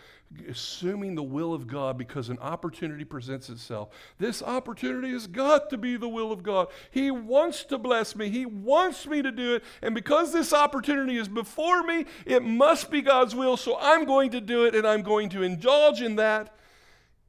assuming 0.48 1.16
the 1.16 1.22
will 1.22 1.52
of 1.52 1.66
God 1.66 1.98
because 1.98 2.30
an 2.30 2.38
opportunity 2.38 3.04
presents 3.04 3.50
itself. 3.50 3.90
This 4.16 4.42
opportunity 4.42 5.12
has 5.12 5.26
got 5.26 5.68
to 5.68 5.76
be 5.76 5.98
the 5.98 6.08
will 6.08 6.32
of 6.32 6.42
God. 6.42 6.68
He 6.90 7.10
wants 7.10 7.64
to 7.64 7.76
bless 7.76 8.16
me, 8.16 8.30
He 8.30 8.46
wants 8.46 9.06
me 9.06 9.20
to 9.20 9.30
do 9.30 9.56
it. 9.56 9.64
And 9.82 9.94
because 9.94 10.32
this 10.32 10.54
opportunity 10.54 11.18
is 11.18 11.28
before 11.28 11.82
me, 11.82 12.06
it 12.24 12.42
must 12.42 12.90
be 12.90 13.02
God's 13.02 13.34
will. 13.34 13.58
So 13.58 13.76
I'm 13.78 14.06
going 14.06 14.30
to 14.30 14.40
do 14.40 14.64
it 14.64 14.74
and 14.74 14.86
I'm 14.86 15.02
going 15.02 15.28
to 15.28 15.42
indulge 15.42 16.00
in 16.00 16.16
that. 16.16 16.56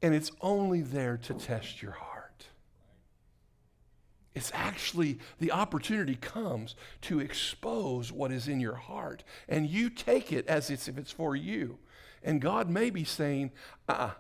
And 0.02 0.16
it's 0.16 0.32
only 0.40 0.80
there 0.80 1.18
to 1.18 1.34
test 1.34 1.82
your 1.82 1.92
heart. 1.92 2.15
It's 4.36 4.52
actually 4.54 5.18
the 5.40 5.52
opportunity 5.52 6.16
comes 6.16 6.76
to 7.04 7.20
expose 7.20 8.12
what 8.12 8.32
is 8.32 8.48
in 8.48 8.60
your 8.60 8.76
heart, 8.76 9.24
and 9.48 9.68
you 9.68 9.90
take 9.90 10.32
it 10.32 10.46
as 10.48 10.70
if 10.70 10.98
it's 10.98 11.12
for 11.12 11.36
you. 11.36 11.80
And 12.22 12.42
God 12.42 12.70
may 12.70 12.90
be 12.90 13.06
saying, 13.06 13.52
uh 13.88 14.12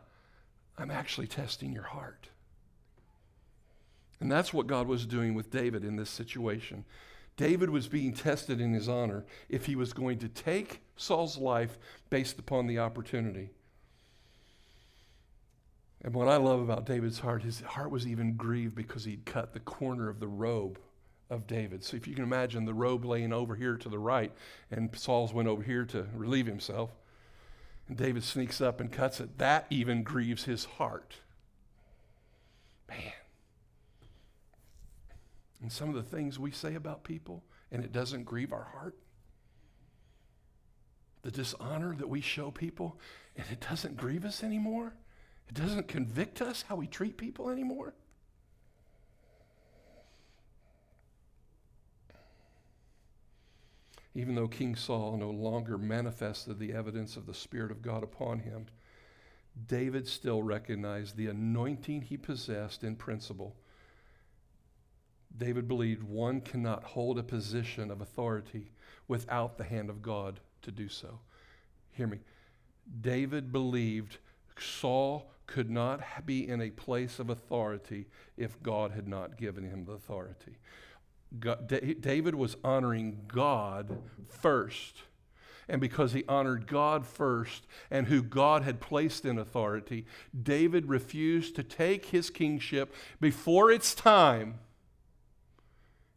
I'm 0.77 0.91
actually 0.91 1.27
testing 1.27 1.71
your 1.71 1.83
heart. 1.83 2.29
And 4.19 4.31
that's 4.31 4.53
what 4.53 4.67
God 4.67 4.87
was 4.87 5.05
doing 5.05 5.33
with 5.33 5.51
David 5.51 5.83
in 5.83 5.95
this 5.95 6.09
situation. 6.09 6.85
David 7.37 7.69
was 7.69 7.87
being 7.87 8.13
tested 8.13 8.61
in 8.61 8.73
his 8.73 8.87
honor 8.87 9.25
if 9.49 9.65
he 9.65 9.75
was 9.75 9.93
going 9.93 10.19
to 10.19 10.29
take 10.29 10.81
Saul's 10.95 11.37
life 11.37 11.77
based 12.09 12.39
upon 12.39 12.67
the 12.67 12.79
opportunity. 12.79 13.51
And 16.05 16.13
what 16.13 16.27
I 16.27 16.35
love 16.37 16.59
about 16.59 16.85
David's 16.85 17.17
heart, 17.17 17.41
his 17.41 17.61
heart 17.61 17.89
was 17.89 18.05
even 18.05 18.35
grieved 18.35 18.75
because 18.75 19.05
he'd 19.05 19.25
cut 19.25 19.53
the 19.53 19.59
corner 19.59 20.07
of 20.07 20.19
the 20.19 20.27
robe 20.27 20.77
of 21.31 21.47
David. 21.47 21.83
So 21.83 21.97
if 21.97 22.07
you 22.07 22.13
can 22.13 22.23
imagine 22.23 22.65
the 22.65 22.75
robe 22.75 23.03
laying 23.03 23.33
over 23.33 23.55
here 23.55 23.75
to 23.75 23.89
the 23.89 23.97
right, 23.97 24.31
and 24.69 24.95
Saul's 24.95 25.33
went 25.33 25.47
over 25.47 25.63
here 25.63 25.83
to 25.85 26.05
relieve 26.13 26.45
himself, 26.45 26.91
and 27.87 27.97
David 27.97 28.23
sneaks 28.23 28.61
up 28.61 28.79
and 28.79 28.91
cuts 28.91 29.19
it, 29.19 29.39
that 29.39 29.65
even 29.71 30.03
grieves 30.03 30.43
his 30.43 30.65
heart. 30.65 31.15
Man. 32.87 33.11
And 35.59 35.71
some 35.71 35.89
of 35.89 35.95
the 35.95 36.03
things 36.03 36.37
we 36.37 36.51
say 36.51 36.75
about 36.75 37.03
people, 37.03 37.43
and 37.71 37.83
it 37.83 37.91
doesn't 37.91 38.25
grieve 38.25 38.53
our 38.53 38.67
heart. 38.75 38.95
The 41.23 41.31
dishonor 41.31 41.95
that 41.95 42.09
we 42.09 42.21
show 42.21 42.51
people, 42.51 42.99
and 43.35 43.47
it 43.51 43.65
doesn't 43.67 43.97
grieve 43.97 44.23
us 44.23 44.43
anymore. 44.43 44.93
It 45.47 45.55
doesn't 45.55 45.87
convict 45.87 46.41
us 46.41 46.63
how 46.63 46.75
we 46.75 46.87
treat 46.87 47.17
people 47.17 47.49
anymore. 47.49 47.93
Even 54.15 54.35
though 54.35 54.47
King 54.47 54.75
Saul 54.75 55.17
no 55.17 55.29
longer 55.29 55.77
manifested 55.77 56.57
the 56.57 56.71
evidence 56.73 57.17
of 57.17 57.25
the 57.25 57.33
Spirit 57.33 57.69
of 57.69 57.81
God 57.81 58.01
upon 58.01 58.39
him, 58.39 58.67
David 59.67 60.07
still 60.07 60.41
recognized 60.41 61.15
the 61.15 61.27
anointing 61.27 62.01
he 62.01 62.17
possessed 62.17 62.83
in 62.83 62.95
principle. 62.95 63.55
David 65.37 65.67
believed 65.67 66.03
one 66.03 66.39
cannot 66.39 66.83
hold 66.83 67.19
a 67.19 67.23
position 67.23 67.91
of 67.91 67.99
authority 67.99 68.71
without 69.07 69.57
the 69.57 69.63
hand 69.65 69.89
of 69.89 70.01
God 70.01 70.39
to 70.61 70.71
do 70.71 70.87
so. 70.87 71.19
Hear 71.91 72.07
me. 72.07 72.19
David 73.01 73.51
believed 73.51 74.17
Saul 74.57 75.31
could 75.47 75.69
not 75.69 76.25
be 76.25 76.47
in 76.47 76.61
a 76.61 76.69
place 76.69 77.19
of 77.19 77.29
authority 77.29 78.07
if 78.37 78.61
God 78.61 78.91
had 78.91 79.07
not 79.07 79.37
given 79.37 79.63
him 79.63 79.85
the 79.85 79.93
authority. 79.93 80.57
God, 81.39 81.67
David 82.01 82.35
was 82.35 82.55
honoring 82.63 83.23
God 83.27 83.97
first. 84.27 85.03
And 85.67 85.81
because 85.81 86.13
he 86.13 86.23
honored 86.27 86.67
God 86.67 87.05
first 87.05 87.65
and 87.89 88.07
who 88.07 88.21
God 88.21 88.61
had 88.61 88.79
placed 88.79 89.25
in 89.25 89.39
authority, 89.39 90.05
David 90.39 90.87
refused 90.87 91.55
to 91.55 91.63
take 91.63 92.05
his 92.07 92.29
kingship 92.29 92.93
before 93.19 93.71
its 93.71 93.95
time 93.95 94.59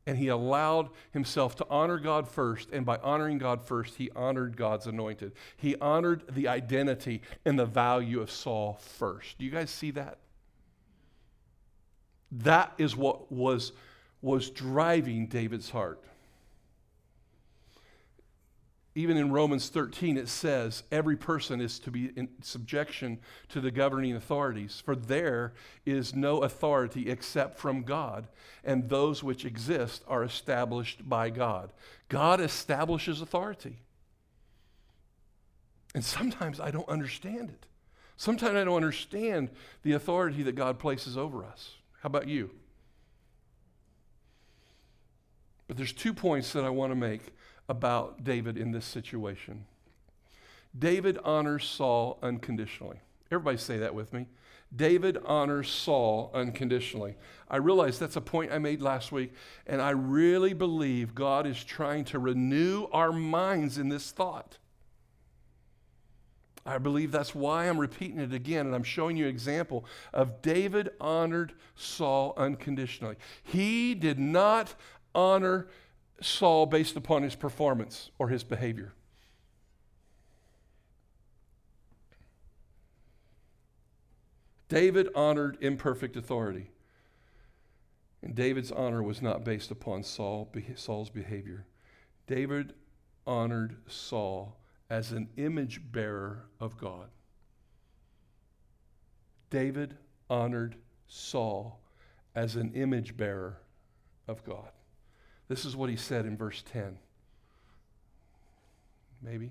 and 0.08 0.16
he 0.16 0.28
allowed 0.28 0.88
himself 1.12 1.54
to 1.56 1.66
honor 1.68 1.98
God 1.98 2.26
first. 2.26 2.70
And 2.70 2.86
by 2.86 2.96
honoring 2.96 3.36
God 3.36 3.60
first, 3.60 3.96
he 3.96 4.10
honored 4.16 4.56
God's 4.56 4.86
anointed. 4.86 5.32
He 5.58 5.76
honored 5.76 6.24
the 6.30 6.48
identity 6.48 7.20
and 7.44 7.58
the 7.58 7.66
value 7.66 8.18
of 8.22 8.30
Saul 8.30 8.78
first. 8.80 9.38
Do 9.38 9.44
you 9.44 9.50
guys 9.50 9.70
see 9.70 9.90
that? 9.90 10.16
That 12.32 12.72
is 12.78 12.96
what 12.96 13.30
was, 13.30 13.72
was 14.22 14.48
driving 14.48 15.26
David's 15.26 15.68
heart 15.68 16.02
even 18.98 19.16
in 19.16 19.30
Romans 19.30 19.68
13, 19.68 20.16
it 20.16 20.28
says 20.28 20.82
every 20.90 21.16
person 21.16 21.60
is 21.60 21.78
to 21.78 21.90
be 21.92 22.10
in 22.16 22.28
subjection 22.42 23.20
to 23.48 23.60
the 23.60 23.70
governing 23.70 24.16
authorities, 24.16 24.82
for 24.84 24.96
there 24.96 25.52
is 25.86 26.16
no 26.16 26.42
authority 26.42 27.08
except 27.08 27.60
from 27.60 27.84
God, 27.84 28.26
and 28.64 28.88
those 28.88 29.22
which 29.22 29.44
exist 29.44 30.02
are 30.08 30.24
established 30.24 31.08
by 31.08 31.30
God. 31.30 31.72
God 32.08 32.40
establishes 32.40 33.20
authority. 33.20 33.76
And 35.94 36.04
sometimes 36.04 36.58
I 36.58 36.72
don't 36.72 36.88
understand 36.88 37.50
it. 37.50 37.66
Sometimes 38.16 38.56
I 38.56 38.64
don't 38.64 38.74
understand 38.74 39.50
the 39.84 39.92
authority 39.92 40.42
that 40.42 40.56
God 40.56 40.80
places 40.80 41.16
over 41.16 41.44
us. 41.44 41.76
How 42.02 42.08
about 42.08 42.26
you? 42.26 42.50
But 45.68 45.76
there's 45.76 45.92
two 45.92 46.12
points 46.12 46.52
that 46.54 46.64
I 46.64 46.70
want 46.70 46.90
to 46.90 46.96
make 46.96 47.32
about 47.68 48.24
David 48.24 48.56
in 48.56 48.72
this 48.72 48.84
situation. 48.84 49.66
David 50.78 51.18
honors 51.24 51.64
Saul 51.64 52.18
unconditionally. 52.22 53.00
Everybody 53.30 53.58
say 53.58 53.78
that 53.78 53.94
with 53.94 54.12
me. 54.12 54.26
David 54.74 55.18
honors 55.24 55.70
Saul 55.70 56.30
unconditionally. 56.34 57.16
I 57.48 57.56
realize 57.56 57.98
that's 57.98 58.16
a 58.16 58.20
point 58.20 58.52
I 58.52 58.58
made 58.58 58.82
last 58.82 59.12
week, 59.12 59.32
and 59.66 59.80
I 59.80 59.90
really 59.90 60.52
believe 60.52 61.14
God 61.14 61.46
is 61.46 61.62
trying 61.64 62.04
to 62.06 62.18
renew 62.18 62.86
our 62.92 63.12
minds 63.12 63.78
in 63.78 63.88
this 63.88 64.10
thought. 64.10 64.58
I 66.66 66.76
believe 66.76 67.12
that's 67.12 67.34
why 67.34 67.66
I'm 67.66 67.78
repeating 67.78 68.18
it 68.18 68.34
again, 68.34 68.66
and 68.66 68.74
I'm 68.74 68.82
showing 68.82 69.16
you 69.16 69.24
an 69.24 69.30
example 69.30 69.86
of 70.12 70.42
David 70.42 70.90
honored 71.00 71.54
Saul 71.74 72.34
unconditionally. 72.36 73.16
He 73.42 73.94
did 73.94 74.18
not 74.18 74.74
honor 75.14 75.68
Saul 76.20 76.66
based 76.66 76.96
upon 76.96 77.22
his 77.22 77.34
performance 77.34 78.10
or 78.18 78.28
his 78.28 78.44
behavior. 78.44 78.92
David 84.68 85.08
honored 85.14 85.56
imperfect 85.60 86.16
authority. 86.16 86.70
And 88.22 88.34
David's 88.34 88.72
honor 88.72 89.02
was 89.02 89.22
not 89.22 89.44
based 89.44 89.70
upon 89.70 90.02
Saul, 90.02 90.50
Saul's 90.74 91.10
behavior. 91.10 91.66
David 92.26 92.74
honored 93.26 93.76
Saul 93.86 94.56
as 94.90 95.12
an 95.12 95.28
image 95.36 95.80
bearer 95.92 96.46
of 96.60 96.76
God. 96.76 97.08
David 99.50 99.96
honored 100.28 100.76
Saul 101.06 101.80
as 102.34 102.56
an 102.56 102.72
image 102.74 103.16
bearer 103.16 103.58
of 104.26 104.44
God. 104.44 104.70
This 105.48 105.64
is 105.64 105.74
what 105.74 105.88
he 105.90 105.96
said 105.96 106.26
in 106.26 106.36
verse 106.36 106.62
10. 106.72 106.98
Maybe. 109.22 109.46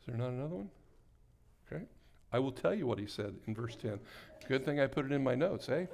Is 0.00 0.06
there 0.06 0.16
not 0.16 0.30
another 0.30 0.56
one? 0.56 0.70
Okay. 1.70 1.84
I 2.32 2.38
will 2.40 2.52
tell 2.52 2.74
you 2.74 2.86
what 2.86 2.98
he 2.98 3.06
said 3.06 3.34
in 3.46 3.54
verse 3.54 3.76
10. 3.76 4.00
Good 4.48 4.64
thing 4.64 4.80
I 4.80 4.88
put 4.88 5.06
it 5.06 5.12
in 5.12 5.22
my 5.22 5.36
notes, 5.36 5.68
eh? 5.68 5.86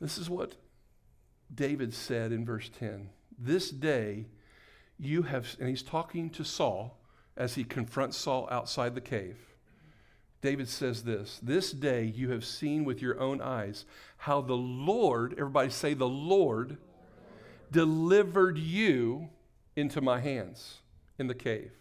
This 0.00 0.18
is 0.18 0.28
what 0.28 0.54
David 1.54 1.94
said 1.94 2.32
in 2.32 2.44
verse 2.44 2.70
10. 2.78 3.08
This 3.38 3.70
day 3.70 4.26
you 4.98 5.22
have, 5.22 5.56
and 5.60 5.68
he's 5.68 5.82
talking 5.82 6.30
to 6.30 6.44
Saul 6.44 6.98
as 7.36 7.54
he 7.54 7.62
confronts 7.62 8.16
Saul 8.16 8.48
outside 8.50 8.94
the 8.94 9.00
cave. 9.00 9.38
David 10.40 10.68
says 10.68 11.02
this 11.02 11.40
This 11.42 11.72
day 11.72 12.04
you 12.04 12.30
have 12.30 12.44
seen 12.44 12.84
with 12.84 13.02
your 13.02 13.18
own 13.20 13.40
eyes 13.40 13.84
how 14.18 14.40
the 14.40 14.56
Lord, 14.56 15.32
everybody 15.32 15.70
say, 15.70 15.94
the 15.94 16.08
Lord 16.08 16.78
delivered 17.70 18.58
you 18.58 19.28
into 19.76 20.00
my 20.00 20.20
hands 20.20 20.78
in 21.18 21.26
the 21.26 21.34
cave. 21.34 21.72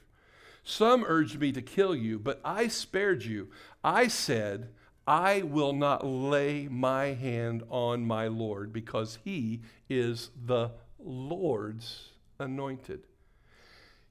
Some 0.64 1.06
urged 1.08 1.40
me 1.40 1.52
to 1.54 1.62
kill 1.62 1.96
you, 1.96 2.20
but 2.20 2.42
I 2.44 2.68
spared 2.68 3.24
you. 3.24 3.50
I 3.84 4.10
said, 4.10 4.70
I 5.08 5.42
will 5.44 5.72
not 5.72 6.06
lay 6.06 6.68
my 6.68 7.06
hand 7.14 7.64
on 7.70 8.06
my 8.06 8.28
Lord 8.28 8.74
because 8.74 9.20
he 9.24 9.62
is 9.90 10.30
the 10.46 10.72
Lord's 11.00 12.10
anointed. 12.40 13.04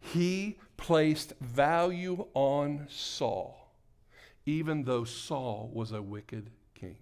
He 0.01 0.57
placed 0.79 1.35
value 1.41 2.27
on 2.33 2.87
Saul, 2.89 3.66
even 4.47 4.85
though 4.85 5.05
Saul 5.05 5.71
was 5.75 5.91
a 5.91 6.01
wicked 6.01 6.51
king. 6.75 6.97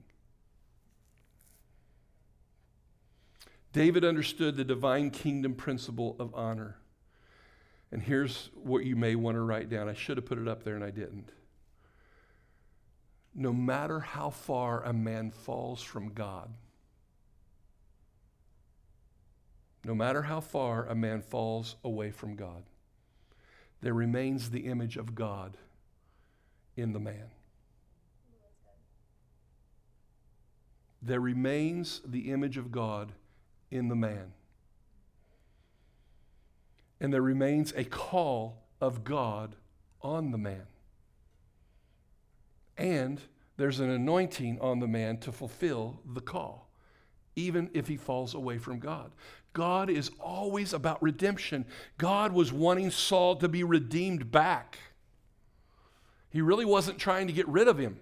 David 3.72 4.05
understood 4.05 4.57
the 4.57 4.64
divine 4.64 5.11
kingdom 5.11 5.55
principle 5.55 6.16
of 6.18 6.34
honor. 6.34 6.76
And 7.92 8.03
here's 8.03 8.51
what 8.55 8.84
you 8.84 8.97
may 8.97 9.14
want 9.14 9.36
to 9.36 9.40
write 9.40 9.68
down. 9.68 9.88
I 9.88 9.95
should 9.95 10.16
have 10.16 10.26
put 10.26 10.38
it 10.38 10.49
up 10.49 10.64
there 10.64 10.74
and 10.74 10.84
I 10.84 10.90
didn't. 10.90 11.30
No 13.34 13.53
matter 13.53 14.01
how 14.01 14.30
far 14.30 14.82
a 14.82 14.92
man 14.92 15.30
falls 15.30 15.82
from 15.82 16.12
God, 16.12 16.51
no 19.84 19.95
matter 19.95 20.22
how 20.22 20.40
far 20.40 20.86
a 20.86 20.95
man 20.95 21.20
falls 21.20 21.76
away 21.84 22.11
from 22.11 22.36
God, 22.36 22.62
there 23.82 23.92
remains 23.92 24.51
the 24.51 24.66
image 24.66 24.97
of 24.97 25.14
God 25.14 25.59
in 26.76 26.92
the 26.92 27.01
man. 27.01 27.34
There 31.05 31.20
remains 31.20 32.00
the 32.07 32.30
image 32.32 32.57
of 32.57 32.72
God 32.72 33.12
in 33.70 33.88
the 33.88 33.94
man. 33.94 34.32
And 36.98 37.12
there 37.12 37.20
remains 37.20 37.74
a 37.76 37.84
call 37.84 38.62
of 38.80 39.05
God 39.05 39.55
on 40.00 40.30
the 40.30 40.38
man. 40.38 40.66
And 42.78 43.20
there's 43.59 43.80
an 43.80 43.90
anointing 43.90 44.59
on 44.62 44.80
the 44.80 44.88
man 44.88 45.18
to 45.18 45.32
fulfill 45.32 46.00
the 46.11 46.22
call, 46.22 46.70
even 47.36 47.70
if 47.74 47.86
he 47.86 47.98
falls 47.98 48.32
away 48.32 48.57
from 48.57 48.78
God. 48.78 49.12
God 49.52 49.90
is 49.90 50.11
always 50.18 50.72
about 50.72 51.02
redemption. 51.02 51.66
God 51.98 52.32
was 52.32 52.50
wanting 52.50 52.90
Saul 52.90 53.36
to 53.36 53.48
be 53.48 53.62
redeemed 53.62 54.32
back. 54.32 54.78
He 56.30 56.40
really 56.40 56.64
wasn't 56.64 56.98
trying 56.98 57.26
to 57.26 57.32
get 57.32 57.46
rid 57.46 57.68
of 57.68 57.76
him. 57.76 58.00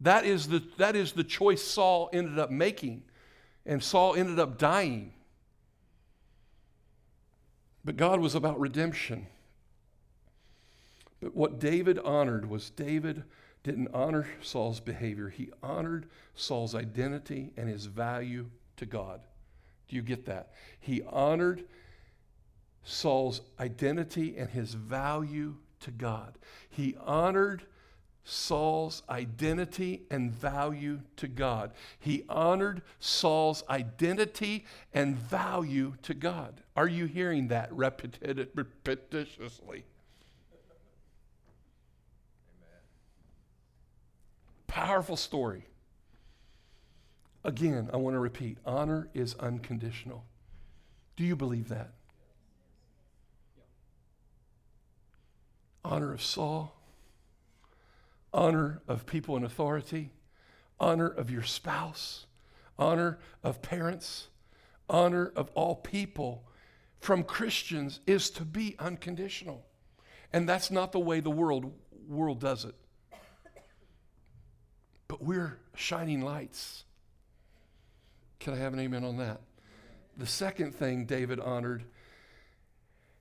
That 0.00 0.24
is 0.24 0.48
the, 0.48 0.62
that 0.78 0.96
is 0.96 1.12
the 1.12 1.24
choice 1.24 1.62
Saul 1.62 2.10
ended 2.12 2.38
up 2.38 2.50
making. 2.50 3.02
And 3.66 3.82
Saul 3.82 4.14
ended 4.14 4.38
up 4.38 4.58
dying. 4.58 5.12
But 7.84 7.96
God 7.96 8.20
was 8.20 8.34
about 8.34 8.58
redemption. 8.58 9.26
But 11.20 11.34
what 11.34 11.58
David 11.58 11.98
honored 11.98 12.48
was 12.48 12.70
David 12.70 13.24
didn't 13.62 13.88
honor 13.94 14.28
Saul's 14.42 14.80
behavior, 14.80 15.30
he 15.30 15.50
honored 15.62 16.06
Saul's 16.34 16.74
identity 16.74 17.50
and 17.56 17.68
his 17.68 17.86
value 17.86 18.50
to 18.76 18.84
God. 18.84 19.22
Do 19.88 19.96
you 19.96 20.02
get 20.02 20.26
that? 20.26 20.52
He 20.78 21.02
honored 21.02 21.64
Saul's 22.82 23.40
identity 23.58 24.36
and 24.36 24.50
his 24.50 24.74
value 24.74 25.56
to 25.80 25.90
God. 25.90 26.38
He 26.68 26.96
honored 27.00 27.64
Saul's 28.24 29.02
identity 29.08 30.02
and 30.10 30.32
value 30.32 31.00
to 31.16 31.28
God. 31.28 31.72
He 31.98 32.24
honored 32.28 32.82
Saul's 32.98 33.62
identity 33.68 34.64
and 34.94 35.16
value 35.16 35.94
to 36.02 36.14
God. 36.14 36.62
Are 36.74 36.88
you 36.88 37.04
hearing 37.04 37.48
that 37.48 37.70
repetitiously? 37.70 39.82
Powerful 44.66 45.16
story. 45.16 45.66
Again, 47.44 47.90
I 47.92 47.98
want 47.98 48.14
to 48.14 48.20
repeat 48.20 48.56
honor 48.64 49.10
is 49.12 49.34
unconditional. 49.34 50.24
Do 51.16 51.24
you 51.24 51.36
believe 51.36 51.68
that? 51.68 51.92
Honor 55.84 56.14
of 56.14 56.22
Saul, 56.22 56.74
honor 58.34 58.82
of 58.88 59.06
people 59.06 59.36
in 59.36 59.44
authority, 59.44 60.10
honor 60.80 61.08
of 61.08 61.30
your 61.30 61.44
spouse, 61.44 62.26
honor 62.78 63.18
of 63.42 63.62
parents, 63.62 64.28
honor 64.90 65.32
of 65.36 65.50
all 65.54 65.76
people 65.76 66.44
from 66.98 67.22
Christians 67.22 68.00
is 68.06 68.28
to 68.30 68.44
be 68.44 68.74
unconditional. 68.78 69.64
And 70.32 70.48
that's 70.48 70.70
not 70.70 70.90
the 70.90 71.00
way 71.00 71.20
the 71.20 71.30
world, 71.30 71.72
world 72.08 72.40
does 72.40 72.64
it. 72.64 72.74
But 75.06 75.22
we're 75.22 75.58
shining 75.76 76.22
lights. 76.22 76.84
Can 78.40 78.54
I 78.54 78.56
have 78.56 78.72
an 78.72 78.80
amen 78.80 79.04
on 79.04 79.18
that? 79.18 79.40
The 80.16 80.26
second 80.26 80.74
thing 80.74 81.04
David 81.04 81.38
honored 81.38 81.84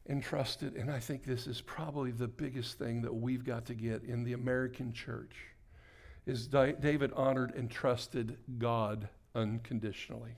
and 0.07 0.21
trusted, 0.21 0.75
and 0.75 0.91
I 0.91 0.99
think 0.99 1.23
this 1.23 1.47
is 1.47 1.61
probably 1.61 2.11
the 2.11 2.27
biggest 2.27 2.77
thing 2.77 3.01
that 3.03 3.13
we've 3.13 3.45
got 3.45 3.65
to 3.67 3.73
get 3.73 4.03
in 4.03 4.23
the 4.23 4.33
American 4.33 4.91
church, 4.91 5.35
is 6.25 6.47
David 6.47 7.11
honored 7.13 7.53
and 7.55 7.69
trusted 7.69 8.37
God 8.57 9.07
unconditionally. 9.35 10.35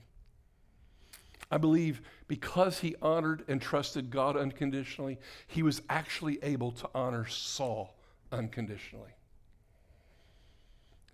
I 1.50 1.58
believe 1.58 2.02
because 2.26 2.80
he 2.80 2.96
honored 3.00 3.44
and 3.46 3.60
trusted 3.60 4.10
God 4.10 4.36
unconditionally, 4.36 5.18
he 5.46 5.62
was 5.62 5.82
actually 5.88 6.42
able 6.42 6.72
to 6.72 6.88
honor 6.94 7.26
Saul 7.26 7.94
unconditionally. 8.32 9.10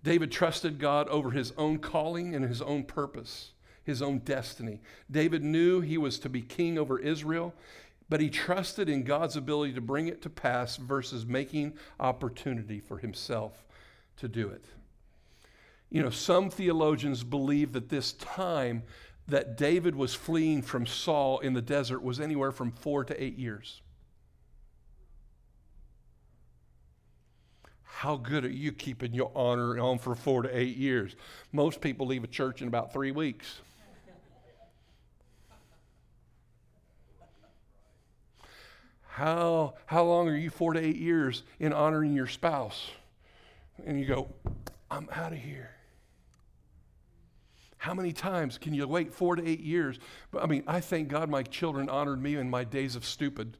David 0.02 0.32
trusted 0.32 0.78
God 0.78 1.08
over 1.08 1.30
his 1.30 1.52
own 1.58 1.78
calling 1.78 2.34
and 2.34 2.44
his 2.44 2.62
own 2.62 2.84
purpose 2.84 3.52
his 3.84 4.02
own 4.02 4.18
destiny. 4.18 4.80
David 5.10 5.42
knew 5.42 5.80
he 5.80 5.98
was 5.98 6.18
to 6.20 6.28
be 6.28 6.40
king 6.40 6.78
over 6.78 6.98
Israel, 6.98 7.54
but 8.12 8.20
he 8.20 8.28
trusted 8.28 8.90
in 8.90 9.04
God's 9.04 9.36
ability 9.36 9.72
to 9.72 9.80
bring 9.80 10.06
it 10.06 10.20
to 10.20 10.28
pass 10.28 10.76
versus 10.76 11.24
making 11.24 11.72
opportunity 11.98 12.78
for 12.78 12.98
himself 12.98 13.64
to 14.18 14.28
do 14.28 14.50
it. 14.50 14.66
You 15.88 16.02
know, 16.02 16.10
some 16.10 16.50
theologians 16.50 17.24
believe 17.24 17.72
that 17.72 17.88
this 17.88 18.12
time 18.12 18.82
that 19.28 19.56
David 19.56 19.94
was 19.94 20.14
fleeing 20.14 20.60
from 20.60 20.84
Saul 20.84 21.38
in 21.38 21.54
the 21.54 21.62
desert 21.62 22.02
was 22.02 22.20
anywhere 22.20 22.52
from 22.52 22.70
four 22.70 23.02
to 23.02 23.18
eight 23.18 23.38
years. 23.38 23.80
How 27.82 28.18
good 28.18 28.44
are 28.44 28.50
you 28.50 28.72
keeping 28.72 29.14
your 29.14 29.32
honor 29.34 29.78
on 29.78 29.96
for 29.96 30.14
four 30.14 30.42
to 30.42 30.54
eight 30.54 30.76
years? 30.76 31.16
Most 31.50 31.80
people 31.80 32.08
leave 32.08 32.24
a 32.24 32.26
church 32.26 32.60
in 32.60 32.68
about 32.68 32.92
three 32.92 33.10
weeks. 33.10 33.62
How, 39.12 39.74
how 39.84 40.04
long 40.04 40.26
are 40.30 40.36
you, 40.36 40.48
four 40.48 40.72
to 40.72 40.80
eight 40.80 40.96
years, 40.96 41.42
in 41.60 41.74
honoring 41.74 42.14
your 42.14 42.26
spouse? 42.26 42.90
And 43.84 44.00
you 44.00 44.06
go, 44.06 44.30
I'm 44.90 45.06
out 45.12 45.32
of 45.32 45.38
here. 45.38 45.68
How 47.76 47.92
many 47.92 48.14
times 48.14 48.56
can 48.56 48.72
you 48.72 48.88
wait 48.88 49.12
four 49.12 49.36
to 49.36 49.46
eight 49.46 49.60
years? 49.60 49.98
But 50.30 50.42
I 50.42 50.46
mean, 50.46 50.64
I 50.66 50.80
thank 50.80 51.08
God 51.08 51.28
my 51.28 51.42
children 51.42 51.90
honored 51.90 52.22
me 52.22 52.36
in 52.36 52.48
my 52.48 52.64
days 52.64 52.96
of 52.96 53.04
stupid. 53.04 53.58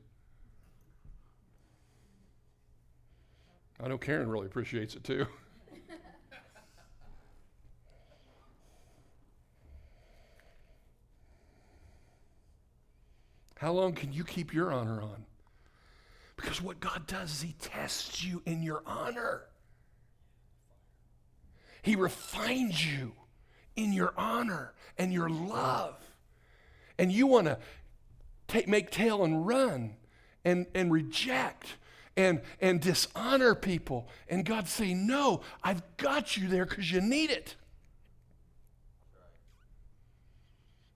I 3.79 3.89
know 3.89 3.99
Karen 3.99 4.31
really 4.31 4.47
appreciates 4.47 4.95
it 4.95 5.05
too. 5.05 5.27
How 13.57 13.73
long 13.73 13.93
can 13.93 14.15
you 14.15 14.25
keep 14.25 14.55
your 14.55 14.73
honor 14.73 15.03
on? 15.03 15.27
Because 16.43 16.61
what 16.61 16.81
God 16.81 17.07
does 17.07 17.31
is 17.31 17.43
He 17.43 17.55
tests 17.61 18.25
you 18.25 18.43
in 18.45 18.63
your 18.63 18.83
honor. 18.85 19.45
He 21.83 21.97
refines 21.97 22.85
you 22.85 23.13
in 23.77 23.93
your 23.93 24.13
honor 24.17 24.75
and 24.99 25.13
your 25.13 25.31
love. 25.31 25.97
And 26.99 27.11
you 27.11 27.27
want 27.27 27.47
to 27.47 28.65
make 28.67 28.91
tail 28.91 29.25
and 29.25 29.47
run 29.47 29.95
and, 30.45 30.67
and 30.75 30.93
reject 30.93 31.77
and, 32.17 32.43
and 32.61 32.81
dishonor 32.81 33.55
people. 33.55 34.09
And 34.29 34.45
God 34.45 34.69
say, 34.69 34.95
No, 34.95 35.43
I've 35.63 35.83
got 35.97 36.37
you 36.37 36.49
there 36.49 36.67
because 36.67 36.91
you 36.91 37.01
need 37.01 37.31
it. 37.31 37.55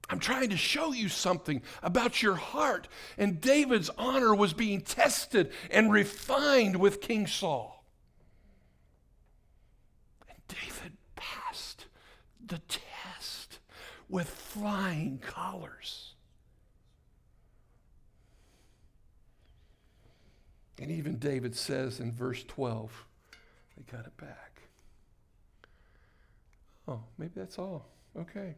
I'm 0.09 0.21
trying 0.21 0.51
to 0.51 0.57
show 0.57 0.93
you 0.93 1.09
something 1.09 1.63
about 1.83 2.23
your 2.23 2.37
heart. 2.37 2.87
And 3.19 3.41
David's 3.41 3.91
honor 3.99 4.35
was 4.35 4.53
being 4.53 4.81
tested 4.81 5.51
and 5.71 5.93
refined 5.93 6.77
with 6.77 7.01
King 7.01 7.27
Saul. 7.27 7.85
And 10.29 10.39
David 10.47 10.97
passed 11.17 11.87
the 12.45 12.61
test 12.69 13.59
with 14.09 14.29
flying 14.29 15.19
colors. 15.19 16.15
And 20.81 20.91
even 20.91 21.17
David 21.19 21.57
says 21.57 22.01
in 22.01 22.13
verse 22.13 22.45
12, 22.45 23.07
they 23.77 23.83
got 23.91 24.07
it 24.07 24.17
back. 24.19 24.63
Oh, 26.87 27.01
maybe 27.19 27.33
that's 27.35 27.59
all. 27.59 27.87
Okay. 28.17 28.55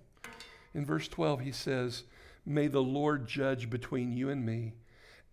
In 0.78 0.86
verse 0.86 1.08
12, 1.08 1.40
he 1.40 1.50
says, 1.50 2.04
May 2.46 2.68
the 2.68 2.80
Lord 2.80 3.26
judge 3.26 3.68
between 3.68 4.12
you 4.12 4.28
and 4.28 4.46
me, 4.46 4.74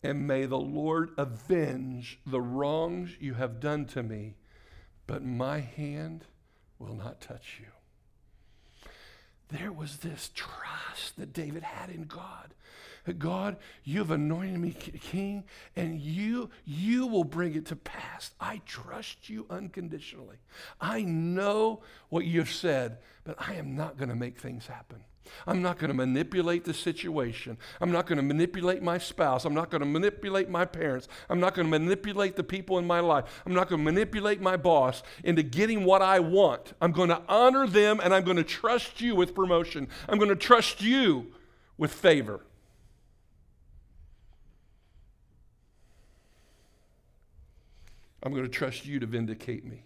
and 0.01 0.25
may 0.25 0.47
the 0.47 0.57
Lord 0.57 1.11
avenge 1.19 2.19
the 2.25 2.41
wrongs 2.41 3.11
you 3.19 3.35
have 3.35 3.59
done 3.59 3.85
to 3.85 4.01
me, 4.01 4.37
but 5.05 5.23
my 5.23 5.59
hand 5.59 6.25
will 6.79 6.95
not 6.95 7.21
touch 7.21 7.59
you. 7.61 8.87
There 9.49 9.71
was 9.71 9.97
this 9.97 10.31
trust 10.33 11.17
that 11.17 11.31
David 11.31 11.61
had 11.61 11.91
in 11.91 12.05
God. 12.05 12.55
God, 13.19 13.57
you've 13.83 14.09
anointed 14.09 14.59
me 14.59 14.71
king, 14.71 15.43
and 15.75 16.01
you, 16.01 16.49
you 16.65 17.05
will 17.05 17.23
bring 17.23 17.53
it 17.53 17.67
to 17.67 17.75
pass. 17.75 18.31
I 18.39 18.63
trust 18.65 19.29
you 19.29 19.45
unconditionally. 19.51 20.37
I 20.81 21.03
know 21.03 21.83
what 22.09 22.25
you've 22.25 22.49
said, 22.49 22.97
but 23.23 23.35
I 23.37 23.53
am 23.53 23.75
not 23.75 23.97
going 23.97 24.09
to 24.09 24.15
make 24.15 24.39
things 24.39 24.65
happen. 24.65 25.03
I'm 25.47 25.61
not 25.61 25.77
going 25.77 25.89
to 25.89 25.93
manipulate 25.93 26.63
the 26.63 26.73
situation. 26.73 27.57
I'm 27.81 27.91
not 27.91 28.07
going 28.07 28.17
to 28.17 28.23
manipulate 28.23 28.81
my 28.81 28.97
spouse. 28.97 29.45
I'm 29.45 29.53
not 29.53 29.69
going 29.69 29.81
to 29.81 29.87
manipulate 29.87 30.49
my 30.49 30.65
parents. 30.65 31.07
I'm 31.29 31.39
not 31.39 31.55
going 31.55 31.69
to 31.69 31.79
manipulate 31.79 32.35
the 32.35 32.43
people 32.43 32.77
in 32.77 32.85
my 32.85 32.99
life. 32.99 33.25
I'm 33.45 33.53
not 33.53 33.69
going 33.69 33.79
to 33.79 33.91
manipulate 33.91 34.41
my 34.41 34.57
boss 34.57 35.03
into 35.23 35.43
getting 35.43 35.83
what 35.83 36.01
I 36.01 36.19
want. 36.19 36.73
I'm 36.81 36.91
going 36.91 37.09
to 37.09 37.21
honor 37.27 37.67
them 37.67 37.99
and 38.03 38.13
I'm 38.13 38.23
going 38.23 38.37
to 38.37 38.43
trust 38.43 39.01
you 39.01 39.15
with 39.15 39.35
promotion. 39.35 39.87
I'm 40.07 40.17
going 40.17 40.29
to 40.29 40.35
trust 40.35 40.81
you 40.81 41.33
with 41.77 41.93
favor. 41.93 42.41
I'm 48.23 48.31
going 48.31 48.43
to 48.43 48.49
trust 48.49 48.85
you 48.85 48.99
to 48.99 49.05
vindicate 49.05 49.63
me 49.63 49.85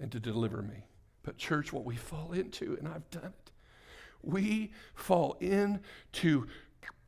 and 0.00 0.10
to 0.12 0.18
deliver 0.18 0.62
me. 0.62 0.86
But, 1.22 1.36
church, 1.36 1.72
what 1.72 1.84
we 1.84 1.96
fall 1.96 2.32
into, 2.32 2.76
and 2.78 2.88
I've 2.88 3.08
done 3.10 3.26
it, 3.26 3.47
we 4.22 4.70
fall 4.94 5.36
into 5.40 6.46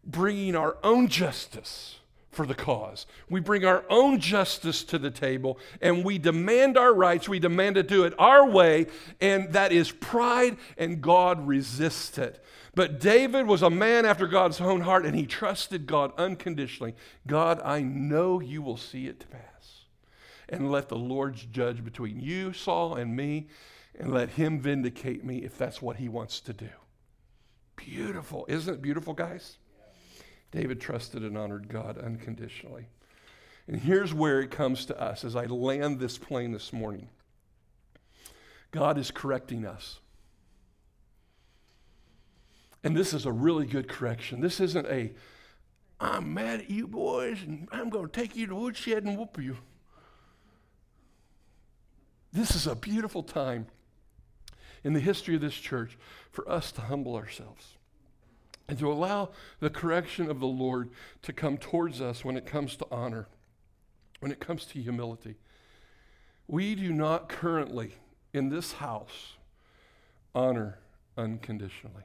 bringing 0.05 0.57
our 0.57 0.77
own 0.83 1.09
justice 1.09 1.97
for 2.31 2.47
the 2.47 2.55
cause. 2.55 3.07
We 3.29 3.41
bring 3.41 3.65
our 3.65 3.85
own 3.91 4.21
justice 4.21 4.85
to 4.85 4.99
the 4.99 5.11
table 5.11 5.59
and 5.81 6.05
we 6.05 6.19
demand 6.19 6.79
our 6.79 6.95
rights. 6.95 7.29
We 7.29 7.41
demand 7.41 7.75
to 7.75 7.83
do 7.83 8.05
it 8.05 8.15
our 8.19 8.49
way, 8.49 8.87
and 9.21 9.53
that 9.53 9.73
is 9.73 9.91
pride, 9.91 10.57
and 10.79 11.01
God 11.01 11.47
resists 11.47 12.19
it. 12.19 12.43
But 12.75 13.01
David 13.01 13.47
was 13.47 13.63
a 13.63 13.71
man 13.71 14.07
after 14.07 14.29
God's 14.29 14.61
own 14.61 14.83
heart, 14.83 15.05
and 15.05 15.17
he 15.17 15.27
trusted 15.27 15.87
God 15.87 16.13
unconditionally. 16.17 16.95
God, 17.27 17.61
I 17.65 17.83
know 17.83 18.41
you 18.41 18.63
will 18.63 18.77
see 18.77 19.07
it 19.07 19.19
to 19.21 19.27
pass. 19.27 19.41
And 20.49 20.71
let 20.71 20.89
the 20.89 20.97
Lord 20.97 21.37
judge 21.53 21.85
between 21.85 22.21
you, 22.21 22.53
Saul, 22.53 22.95
and 22.95 23.17
me, 23.17 23.49
and 23.99 24.13
let 24.13 24.31
him 24.31 24.61
vindicate 24.61 25.25
me 25.25 25.39
if 25.39 25.59
that's 25.59 25.83
what 25.83 25.97
he 25.97 26.09
wants 26.09 26.41
to 26.41 26.53
do. 26.53 26.69
Beautiful. 27.85 28.45
Isn't 28.49 28.75
it 28.75 28.83
beautiful, 28.83 29.15
guys? 29.15 29.57
David 30.51 30.81
trusted 30.81 31.23
and 31.23 31.37
honored 31.39 31.69
God 31.69 31.97
unconditionally. 31.97 32.87
And 33.67 33.81
here's 33.81 34.13
where 34.13 34.41
it 34.41 34.51
comes 34.51 34.85
to 34.87 35.01
us 35.01 35.25
as 35.25 35.37
I 35.37 35.47
land 35.47 36.01
this 36.01 36.19
plane 36.19 36.53
this 36.53 36.73
morning 36.73 37.09
God 38.71 38.99
is 38.99 39.11
correcting 39.11 39.67
us. 39.67 40.01
And 42.83 42.97
this 42.97 43.13
is 43.13 43.27
a 43.27 43.33
really 43.33 43.67
good 43.67 43.89
correction. 43.89 44.41
This 44.41 44.61
isn't 44.61 44.87
a, 44.87 45.13
I'm 46.01 46.33
mad 46.33 46.61
at 46.61 46.71
you 46.71 46.87
boys 46.87 47.43
and 47.43 47.69
I'm 47.73 47.91
going 47.91 48.09
to 48.09 48.13
take 48.13 48.37
you 48.37 48.47
to 48.47 48.55
woodshed 48.55 49.05
and 49.05 49.19
whoop 49.19 49.39
you. 49.41 49.59
This 52.33 52.55
is 52.55 52.67
a 52.67 52.75
beautiful 52.75 53.23
time 53.23 53.67
in 54.85 54.93
the 54.93 55.01
history 55.01 55.35
of 55.35 55.41
this 55.41 55.55
church 55.55 55.99
for 56.31 56.49
us 56.49 56.73
to 56.73 56.83
humble 56.83 57.17
ourselves 57.17 57.75
and 58.69 58.79
to 58.79 58.91
allow 58.91 59.31
the 59.59 59.69
correction 59.69 60.31
of 60.31 60.41
the 60.41 60.47
Lord 60.47 60.91
to 61.23 61.33
come 61.33 61.59
towards 61.59 62.01
us 62.01 62.25
when 62.25 62.37
it 62.37 62.47
comes 62.47 62.77
to 62.77 62.87
honor, 62.91 63.27
when 64.21 64.31
it 64.31 64.41
comes 64.41 64.65
to 64.67 64.81
humility. 64.81 65.35
We 66.47 66.75
do 66.75 66.93
not 66.93 67.29
currently, 67.29 67.95
in 68.33 68.49
this 68.49 68.75
house, 68.75 69.35
honor 70.35 70.79
unconditionally. 71.17 72.05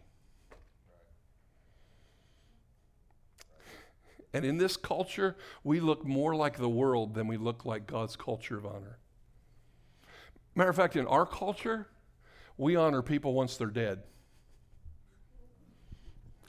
And 4.34 4.44
in 4.44 4.58
this 4.58 4.76
culture, 4.76 5.38
we 5.64 5.80
look 5.80 6.04
more 6.04 6.36
like 6.36 6.58
the 6.58 6.68
world 6.68 7.14
than 7.14 7.28
we 7.28 7.38
look 7.38 7.64
like 7.64 7.88
God's 7.88 8.16
culture 8.16 8.58
of 8.58 8.66
honor. 8.66 8.98
Matter 10.56 10.72
of 10.72 10.76
fact, 10.76 10.96
in 10.96 11.08
our 11.08 11.26
culture, 11.26 11.88
we 12.58 12.76
honor 12.76 13.02
people 13.02 13.34
once 13.34 13.58
they're 13.58 13.68
dead. 13.68 14.04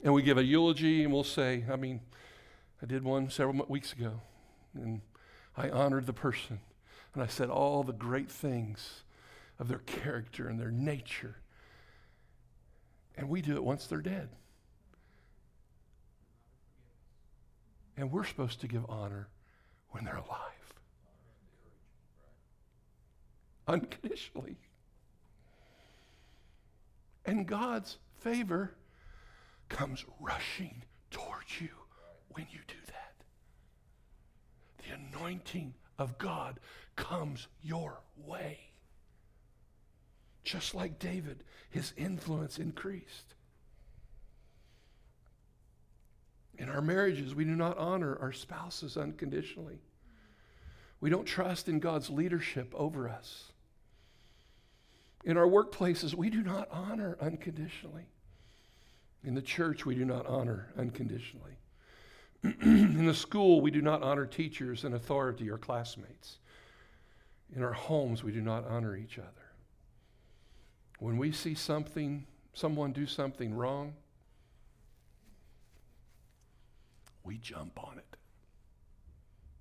And 0.03 0.13
we 0.13 0.21
give 0.21 0.37
a 0.37 0.43
eulogy 0.43 1.03
and 1.03 1.11
we'll 1.11 1.23
say, 1.23 1.65
I 1.71 1.75
mean, 1.75 2.01
I 2.81 2.85
did 2.85 3.03
one 3.03 3.29
several 3.29 3.65
weeks 3.67 3.93
ago, 3.93 4.21
and 4.75 5.01
I 5.55 5.69
honored 5.69 6.05
the 6.05 6.13
person. 6.13 6.59
And 7.13 7.23
I 7.23 7.27
said 7.27 7.49
all 7.49 7.83
the 7.83 7.93
great 7.93 8.29
things 8.29 9.03
of 9.57 9.67
their 9.67 9.79
character 9.79 10.47
and 10.47 10.59
their 10.59 10.69
nature. 10.69 11.37
And 13.15 13.27
we 13.27 13.41
do 13.41 13.55
it 13.55 13.63
once 13.63 13.87
they're 13.87 14.01
dead. 14.01 14.29
And 17.97 18.11
we're 18.11 18.25
supposed 18.25 18.61
to 18.61 18.67
give 18.67 18.85
honor 18.87 19.27
when 19.89 20.05
they're 20.05 20.17
alive. 20.17 20.73
Unconditionally. 23.67 24.57
And 27.27 27.45
God's 27.45 27.97
favor 28.21 28.71
comes 29.67 30.05
rushing 30.21 30.81
towards 31.11 31.59
you 31.59 31.69
when 32.29 32.47
you 32.49 32.59
do 32.67 32.75
that. 32.87 33.15
The 34.77 35.19
anointing 35.19 35.73
of 35.99 36.17
God 36.17 36.61
comes 36.95 37.47
your 37.61 37.99
way. 38.25 38.59
Just 40.45 40.73
like 40.73 40.99
David, 40.99 41.43
his 41.69 41.91
influence 41.97 42.57
increased. 42.57 43.35
In 46.57 46.69
our 46.69 46.81
marriages, 46.81 47.35
we 47.35 47.43
do 47.43 47.55
not 47.57 47.77
honor 47.77 48.17
our 48.21 48.31
spouses 48.31 48.95
unconditionally. 48.95 49.81
We 51.01 51.09
don't 51.09 51.25
trust 51.25 51.67
in 51.67 51.79
God's 51.79 52.09
leadership 52.09 52.73
over 52.73 53.09
us. 53.09 53.51
In 55.27 55.35
our 55.35 55.45
workplaces, 55.45 56.13
we 56.15 56.29
do 56.29 56.41
not 56.41 56.69
honor 56.71 57.17
unconditionally. 57.19 58.05
In 59.25 59.35
the 59.35 59.41
church, 59.41 59.85
we 59.85 59.93
do 59.93 60.05
not 60.05 60.25
honor 60.25 60.69
unconditionally. 60.77 61.57
in 62.43 63.05
the 63.05 63.13
school, 63.13 63.59
we 63.59 63.69
do 63.69 63.81
not 63.81 64.01
honor 64.01 64.25
teachers 64.25 64.85
and 64.85 64.95
authority 64.95 65.49
or 65.49 65.57
classmates. 65.57 66.37
In 67.53 67.61
our 67.61 67.73
homes, 67.73 68.23
we 68.23 68.31
do 68.31 68.39
not 68.39 68.65
honor 68.69 68.95
each 68.95 69.19
other. 69.19 69.51
When 70.99 71.17
we 71.17 71.33
see 71.33 71.55
something, 71.55 72.25
someone 72.53 72.93
do 72.93 73.05
something 73.05 73.53
wrong, 73.53 73.95
we 77.25 77.37
jump 77.37 77.83
on 77.83 77.97
it. 77.97 78.17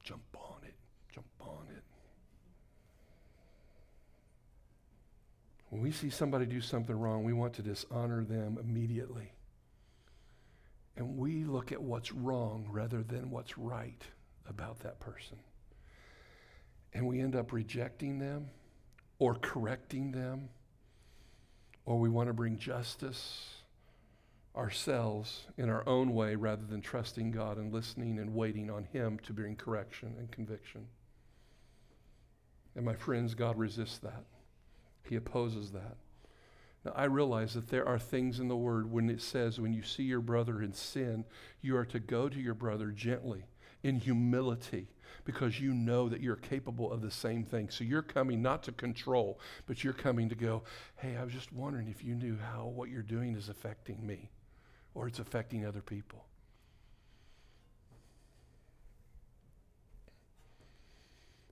Jump 0.04 0.22
on 0.36 0.62
it. 0.62 0.74
Jump 1.12 1.26
on 1.40 1.66
it. 1.74 1.82
When 5.70 5.82
we 5.82 5.90
see 5.90 6.10
somebody 6.10 6.46
do 6.46 6.60
something 6.60 6.98
wrong, 6.98 7.24
we 7.24 7.32
want 7.32 7.54
to 7.54 7.62
dishonor 7.62 8.24
them 8.24 8.58
immediately. 8.60 9.32
and 10.96 11.16
we 11.18 11.44
look 11.44 11.72
at 11.72 11.82
what's 11.82 12.12
wrong 12.12 12.66
rather 12.70 13.02
than 13.02 13.30
what's 13.30 13.58
right 13.58 14.02
about 14.48 14.80
that 14.80 14.98
person. 14.98 15.36
And 16.94 17.06
we 17.06 17.20
end 17.20 17.36
up 17.36 17.52
rejecting 17.52 18.18
them 18.18 18.48
or 19.18 19.34
correcting 19.34 20.12
them, 20.12 20.48
or 21.84 21.98
we 21.98 22.08
want 22.08 22.28
to 22.28 22.32
bring 22.32 22.56
justice 22.58 23.56
ourselves 24.56 25.46
in 25.58 25.68
our 25.68 25.86
own 25.86 26.14
way 26.14 26.34
rather 26.34 26.64
than 26.64 26.80
trusting 26.80 27.30
God 27.30 27.58
and 27.58 27.72
listening 27.72 28.18
and 28.18 28.34
waiting 28.34 28.70
on 28.70 28.84
Him 28.84 29.18
to 29.24 29.32
bring 29.34 29.54
correction 29.56 30.14
and 30.18 30.30
conviction. 30.30 30.86
And 32.74 32.84
my 32.84 32.94
friends, 32.94 33.34
God 33.34 33.58
resists 33.58 33.98
that. 33.98 34.24
He 35.08 35.16
opposes 35.16 35.72
that. 35.72 35.96
Now, 36.84 36.92
I 36.94 37.04
realize 37.04 37.54
that 37.54 37.68
there 37.68 37.86
are 37.86 37.98
things 37.98 38.38
in 38.38 38.48
the 38.48 38.56
Word 38.56 38.90
when 38.90 39.10
it 39.10 39.20
says, 39.20 39.60
when 39.60 39.72
you 39.72 39.82
see 39.82 40.04
your 40.04 40.20
brother 40.20 40.62
in 40.62 40.72
sin, 40.72 41.24
you 41.60 41.76
are 41.76 41.84
to 41.86 41.98
go 41.98 42.28
to 42.28 42.40
your 42.40 42.54
brother 42.54 42.90
gently, 42.90 43.44
in 43.82 43.96
humility, 43.96 44.88
because 45.24 45.60
you 45.60 45.74
know 45.74 46.08
that 46.08 46.20
you're 46.20 46.36
capable 46.36 46.92
of 46.92 47.02
the 47.02 47.10
same 47.10 47.44
thing. 47.44 47.70
So 47.70 47.82
you're 47.84 48.02
coming 48.02 48.40
not 48.40 48.62
to 48.64 48.72
control, 48.72 49.40
but 49.66 49.82
you're 49.82 49.92
coming 49.92 50.28
to 50.28 50.34
go, 50.34 50.62
hey, 50.96 51.16
I 51.16 51.24
was 51.24 51.32
just 51.32 51.52
wondering 51.52 51.88
if 51.88 52.04
you 52.04 52.14
knew 52.14 52.36
how 52.36 52.66
what 52.66 52.88
you're 52.88 53.02
doing 53.02 53.34
is 53.36 53.48
affecting 53.48 54.06
me 54.06 54.30
or 54.94 55.08
it's 55.08 55.18
affecting 55.18 55.66
other 55.66 55.82
people. 55.82 56.24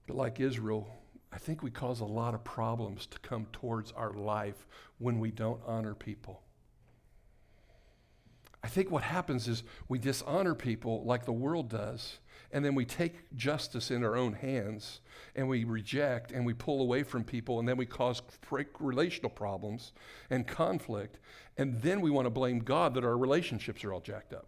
But 0.07 0.15
like 0.15 0.39
Israel, 0.39 0.87
I 1.35 1.37
think 1.37 1.61
we 1.61 1.69
cause 1.69 1.99
a 1.99 2.05
lot 2.05 2.33
of 2.33 2.45
problems 2.45 3.05
to 3.07 3.19
come 3.19 3.47
towards 3.51 3.91
our 3.91 4.13
life 4.13 4.65
when 4.99 5.19
we 5.19 5.31
don't 5.31 5.59
honor 5.67 5.93
people. 5.93 6.41
I 8.63 8.69
think 8.69 8.89
what 8.89 9.03
happens 9.03 9.49
is 9.49 9.63
we 9.89 9.99
dishonor 9.99 10.55
people 10.55 11.03
like 11.03 11.25
the 11.25 11.33
world 11.33 11.69
does, 11.69 12.19
and 12.53 12.63
then 12.63 12.73
we 12.73 12.85
take 12.85 13.35
justice 13.35 13.91
in 13.91 14.01
our 14.05 14.15
own 14.15 14.31
hands 14.31 15.01
and 15.35 15.49
we 15.49 15.65
reject 15.65 16.31
and 16.31 16.45
we 16.45 16.53
pull 16.53 16.81
away 16.81 17.03
from 17.03 17.25
people, 17.25 17.59
and 17.59 17.67
then 17.67 17.75
we 17.75 17.85
cause 17.85 18.21
relational 18.79 19.29
problems 19.29 19.91
and 20.29 20.47
conflict, 20.47 21.19
and 21.57 21.81
then 21.81 21.99
we 21.99 22.11
want 22.11 22.27
to 22.27 22.31
blame 22.31 22.59
God 22.59 22.93
that 22.93 23.03
our 23.03 23.17
relationships 23.17 23.83
are 23.83 23.91
all 23.91 23.99
jacked 23.99 24.33
up. 24.33 24.47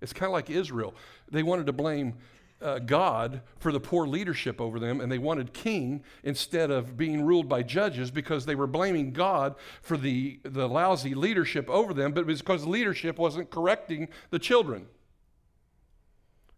It's 0.00 0.12
kind 0.12 0.30
of 0.30 0.34
like 0.34 0.50
Israel. 0.50 0.94
They 1.32 1.42
wanted 1.42 1.66
to 1.66 1.72
blame 1.72 2.14
uh, 2.62 2.78
God 2.78 3.42
for 3.58 3.72
the 3.72 3.80
poor 3.80 4.06
leadership 4.06 4.60
over 4.60 4.78
them, 4.78 5.00
and 5.00 5.10
they 5.10 5.18
wanted 5.18 5.52
king 5.52 6.02
instead 6.22 6.70
of 6.70 6.96
being 6.96 7.24
ruled 7.24 7.48
by 7.48 7.62
judges 7.62 8.10
because 8.10 8.46
they 8.46 8.54
were 8.54 8.66
blaming 8.66 9.12
God 9.12 9.54
for 9.80 9.96
the, 9.96 10.40
the 10.44 10.68
lousy 10.68 11.14
leadership 11.14 11.68
over 11.68 11.92
them, 11.92 12.12
but 12.12 12.20
it 12.20 12.26
was 12.26 12.40
because 12.40 12.66
leadership 12.66 13.18
wasn't 13.18 13.50
correcting 13.50 14.08
the 14.30 14.38
children. 14.38 14.86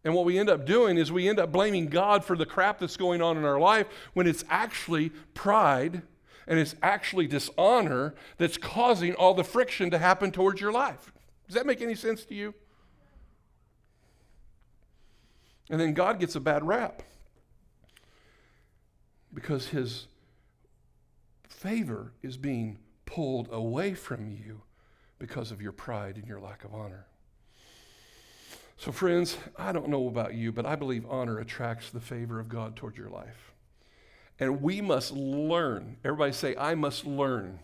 And 0.05 0.15
what 0.15 0.27
we 0.27 0.39
end 0.39 0.51
up 0.51 0.67
doing 0.67 0.99
is 0.99 1.11
we 1.11 1.29
end 1.29 1.39
up 1.39 1.51
blaming 1.51 1.87
God 1.87 2.25
for 2.25 2.37
the 2.37 2.45
crap 2.45 2.79
that's 2.79 2.97
going 2.97 3.23
on 3.23 3.39
in 3.39 3.45
our 3.45 3.59
life 3.59 3.87
when 4.13 4.27
it's 4.27 4.45
actually 4.51 5.11
pride 5.33 6.03
and 6.47 6.59
it's 6.59 6.75
actually 6.83 7.27
dishonor 7.27 8.15
that's 8.37 8.59
causing 8.59 9.15
all 9.15 9.33
the 9.33 9.45
friction 9.45 9.91
to 9.91 9.99
happen 9.99 10.31
towards 10.31 10.61
your 10.61 10.73
life. 10.73 11.11
Does 11.47 11.55
that 11.55 11.67
make 11.67 11.81
any 11.81 11.95
sense 11.95 12.25
to 12.27 12.35
you? 12.35 12.55
And 15.71 15.81
then 15.81 15.95
God 15.95 16.21
gets 16.21 16.35
a 16.35 16.41
bad 16.41 16.67
rap 16.67 17.03
because 19.33 19.69
his 19.69 20.07
favor 21.49 22.13
is 22.23 22.37
being 22.37 22.79
pulled 23.07 23.49
away 23.51 23.95
from 23.95 24.29
you 24.29 24.63
because 25.19 25.51
of 25.51 25.63
your 25.63 25.73
pride 25.73 26.17
and 26.17 26.27
your 26.27 26.41
lack 26.41 26.65
of 26.65 26.75
honor. 26.75 27.07
So, 28.77 28.93
friends, 28.93 29.39
I 29.57 29.73
don't 29.73 29.89
know 29.89 30.09
about 30.09 30.35
you, 30.35 30.53
but 30.53 30.67
I 30.67 30.77
believe 30.77 31.07
honor 31.09 31.39
attracts 31.39 31.91
the 31.91 32.01
favor 32.01 32.41
of 32.41 32.49
God 32.49 32.77
toward 32.77 32.97
your 32.97 33.09
life. 33.09 33.53
And 34.39 34.61
we 34.61 34.81
must 34.81 35.13
learn. 35.13 35.97
Everybody 36.05 36.33
say, 36.33 36.57
I 36.57 36.75
must 36.75 37.07
learn 37.07 37.61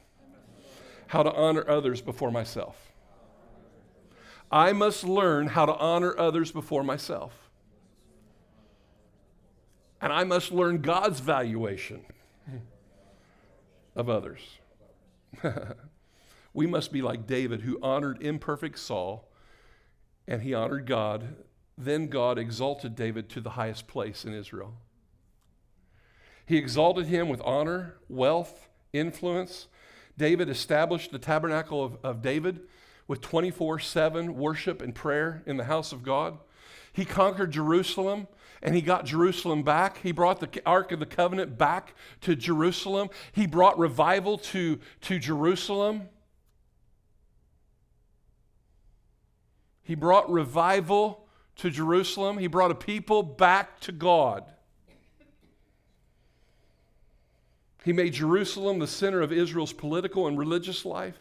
how 1.09 1.23
to 1.25 1.33
honor 1.33 1.69
others 1.69 2.01
before 2.01 2.31
myself. 2.31 2.93
I 4.53 4.73
must 4.73 5.05
learn 5.05 5.49
how 5.49 5.67
to 5.67 5.75
honor 5.75 6.17
others 6.17 6.53
before 6.53 6.85
myself 6.85 7.40
and 10.01 10.13
I 10.13 10.25
must 10.25 10.53
learn 10.53 10.81
God's 10.81 11.21
valuation 11.21 12.05
of 13.95 14.09
others. 14.09 14.41
we 16.55 16.67
must 16.67 16.93
be 16.93 17.03
like 17.03 17.27
David, 17.27 17.63
who 17.63 17.79
honored 17.83 18.23
imperfect 18.23 18.79
Saul, 18.79 19.29
and 20.27 20.43
he 20.43 20.55
honored 20.55 20.87
God. 20.87 21.37
Then 21.77 22.09
God 22.09 22.39
exalted 22.39 22.95
David 22.95 23.29
to 23.31 23.41
the 23.41 23.51
highest 23.51 23.87
place 23.87 24.25
in 24.25 24.35
Israel. 24.35 24.75
He 26.47 26.57
exalted 26.57 27.07
him 27.07 27.29
with 27.29 27.41
honor, 27.43 27.97
wealth, 28.09 28.69
influence. 28.93 29.69
David 30.19 30.49
established 30.49 31.13
the 31.13 31.19
tabernacle 31.19 31.85
of, 31.85 31.99
of 32.03 32.23
David 32.23 32.61
with 33.07 33.21
24 33.21 33.79
7 33.79 34.35
worship 34.35 34.83
and 34.83 34.95
prayer 34.95 35.43
in 35.47 35.57
the 35.57 35.65
house 35.65 35.93
of 35.93 36.03
God. 36.03 36.39
He 36.93 37.05
conquered 37.05 37.53
Jerusalem 37.53 38.27
and 38.63 38.75
he 38.75 38.83
got 38.83 39.07
Jerusalem 39.07 39.63
back. 39.63 39.99
He 39.99 40.13
brought 40.13 40.41
the 40.41 40.63
Ark 40.67 40.93
of 40.93 41.01
the 41.01 41.07
Covenant 41.07 41.57
back 41.57 41.95
to 42.23 42.37
Jerusalem. 42.37 43.09
He 43.33 43.47
brought 43.47 43.79
revival 43.79 44.39
to, 44.39 44.79
to 45.03 45.19
Jerusalem. 45.19 46.09
He 49.83 49.95
brought 49.95 50.31
revival 50.31 51.27
to 51.57 51.71
Jerusalem. 51.71 52.39
He 52.39 52.49
brought 52.49 52.71
a 52.71 52.75
people 52.75 53.23
back 53.23 53.81
to 53.81 53.93
God. 53.93 54.45
He 57.83 57.95
made 57.95 58.13
Jerusalem 58.13 58.79
the 58.79 58.87
center 58.87 59.23
of 59.23 59.33
Israel's 59.33 59.73
political 59.73 60.27
and 60.27 60.39
religious 60.39 60.85
life. 60.85 61.17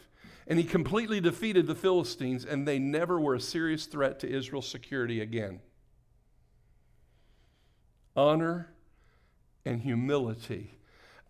And 0.46 0.60
he 0.60 0.66
completely 0.66 1.22
defeated 1.22 1.68
the 1.68 1.76
Philistines, 1.76 2.44
and 2.44 2.68
they 2.68 2.80
never 2.80 3.20
were 3.20 3.36
a 3.36 3.40
serious 3.40 3.86
threat 3.86 4.20
to 4.20 4.30
Israel's 4.30 4.68
security 4.68 5.22
again 5.22 5.62
honor, 8.20 8.68
and 9.66 9.82
humility 9.82 10.72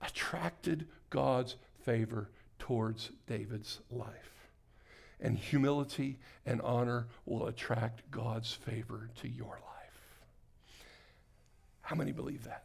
attracted 0.01 0.87
God's 1.09 1.55
favor 1.83 2.29
towards 2.57 3.11
David's 3.27 3.79
life. 3.91 4.47
And 5.21 5.37
humility 5.37 6.17
and 6.45 6.61
honor 6.61 7.07
will 7.25 7.45
attract 7.47 8.09
God's 8.09 8.53
favor 8.53 9.09
to 9.21 9.27
your 9.27 9.51
life. 9.51 9.99
How 11.81 11.95
many 11.95 12.11
believe 12.11 12.45
that? 12.45 12.63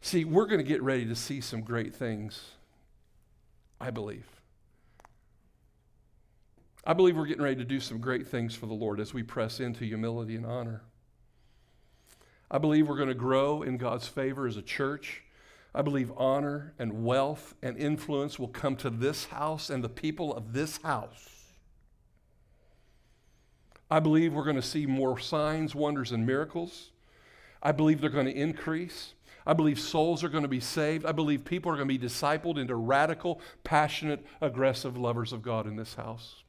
See, 0.00 0.24
we're 0.24 0.46
going 0.46 0.58
to 0.58 0.64
get 0.64 0.82
ready 0.82 1.04
to 1.06 1.16
see 1.16 1.40
some 1.40 1.62
great 1.62 1.94
things, 1.94 2.52
I 3.80 3.90
believe. 3.90 4.26
I 6.84 6.92
believe 6.92 7.16
we're 7.16 7.26
getting 7.26 7.42
ready 7.42 7.56
to 7.56 7.64
do 7.64 7.80
some 7.80 7.98
great 7.98 8.28
things 8.28 8.54
for 8.54 8.66
the 8.66 8.74
Lord 8.74 9.00
as 9.00 9.12
we 9.12 9.24
press 9.24 9.58
into 9.58 9.84
humility 9.84 10.36
and 10.36 10.46
honor. 10.46 10.82
I 12.50 12.58
believe 12.58 12.88
we're 12.88 12.96
going 12.96 13.08
to 13.08 13.14
grow 13.14 13.62
in 13.62 13.76
God's 13.76 14.06
favor 14.06 14.46
as 14.46 14.56
a 14.56 14.62
church. 14.62 15.22
I 15.74 15.82
believe 15.82 16.12
honor 16.16 16.74
and 16.78 17.04
wealth 17.04 17.54
and 17.62 17.76
influence 17.76 18.38
will 18.38 18.48
come 18.48 18.76
to 18.76 18.90
this 18.90 19.26
house 19.26 19.68
and 19.68 19.84
the 19.84 19.88
people 19.88 20.34
of 20.34 20.52
this 20.52 20.78
house. 20.78 21.52
I 23.90 24.00
believe 24.00 24.32
we're 24.32 24.44
going 24.44 24.56
to 24.56 24.62
see 24.62 24.86
more 24.86 25.18
signs, 25.18 25.74
wonders, 25.74 26.12
and 26.12 26.26
miracles. 26.26 26.90
I 27.62 27.72
believe 27.72 28.00
they're 28.00 28.10
going 28.10 28.26
to 28.26 28.36
increase. 28.36 29.12
I 29.46 29.52
believe 29.52 29.78
souls 29.78 30.24
are 30.24 30.28
going 30.28 30.42
to 30.42 30.48
be 30.48 30.60
saved. 30.60 31.06
I 31.06 31.12
believe 31.12 31.44
people 31.44 31.70
are 31.70 31.76
going 31.76 31.88
to 31.88 31.98
be 31.98 32.04
discipled 32.04 32.58
into 32.58 32.74
radical, 32.74 33.40
passionate, 33.62 34.24
aggressive 34.40 34.96
lovers 34.96 35.32
of 35.32 35.42
God 35.42 35.66
in 35.66 35.76
this 35.76 35.94
house. 35.94 36.42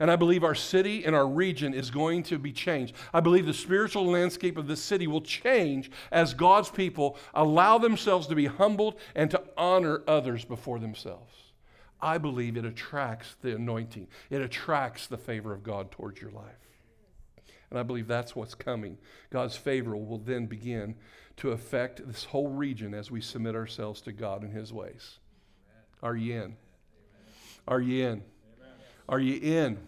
And 0.00 0.10
I 0.10 0.16
believe 0.16 0.44
our 0.44 0.54
city 0.54 1.04
and 1.04 1.14
our 1.14 1.26
region 1.26 1.74
is 1.74 1.90
going 1.90 2.22
to 2.24 2.38
be 2.38 2.52
changed. 2.52 2.94
I 3.12 3.20
believe 3.20 3.46
the 3.46 3.54
spiritual 3.54 4.06
landscape 4.06 4.56
of 4.56 4.66
this 4.66 4.82
city 4.82 5.06
will 5.06 5.20
change 5.20 5.90
as 6.12 6.34
God's 6.34 6.70
people 6.70 7.16
allow 7.34 7.78
themselves 7.78 8.26
to 8.28 8.34
be 8.34 8.46
humbled 8.46 8.98
and 9.14 9.30
to 9.30 9.42
honor 9.56 10.02
others 10.06 10.44
before 10.44 10.78
themselves. 10.78 11.34
I 12.00 12.18
believe 12.18 12.56
it 12.56 12.64
attracts 12.64 13.36
the 13.42 13.54
anointing, 13.54 14.06
it 14.30 14.40
attracts 14.40 15.06
the 15.06 15.18
favor 15.18 15.52
of 15.52 15.62
God 15.62 15.90
towards 15.90 16.20
your 16.20 16.30
life. 16.30 16.44
And 17.70 17.78
I 17.78 17.82
believe 17.82 18.06
that's 18.06 18.34
what's 18.34 18.54
coming. 18.54 18.96
God's 19.30 19.56
favor 19.56 19.96
will 19.96 20.18
then 20.18 20.46
begin 20.46 20.94
to 21.38 21.50
affect 21.50 22.06
this 22.06 22.24
whole 22.24 22.48
region 22.48 22.94
as 22.94 23.10
we 23.10 23.20
submit 23.20 23.54
ourselves 23.54 24.00
to 24.02 24.12
God 24.12 24.42
and 24.42 24.52
His 24.52 24.72
ways. 24.72 25.18
Are 26.02 26.16
you 26.16 26.42
in? 26.42 26.56
Are 27.66 27.80
you 27.80 28.06
in? 28.06 28.22
Are 29.08 29.18
you 29.18 29.40
in? 29.40 29.78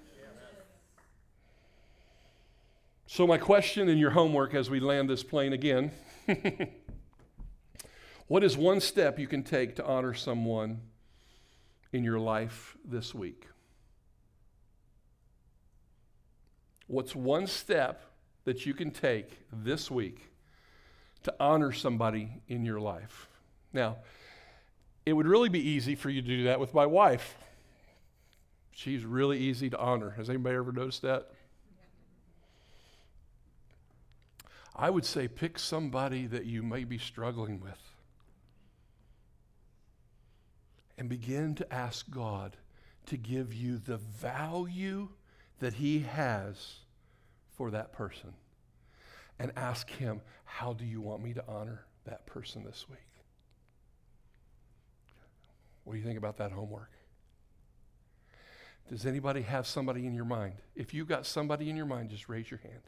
So, 3.06 3.26
my 3.26 3.38
question 3.38 3.88
in 3.88 3.98
your 3.98 4.10
homework 4.10 4.54
as 4.54 4.70
we 4.70 4.80
land 4.80 5.10
this 5.10 5.24
plane 5.24 5.52
again 5.52 5.90
what 8.28 8.44
is 8.44 8.56
one 8.56 8.80
step 8.80 9.18
you 9.18 9.26
can 9.26 9.42
take 9.42 9.74
to 9.76 9.84
honor 9.84 10.14
someone 10.14 10.80
in 11.92 12.04
your 12.04 12.20
life 12.20 12.76
this 12.84 13.12
week? 13.14 13.48
What's 16.86 17.14
one 17.14 17.46
step 17.46 18.04
that 18.44 18.64
you 18.64 18.74
can 18.74 18.90
take 18.90 19.40
this 19.52 19.90
week 19.90 20.30
to 21.24 21.34
honor 21.40 21.72
somebody 21.72 22.40
in 22.48 22.64
your 22.64 22.80
life? 22.80 23.28
Now, 23.72 23.98
it 25.04 25.12
would 25.12 25.26
really 25.26 25.48
be 25.48 25.60
easy 25.60 25.94
for 25.94 26.10
you 26.10 26.22
to 26.22 26.28
do 26.28 26.44
that 26.44 26.60
with 26.60 26.72
my 26.72 26.86
wife. 26.86 27.34
She's 28.72 29.04
really 29.04 29.38
easy 29.38 29.68
to 29.70 29.78
honor. 29.78 30.10
Has 30.10 30.30
anybody 30.30 30.56
ever 30.56 30.72
noticed 30.72 31.02
that? 31.02 31.30
I 34.74 34.88
would 34.88 35.04
say 35.04 35.28
pick 35.28 35.58
somebody 35.58 36.26
that 36.26 36.46
you 36.46 36.62
may 36.62 36.84
be 36.84 36.96
struggling 36.96 37.60
with 37.60 37.78
and 40.96 41.08
begin 41.08 41.54
to 41.56 41.72
ask 41.72 42.10
God 42.10 42.56
to 43.06 43.16
give 43.16 43.52
you 43.52 43.78
the 43.78 43.96
value 43.96 45.08
that 45.58 45.74
He 45.74 46.00
has 46.00 46.76
for 47.56 47.70
that 47.70 47.92
person. 47.92 48.32
And 49.38 49.52
ask 49.56 49.90
Him, 49.90 50.20
How 50.44 50.72
do 50.72 50.84
you 50.84 51.00
want 51.00 51.22
me 51.22 51.34
to 51.34 51.44
honor 51.46 51.84
that 52.04 52.26
person 52.26 52.64
this 52.64 52.86
week? 52.88 52.98
What 55.84 55.94
do 55.94 55.98
you 55.98 56.04
think 56.04 56.18
about 56.18 56.36
that 56.38 56.52
homework? 56.52 56.90
Does 58.90 59.06
anybody 59.06 59.42
have 59.42 59.68
somebody 59.68 60.04
in 60.04 60.14
your 60.14 60.24
mind? 60.24 60.54
If 60.74 60.92
you've 60.92 61.06
got 61.06 61.24
somebody 61.24 61.70
in 61.70 61.76
your 61.76 61.86
mind, 61.86 62.10
just 62.10 62.28
raise 62.28 62.50
your 62.50 62.58
hand. 62.58 62.82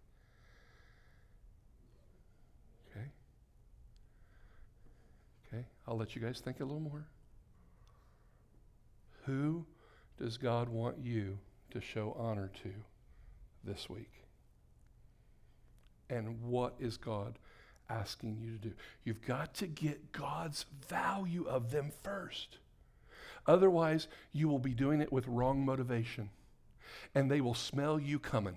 Okay? 2.90 3.06
Okay, 5.46 5.64
I'll 5.86 5.96
let 5.96 6.16
you 6.16 6.20
guys 6.20 6.40
think 6.40 6.58
a 6.58 6.64
little 6.64 6.80
more. 6.80 7.06
Who 9.26 9.64
does 10.18 10.38
God 10.38 10.68
want 10.68 10.96
you 11.00 11.38
to 11.70 11.80
show 11.80 12.16
honor 12.18 12.50
to 12.64 12.72
this 13.62 13.88
week? 13.88 14.10
And 16.10 16.42
what 16.42 16.74
is 16.80 16.96
God 16.96 17.38
asking 17.88 18.38
you 18.40 18.58
to 18.58 18.58
do? 18.58 18.72
You've 19.04 19.24
got 19.24 19.54
to 19.54 19.68
get 19.68 20.10
God's 20.10 20.66
value 20.88 21.44
of 21.44 21.70
them 21.70 21.92
first. 22.02 22.58
Otherwise, 23.46 24.08
you 24.32 24.48
will 24.48 24.58
be 24.58 24.74
doing 24.74 25.00
it 25.00 25.12
with 25.12 25.26
wrong 25.26 25.64
motivation, 25.64 26.30
and 27.14 27.30
they 27.30 27.40
will 27.40 27.54
smell 27.54 27.98
you 27.98 28.18
coming. 28.18 28.56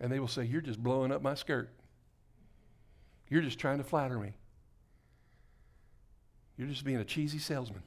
And 0.00 0.10
they 0.10 0.18
will 0.18 0.28
say, 0.28 0.44
You're 0.44 0.60
just 0.60 0.82
blowing 0.82 1.12
up 1.12 1.22
my 1.22 1.34
skirt. 1.34 1.70
You're 3.28 3.42
just 3.42 3.58
trying 3.58 3.78
to 3.78 3.84
flatter 3.84 4.18
me. 4.18 4.34
You're 6.56 6.68
just 6.68 6.84
being 6.84 6.98
a 6.98 7.04
cheesy 7.04 7.38
salesman. 7.38 7.82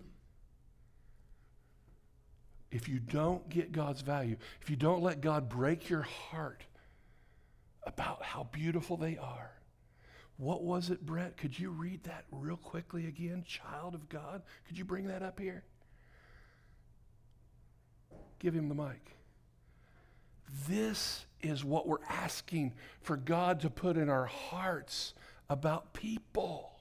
If 2.71 2.89
you 2.89 2.99
don't 2.99 3.47
get 3.49 3.71
God's 3.71 4.01
value, 4.01 4.35
if 4.61 4.69
you 4.69 4.75
don't 4.75 5.01
let 5.01 5.21
God 5.21 5.47
break 5.47 5.89
your 5.89 6.01
heart 6.01 6.63
about 7.83 8.23
how 8.23 8.43
beautiful 8.51 8.97
they 8.97 9.17
are, 9.17 9.51
what 10.37 10.63
was 10.63 10.89
it, 10.91 11.05
Brett? 11.05 11.35
Could 11.35 11.57
you 11.57 11.71
read 11.71 12.03
that 12.03 12.25
real 12.31 12.57
quickly 12.57 13.07
again? 13.07 13.43
Child 13.45 13.95
of 13.95 14.07
God? 14.07 14.43
Could 14.67 14.77
you 14.77 14.85
bring 14.85 15.07
that 15.07 15.23
up 15.23 15.39
here? 15.39 15.63
Give 18.39 18.53
him 18.53 18.69
the 18.69 18.75
mic. 18.75 19.17
This 20.67 21.25
is 21.41 21.65
what 21.65 21.87
we're 21.87 22.03
asking 22.07 22.73
for 23.01 23.17
God 23.17 23.61
to 23.61 23.69
put 23.69 23.97
in 23.97 24.09
our 24.09 24.25
hearts 24.25 25.13
about 25.49 25.93
people. 25.93 26.77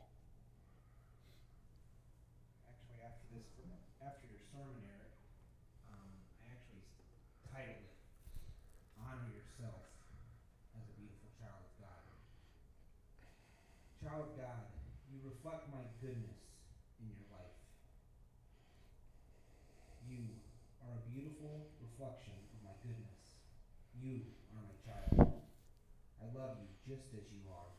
just 26.86 27.10
as 27.18 27.26
you 27.34 27.42
are. 27.50 27.74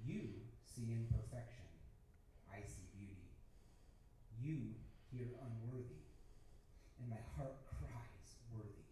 You 0.00 0.32
see 0.64 0.96
imperfection. 0.96 1.68
I 2.48 2.64
see 2.64 2.88
beauty. 2.96 3.28
You 4.40 4.72
hear 5.12 5.28
unworthy, 5.44 6.00
and 6.98 7.12
my 7.12 7.20
heart 7.36 7.60
cries 7.68 8.40
worthy. 8.48 8.88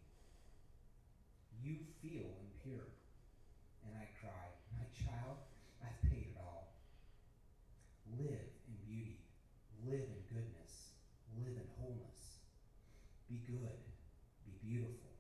You 1.65 1.81
feel 2.05 2.29
impure, 2.45 2.93
and 3.89 3.97
I 3.97 4.05
cry, 4.21 4.53
my 4.77 4.85
child, 4.93 5.49
I've 5.81 5.97
paid 6.13 6.37
it 6.37 6.39
all. 6.39 6.77
Live 8.21 8.53
in 8.69 8.77
beauty, 8.85 9.25
live 9.89 10.05
in 10.13 10.21
goodness, 10.29 10.93
live 11.41 11.57
in 11.57 11.69
wholeness. 11.81 12.45
Be 13.31 13.39
good, 13.47 13.79
be 14.43 14.59
beautiful, 14.59 15.15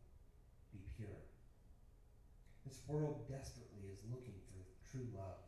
be 0.74 0.82
pure. 0.98 1.22
This 2.66 2.82
world 2.90 3.22
desperately 3.30 3.86
is 3.86 4.02
looking 4.10 4.34
for 4.50 4.66
true 4.82 5.06
love. 5.14 5.46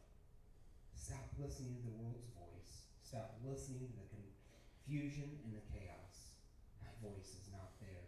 Stop 0.94 1.26
listening 1.42 1.74
to 1.82 1.90
the 1.90 1.98
world's 1.98 2.30
voice. 2.38 2.86
Stop 3.02 3.34
listening 3.42 3.90
to 3.90 3.98
the 3.98 4.06
confusion 4.14 5.42
and 5.42 5.50
the 5.50 5.64
chaos. 5.74 6.38
My 6.78 6.94
voice 7.02 7.34
is 7.34 7.50
not 7.50 7.74
there. 7.82 8.06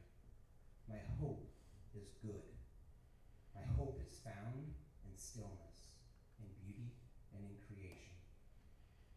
My 0.86 1.02
hope 1.18 1.50
is 1.98 2.14
good. 2.22 2.54
My 3.58 3.66
hope 3.74 3.98
is 4.06 4.22
found 4.22 4.70
in 5.02 5.18
stillness, 5.18 5.98
in 6.38 6.46
beauty, 6.62 6.94
and 7.34 7.42
in 7.42 7.58
creation. 7.66 8.14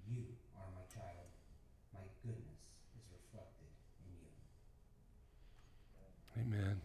You 0.09 0.25
are 0.57 0.65
my 0.73 0.85
child. 0.89 1.29
My 1.93 2.05
goodness 2.25 2.73
is 2.97 3.05
reflected 3.13 3.69
in 4.01 4.17
you. 4.17 4.33
Amen. 6.41 6.81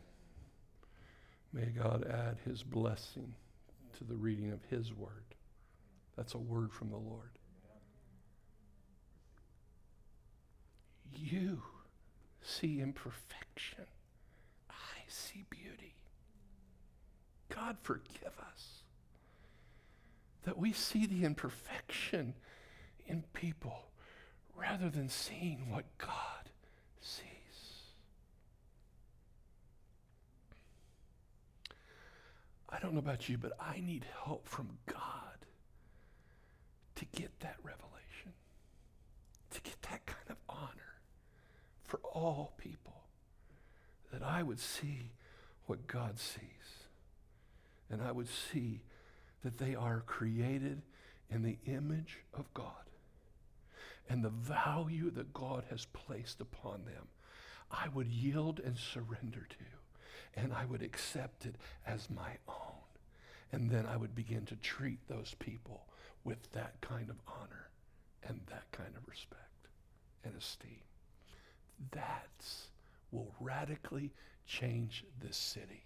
May 1.62 1.68
God 1.68 2.04
add 2.10 2.38
his 2.44 2.64
blessing 2.64 3.34
to 3.96 4.02
the 4.02 4.16
reading 4.16 4.50
of 4.50 4.64
His 4.68 4.92
Word. 4.92 5.36
That's 6.16 6.34
a 6.34 6.38
word 6.38 6.72
from 6.72 6.90
the 6.90 6.96
Lord. 6.96 7.38
You 11.14 11.62
see 12.42 12.80
imperfection. 12.80 13.84
I 14.70 15.04
see 15.06 15.44
beauty. 15.50 15.94
God, 17.48 17.76
forgive 17.80 18.32
us 18.40 18.82
that 20.42 20.58
we 20.58 20.72
see 20.72 21.06
the 21.06 21.24
imperfection 21.24 22.34
in 23.06 23.22
people 23.34 23.90
rather 24.56 24.90
than 24.90 25.08
seeing 25.08 25.70
what 25.70 25.84
God 25.96 26.50
sees. 27.00 27.31
I 32.72 32.78
don't 32.80 32.94
know 32.94 32.98
about 33.00 33.28
you, 33.28 33.36
but 33.36 33.52
I 33.60 33.80
need 33.80 34.06
help 34.24 34.48
from 34.48 34.70
God 34.86 34.98
to 36.94 37.04
get 37.04 37.38
that 37.40 37.56
revelation, 37.62 38.32
to 39.50 39.60
get 39.60 39.80
that 39.82 40.06
kind 40.06 40.30
of 40.30 40.36
honor 40.48 41.00
for 41.84 42.00
all 42.12 42.54
people, 42.56 43.02
that 44.12 44.22
I 44.22 44.42
would 44.42 44.58
see 44.60 45.12
what 45.66 45.86
God 45.86 46.18
sees. 46.18 46.40
And 47.90 48.00
I 48.00 48.10
would 48.10 48.28
see 48.28 48.80
that 49.44 49.58
they 49.58 49.74
are 49.74 50.02
created 50.06 50.80
in 51.28 51.42
the 51.42 51.58
image 51.66 52.20
of 52.32 52.52
God 52.54 52.66
and 54.08 54.24
the 54.24 54.30
value 54.30 55.10
that 55.10 55.32
God 55.34 55.64
has 55.70 55.86
placed 55.92 56.40
upon 56.40 56.84
them. 56.84 57.08
I 57.70 57.88
would 57.88 58.08
yield 58.08 58.60
and 58.60 58.76
surrender 58.76 59.46
to 59.48 59.56
and 60.36 60.52
I 60.52 60.64
would 60.64 60.82
accept 60.82 61.46
it 61.46 61.56
as 61.86 62.08
my 62.10 62.36
own. 62.48 62.56
And 63.52 63.70
then 63.70 63.86
I 63.86 63.96
would 63.96 64.14
begin 64.14 64.46
to 64.46 64.56
treat 64.56 64.98
those 65.08 65.34
people 65.38 65.84
with 66.24 66.52
that 66.52 66.80
kind 66.80 67.10
of 67.10 67.16
honor 67.26 67.68
and 68.26 68.40
that 68.48 68.70
kind 68.72 68.94
of 68.96 69.06
respect 69.08 69.68
and 70.24 70.34
esteem. 70.36 70.80
That 71.90 72.30
will 73.10 73.34
radically 73.40 74.12
change 74.46 75.04
this 75.20 75.36
city. 75.36 75.84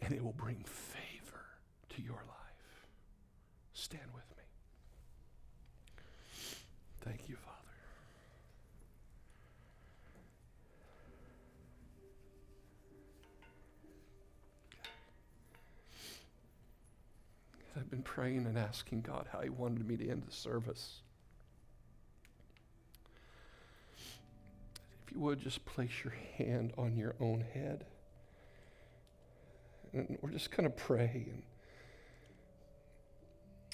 And 0.00 0.12
it 0.14 0.22
will 0.22 0.32
bring 0.32 0.64
favor 0.64 1.44
to 1.90 2.02
your 2.02 2.22
life. 2.28 2.86
Stand 3.72 4.12
with 4.14 4.24
me. 4.36 4.44
Thank 7.00 7.28
you, 7.28 7.36
Father. 7.36 7.57
I've 17.78 17.90
been 17.90 18.02
praying 18.02 18.46
and 18.46 18.58
asking 18.58 19.02
God 19.02 19.28
how 19.32 19.40
He 19.40 19.50
wanted 19.50 19.86
me 19.86 19.96
to 19.96 20.08
end 20.08 20.24
the 20.26 20.32
service. 20.32 21.00
If 25.06 25.12
you 25.14 25.20
would 25.20 25.38
just 25.40 25.64
place 25.64 25.90
your 26.02 26.14
hand 26.36 26.72
on 26.76 26.96
your 26.96 27.14
own 27.20 27.44
head. 27.54 27.86
And 29.92 30.18
we're 30.20 30.30
just 30.30 30.50
going 30.50 30.64
to 30.64 30.74
pray. 30.74 31.28
And, 31.32 31.42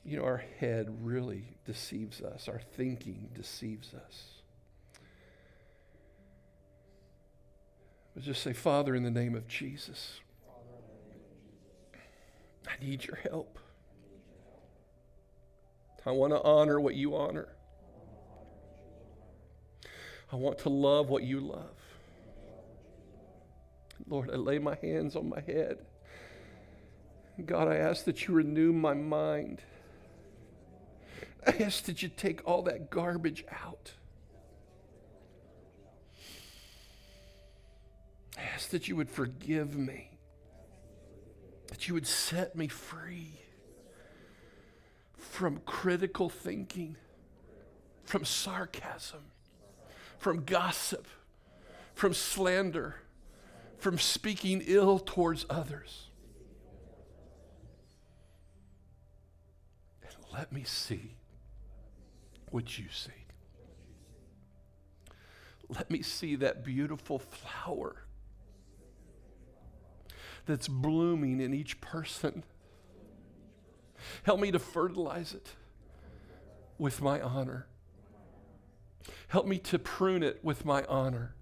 you 0.04 0.18
know, 0.18 0.24
our 0.24 0.44
head 0.60 0.94
really 1.02 1.56
deceives 1.64 2.20
us, 2.20 2.46
our 2.46 2.60
thinking 2.76 3.30
deceives 3.34 3.94
us. 3.94 4.42
But 8.14 8.22
just 8.22 8.42
say, 8.42 8.52
Father, 8.52 8.94
in 8.94 9.02
the 9.02 9.10
name 9.10 9.34
of 9.34 9.48
Jesus, 9.48 10.20
I 12.68 12.84
need 12.84 13.04
your 13.06 13.16
help. 13.16 13.58
I 16.06 16.10
want 16.10 16.32
to 16.32 16.42
honor 16.42 16.80
what 16.80 16.94
you 16.94 17.16
honor. 17.16 17.48
I 20.30 20.36
want 20.36 20.58
to 20.60 20.68
love 20.68 21.08
what 21.08 21.22
you 21.22 21.40
love. 21.40 21.70
Lord, 24.06 24.30
I 24.30 24.36
lay 24.36 24.58
my 24.58 24.76
hands 24.82 25.16
on 25.16 25.28
my 25.28 25.40
head. 25.40 25.78
God, 27.46 27.68
I 27.68 27.76
ask 27.76 28.04
that 28.04 28.26
you 28.26 28.34
renew 28.34 28.72
my 28.72 28.94
mind. 28.94 29.62
I 31.46 31.50
ask 31.62 31.84
that 31.84 32.02
you 32.02 32.08
take 32.08 32.46
all 32.46 32.62
that 32.62 32.90
garbage 32.90 33.44
out. 33.64 33.92
I 38.36 38.42
ask 38.54 38.70
that 38.70 38.88
you 38.88 38.96
would 38.96 39.10
forgive 39.10 39.76
me, 39.76 40.10
that 41.68 41.88
you 41.88 41.94
would 41.94 42.06
set 42.06 42.56
me 42.56 42.68
free 42.68 43.43
from 45.34 45.60
critical 45.66 46.28
thinking, 46.28 46.94
from 48.04 48.24
sarcasm, 48.24 49.18
from 50.16 50.44
gossip, 50.44 51.08
from 51.92 52.14
slander, 52.14 52.94
from 53.76 53.98
speaking 53.98 54.62
ill 54.64 55.00
towards 55.00 55.44
others. 55.50 56.10
And 60.02 60.14
let 60.32 60.52
me 60.52 60.62
see 60.62 61.16
what 62.52 62.78
you 62.78 62.84
see. 62.92 63.10
Let 65.68 65.90
me 65.90 66.02
see 66.02 66.36
that 66.36 66.64
beautiful 66.64 67.18
flower 67.18 68.04
that's 70.46 70.68
blooming 70.68 71.40
in 71.40 71.52
each 71.52 71.80
person. 71.80 72.44
Help 74.22 74.40
me 74.40 74.50
to 74.50 74.58
fertilize 74.58 75.34
it 75.34 75.50
with 76.78 77.00
my 77.02 77.20
honor. 77.20 77.66
Help 79.28 79.46
me 79.46 79.58
to 79.58 79.78
prune 79.78 80.22
it 80.22 80.40
with 80.42 80.64
my 80.64 80.84
honor. 80.84 81.34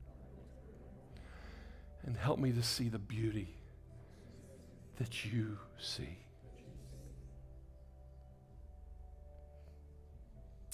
And 2.05 2.17
help 2.17 2.39
me 2.39 2.53
to 2.53 2.63
see 2.63 2.89
the 2.89 2.99
beauty 2.99 3.55
that 4.97 5.25
you 5.25 5.59
see. 5.79 6.19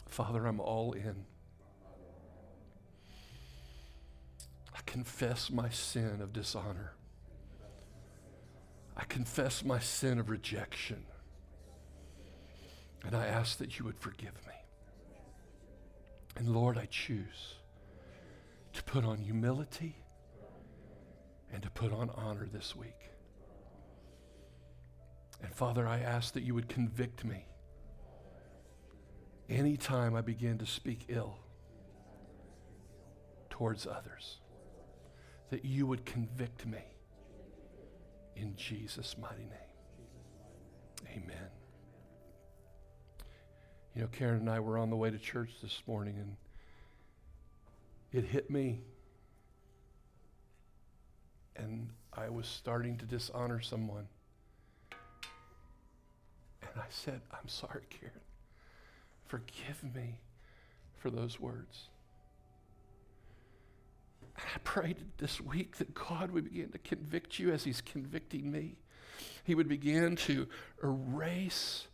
Father, 0.07 0.47
I'm 0.47 0.59
all 0.59 0.93
in. 0.93 1.26
I 4.74 4.80
confess 4.86 5.51
my 5.51 5.68
sin 5.68 6.20
of 6.20 6.32
dishonor. 6.32 6.95
I 8.97 9.05
confess 9.05 9.62
my 9.64 9.78
sin 9.78 10.18
of 10.18 10.28
rejection. 10.28 11.05
And 13.05 13.14
I 13.14 13.26
ask 13.26 13.59
that 13.59 13.78
you 13.78 13.84
would 13.84 13.99
forgive 13.99 14.34
me. 14.46 14.55
And 16.36 16.49
Lord, 16.49 16.78
I 16.78 16.86
choose 16.86 17.55
to 18.72 18.82
put 18.84 19.05
on 19.05 19.18
humility 19.18 19.96
and 21.53 21.62
to 21.62 21.70
put 21.70 21.92
on 21.92 22.11
honor 22.11 22.49
this 22.53 22.76
week. 22.76 23.11
And 25.42 25.55
Father, 25.55 25.86
I 25.86 26.01
ask 26.01 26.34
that 26.34 26.42
you 26.42 26.55
would 26.55 26.68
convict 26.68 27.24
me 27.24 27.46
anytime 29.49 30.14
I 30.14 30.20
begin 30.20 30.59
to 30.59 30.66
speak 30.66 31.07
ill 31.09 31.38
towards 33.51 33.86
others, 33.86 34.38
that 35.51 35.64
you 35.64 35.86
would 35.86 36.05
convict 36.05 36.66
me 36.66 36.84
in 38.36 38.55
Jesus' 38.57 39.16
mighty 39.18 39.46
name. 39.46 39.59
Amen. 41.11 41.57
You 43.99 44.05
know, 44.05 44.11
Karen 44.12 44.38
and 44.38 44.49
I 44.49 44.61
were 44.61 44.78
on 44.78 44.90
the 44.90 44.96
way 44.96 45.11
to 45.11 45.18
church 45.18 45.51
this 45.61 45.82
morning, 45.88 46.14
and 46.20 46.36
it 48.12 48.28
hit 48.28 48.49
me. 48.49 48.78
And 51.57 51.88
I 52.12 52.28
was 52.28 52.46
starting 52.46 52.96
to 52.99 53.05
dishonor 53.07 53.61
someone. 53.61 54.07
And 56.62 56.70
I 56.76 56.86
said, 56.90 57.22
I'm 57.32 57.49
sorry, 57.49 57.82
Karen. 57.90 58.20
Forgive 59.26 59.82
me 59.92 60.20
for 60.99 61.11
those 61.11 61.40
words. 61.40 61.88
And 64.36 64.46
I 64.55 64.59
prayed 64.59 64.99
this 65.16 65.40
week 65.40 65.78
that 65.78 65.92
God 65.92 66.30
would 66.30 66.44
begin 66.44 66.70
to 66.70 66.78
convict 66.78 67.40
you 67.40 67.51
as 67.51 67.64
He's 67.64 67.80
convicting 67.80 68.53
me. 68.53 68.76
He 69.42 69.57
would 69.57 69.68
begin 69.68 70.14
to 70.14 70.46
erase 70.84 71.88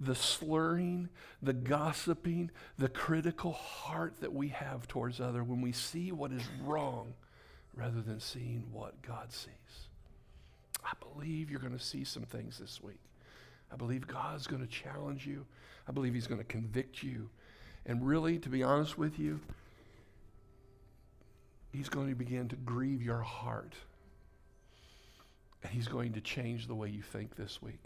the 0.00 0.14
slurring, 0.14 1.08
the 1.42 1.52
gossiping, 1.52 2.50
the 2.78 2.88
critical 2.88 3.52
heart 3.52 4.14
that 4.20 4.32
we 4.32 4.48
have 4.48 4.86
towards 4.86 5.20
other 5.20 5.42
when 5.42 5.60
we 5.60 5.72
see 5.72 6.12
what 6.12 6.32
is 6.32 6.42
wrong 6.62 7.14
rather 7.74 8.00
than 8.00 8.20
seeing 8.20 8.64
what 8.72 9.00
God 9.02 9.32
sees. 9.32 9.52
I 10.84 10.92
believe 11.00 11.50
you're 11.50 11.60
going 11.60 11.76
to 11.76 11.84
see 11.84 12.04
some 12.04 12.24
things 12.24 12.58
this 12.58 12.82
week. 12.82 13.00
I 13.72 13.76
believe 13.76 14.06
God's 14.06 14.46
going 14.46 14.62
to 14.62 14.68
challenge 14.68 15.26
you. 15.26 15.44
I 15.88 15.92
believe 15.92 16.14
He's 16.14 16.26
going 16.26 16.40
to 16.40 16.46
convict 16.46 17.02
you. 17.02 17.28
And 17.86 18.06
really, 18.06 18.38
to 18.38 18.48
be 18.48 18.62
honest 18.62 18.96
with 18.96 19.18
you, 19.18 19.40
He's 21.72 21.88
going 21.88 22.08
to 22.08 22.14
begin 22.14 22.48
to 22.48 22.56
grieve 22.56 23.02
your 23.02 23.20
heart. 23.20 23.74
And 25.62 25.72
He's 25.72 25.88
going 25.88 26.12
to 26.14 26.20
change 26.20 26.66
the 26.66 26.74
way 26.74 26.88
you 26.88 27.02
think 27.02 27.36
this 27.36 27.60
week. 27.60 27.82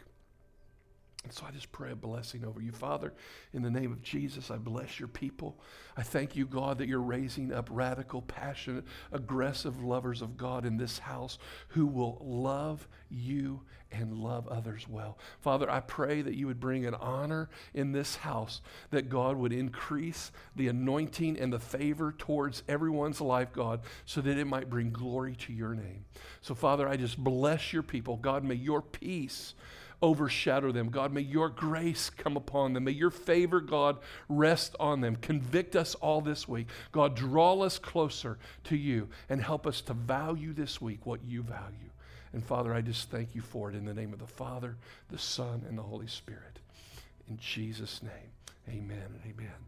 And 1.25 1.33
so 1.33 1.47
I 1.47 1.53
just 1.53 1.71
pray 1.71 1.93
a 1.93 1.97
blessing 1.97 2.45
over 2.45 2.61
you. 2.61 2.73
Father, 2.73 3.13
in 3.53 3.63
the 3.63 3.71
name 3.71 3.93
of 3.93 4.03
Jesus, 4.03 4.51
I 4.51 4.57
bless 4.57 4.99
your 4.99 5.09
people. 5.09 5.57
I 5.97 6.03
thank 6.03 6.35
you, 6.35 6.47
God, 6.47 6.79
that 6.79 6.89
you're 6.89 7.01
raising 7.01 7.53
up 7.53 7.69
radical, 7.71 8.23
passionate, 8.23 8.85
aggressive 9.13 9.85
lovers 9.85 10.21
of 10.21 10.37
God 10.37 10.65
in 10.65 10.79
this 10.79 10.99
house 10.99 11.39
who 11.69 11.87
will 11.87 12.19
love 12.21 12.89
you 13.09 13.61
and 13.93 14.19
love 14.19 14.49
others 14.49 14.89
well. 14.89 15.19
Father, 15.41 15.71
I 15.71 15.81
pray 15.81 16.23
that 16.23 16.35
you 16.35 16.47
would 16.47 16.59
bring 16.59 16.87
an 16.87 16.95
honor 16.95 17.49
in 17.75 17.93
this 17.93 18.17
house, 18.17 18.61
that 18.91 19.09
God 19.09 19.37
would 19.37 19.53
increase 19.53 20.33
the 20.57 20.69
anointing 20.69 21.39
and 21.39 21.53
the 21.53 21.61
favor 21.61 22.13
towards 22.13 22.63
everyone's 22.69 23.21
life, 23.21 23.53
God, 23.53 23.83
so 24.07 24.21
that 24.23 24.39
it 24.39 24.47
might 24.47 24.71
bring 24.71 24.91
glory 24.91 25.37
to 25.37 25.53
your 25.53 25.75
name. 25.75 26.05
So, 26.41 26.55
Father, 26.55 26.89
I 26.89 26.97
just 26.97 27.19
bless 27.19 27.73
your 27.73 27.83
people. 27.83 28.17
God, 28.17 28.43
may 28.45 28.55
your 28.55 28.83
peace 28.83 29.55
overshadow 30.03 30.73
them. 30.73 30.91
God, 30.91 31.13
may 31.13 31.21
your 31.21 31.49
grace 31.49 32.11
come 32.11 32.37
upon 32.37 32.73
them. 32.73 32.85
May 32.85 32.93
your 32.93 33.11
favor, 33.11 33.61
God, 33.61 33.99
rest 34.29 34.75
on 34.81 35.01
them. 35.01 35.17
Convict 35.17 35.77
us 35.77 35.95
all 35.95 36.21
this 36.21 36.49
week. 36.49 36.67
God, 36.91 37.15
draw 37.15 37.61
us 37.61 37.79
closer 37.79 38.39
to 38.65 38.77
you 38.77 39.09
and 39.29 39.41
help 39.41 39.67
us 39.67 39.81
to 39.83 39.95
value 39.95 40.53
this 40.53 40.81
week 40.81 41.07
what 41.07 41.25
you 41.25 41.43
value. 41.43 41.91
And 42.33 42.45
Father, 42.45 42.75
I 42.75 42.81
just 42.81 43.11
thank 43.11 43.35
you 43.35 43.43
for 43.43 43.71
it 43.71 43.77
in 43.77 43.85
the 43.85 43.95
name 43.95 44.13
of 44.13 44.19
the 44.19 44.27
Father, 44.27 44.77
the 45.11 45.19
Son, 45.19 45.65
and 45.69 45.79
the 45.79 45.83
Holy 45.83 46.07
Spirit. 46.07 46.59
In 47.29 47.37
Jesus' 47.37 48.03
name, 48.03 48.33
amen 48.69 49.21
and 49.23 49.33
amen. 49.33 49.63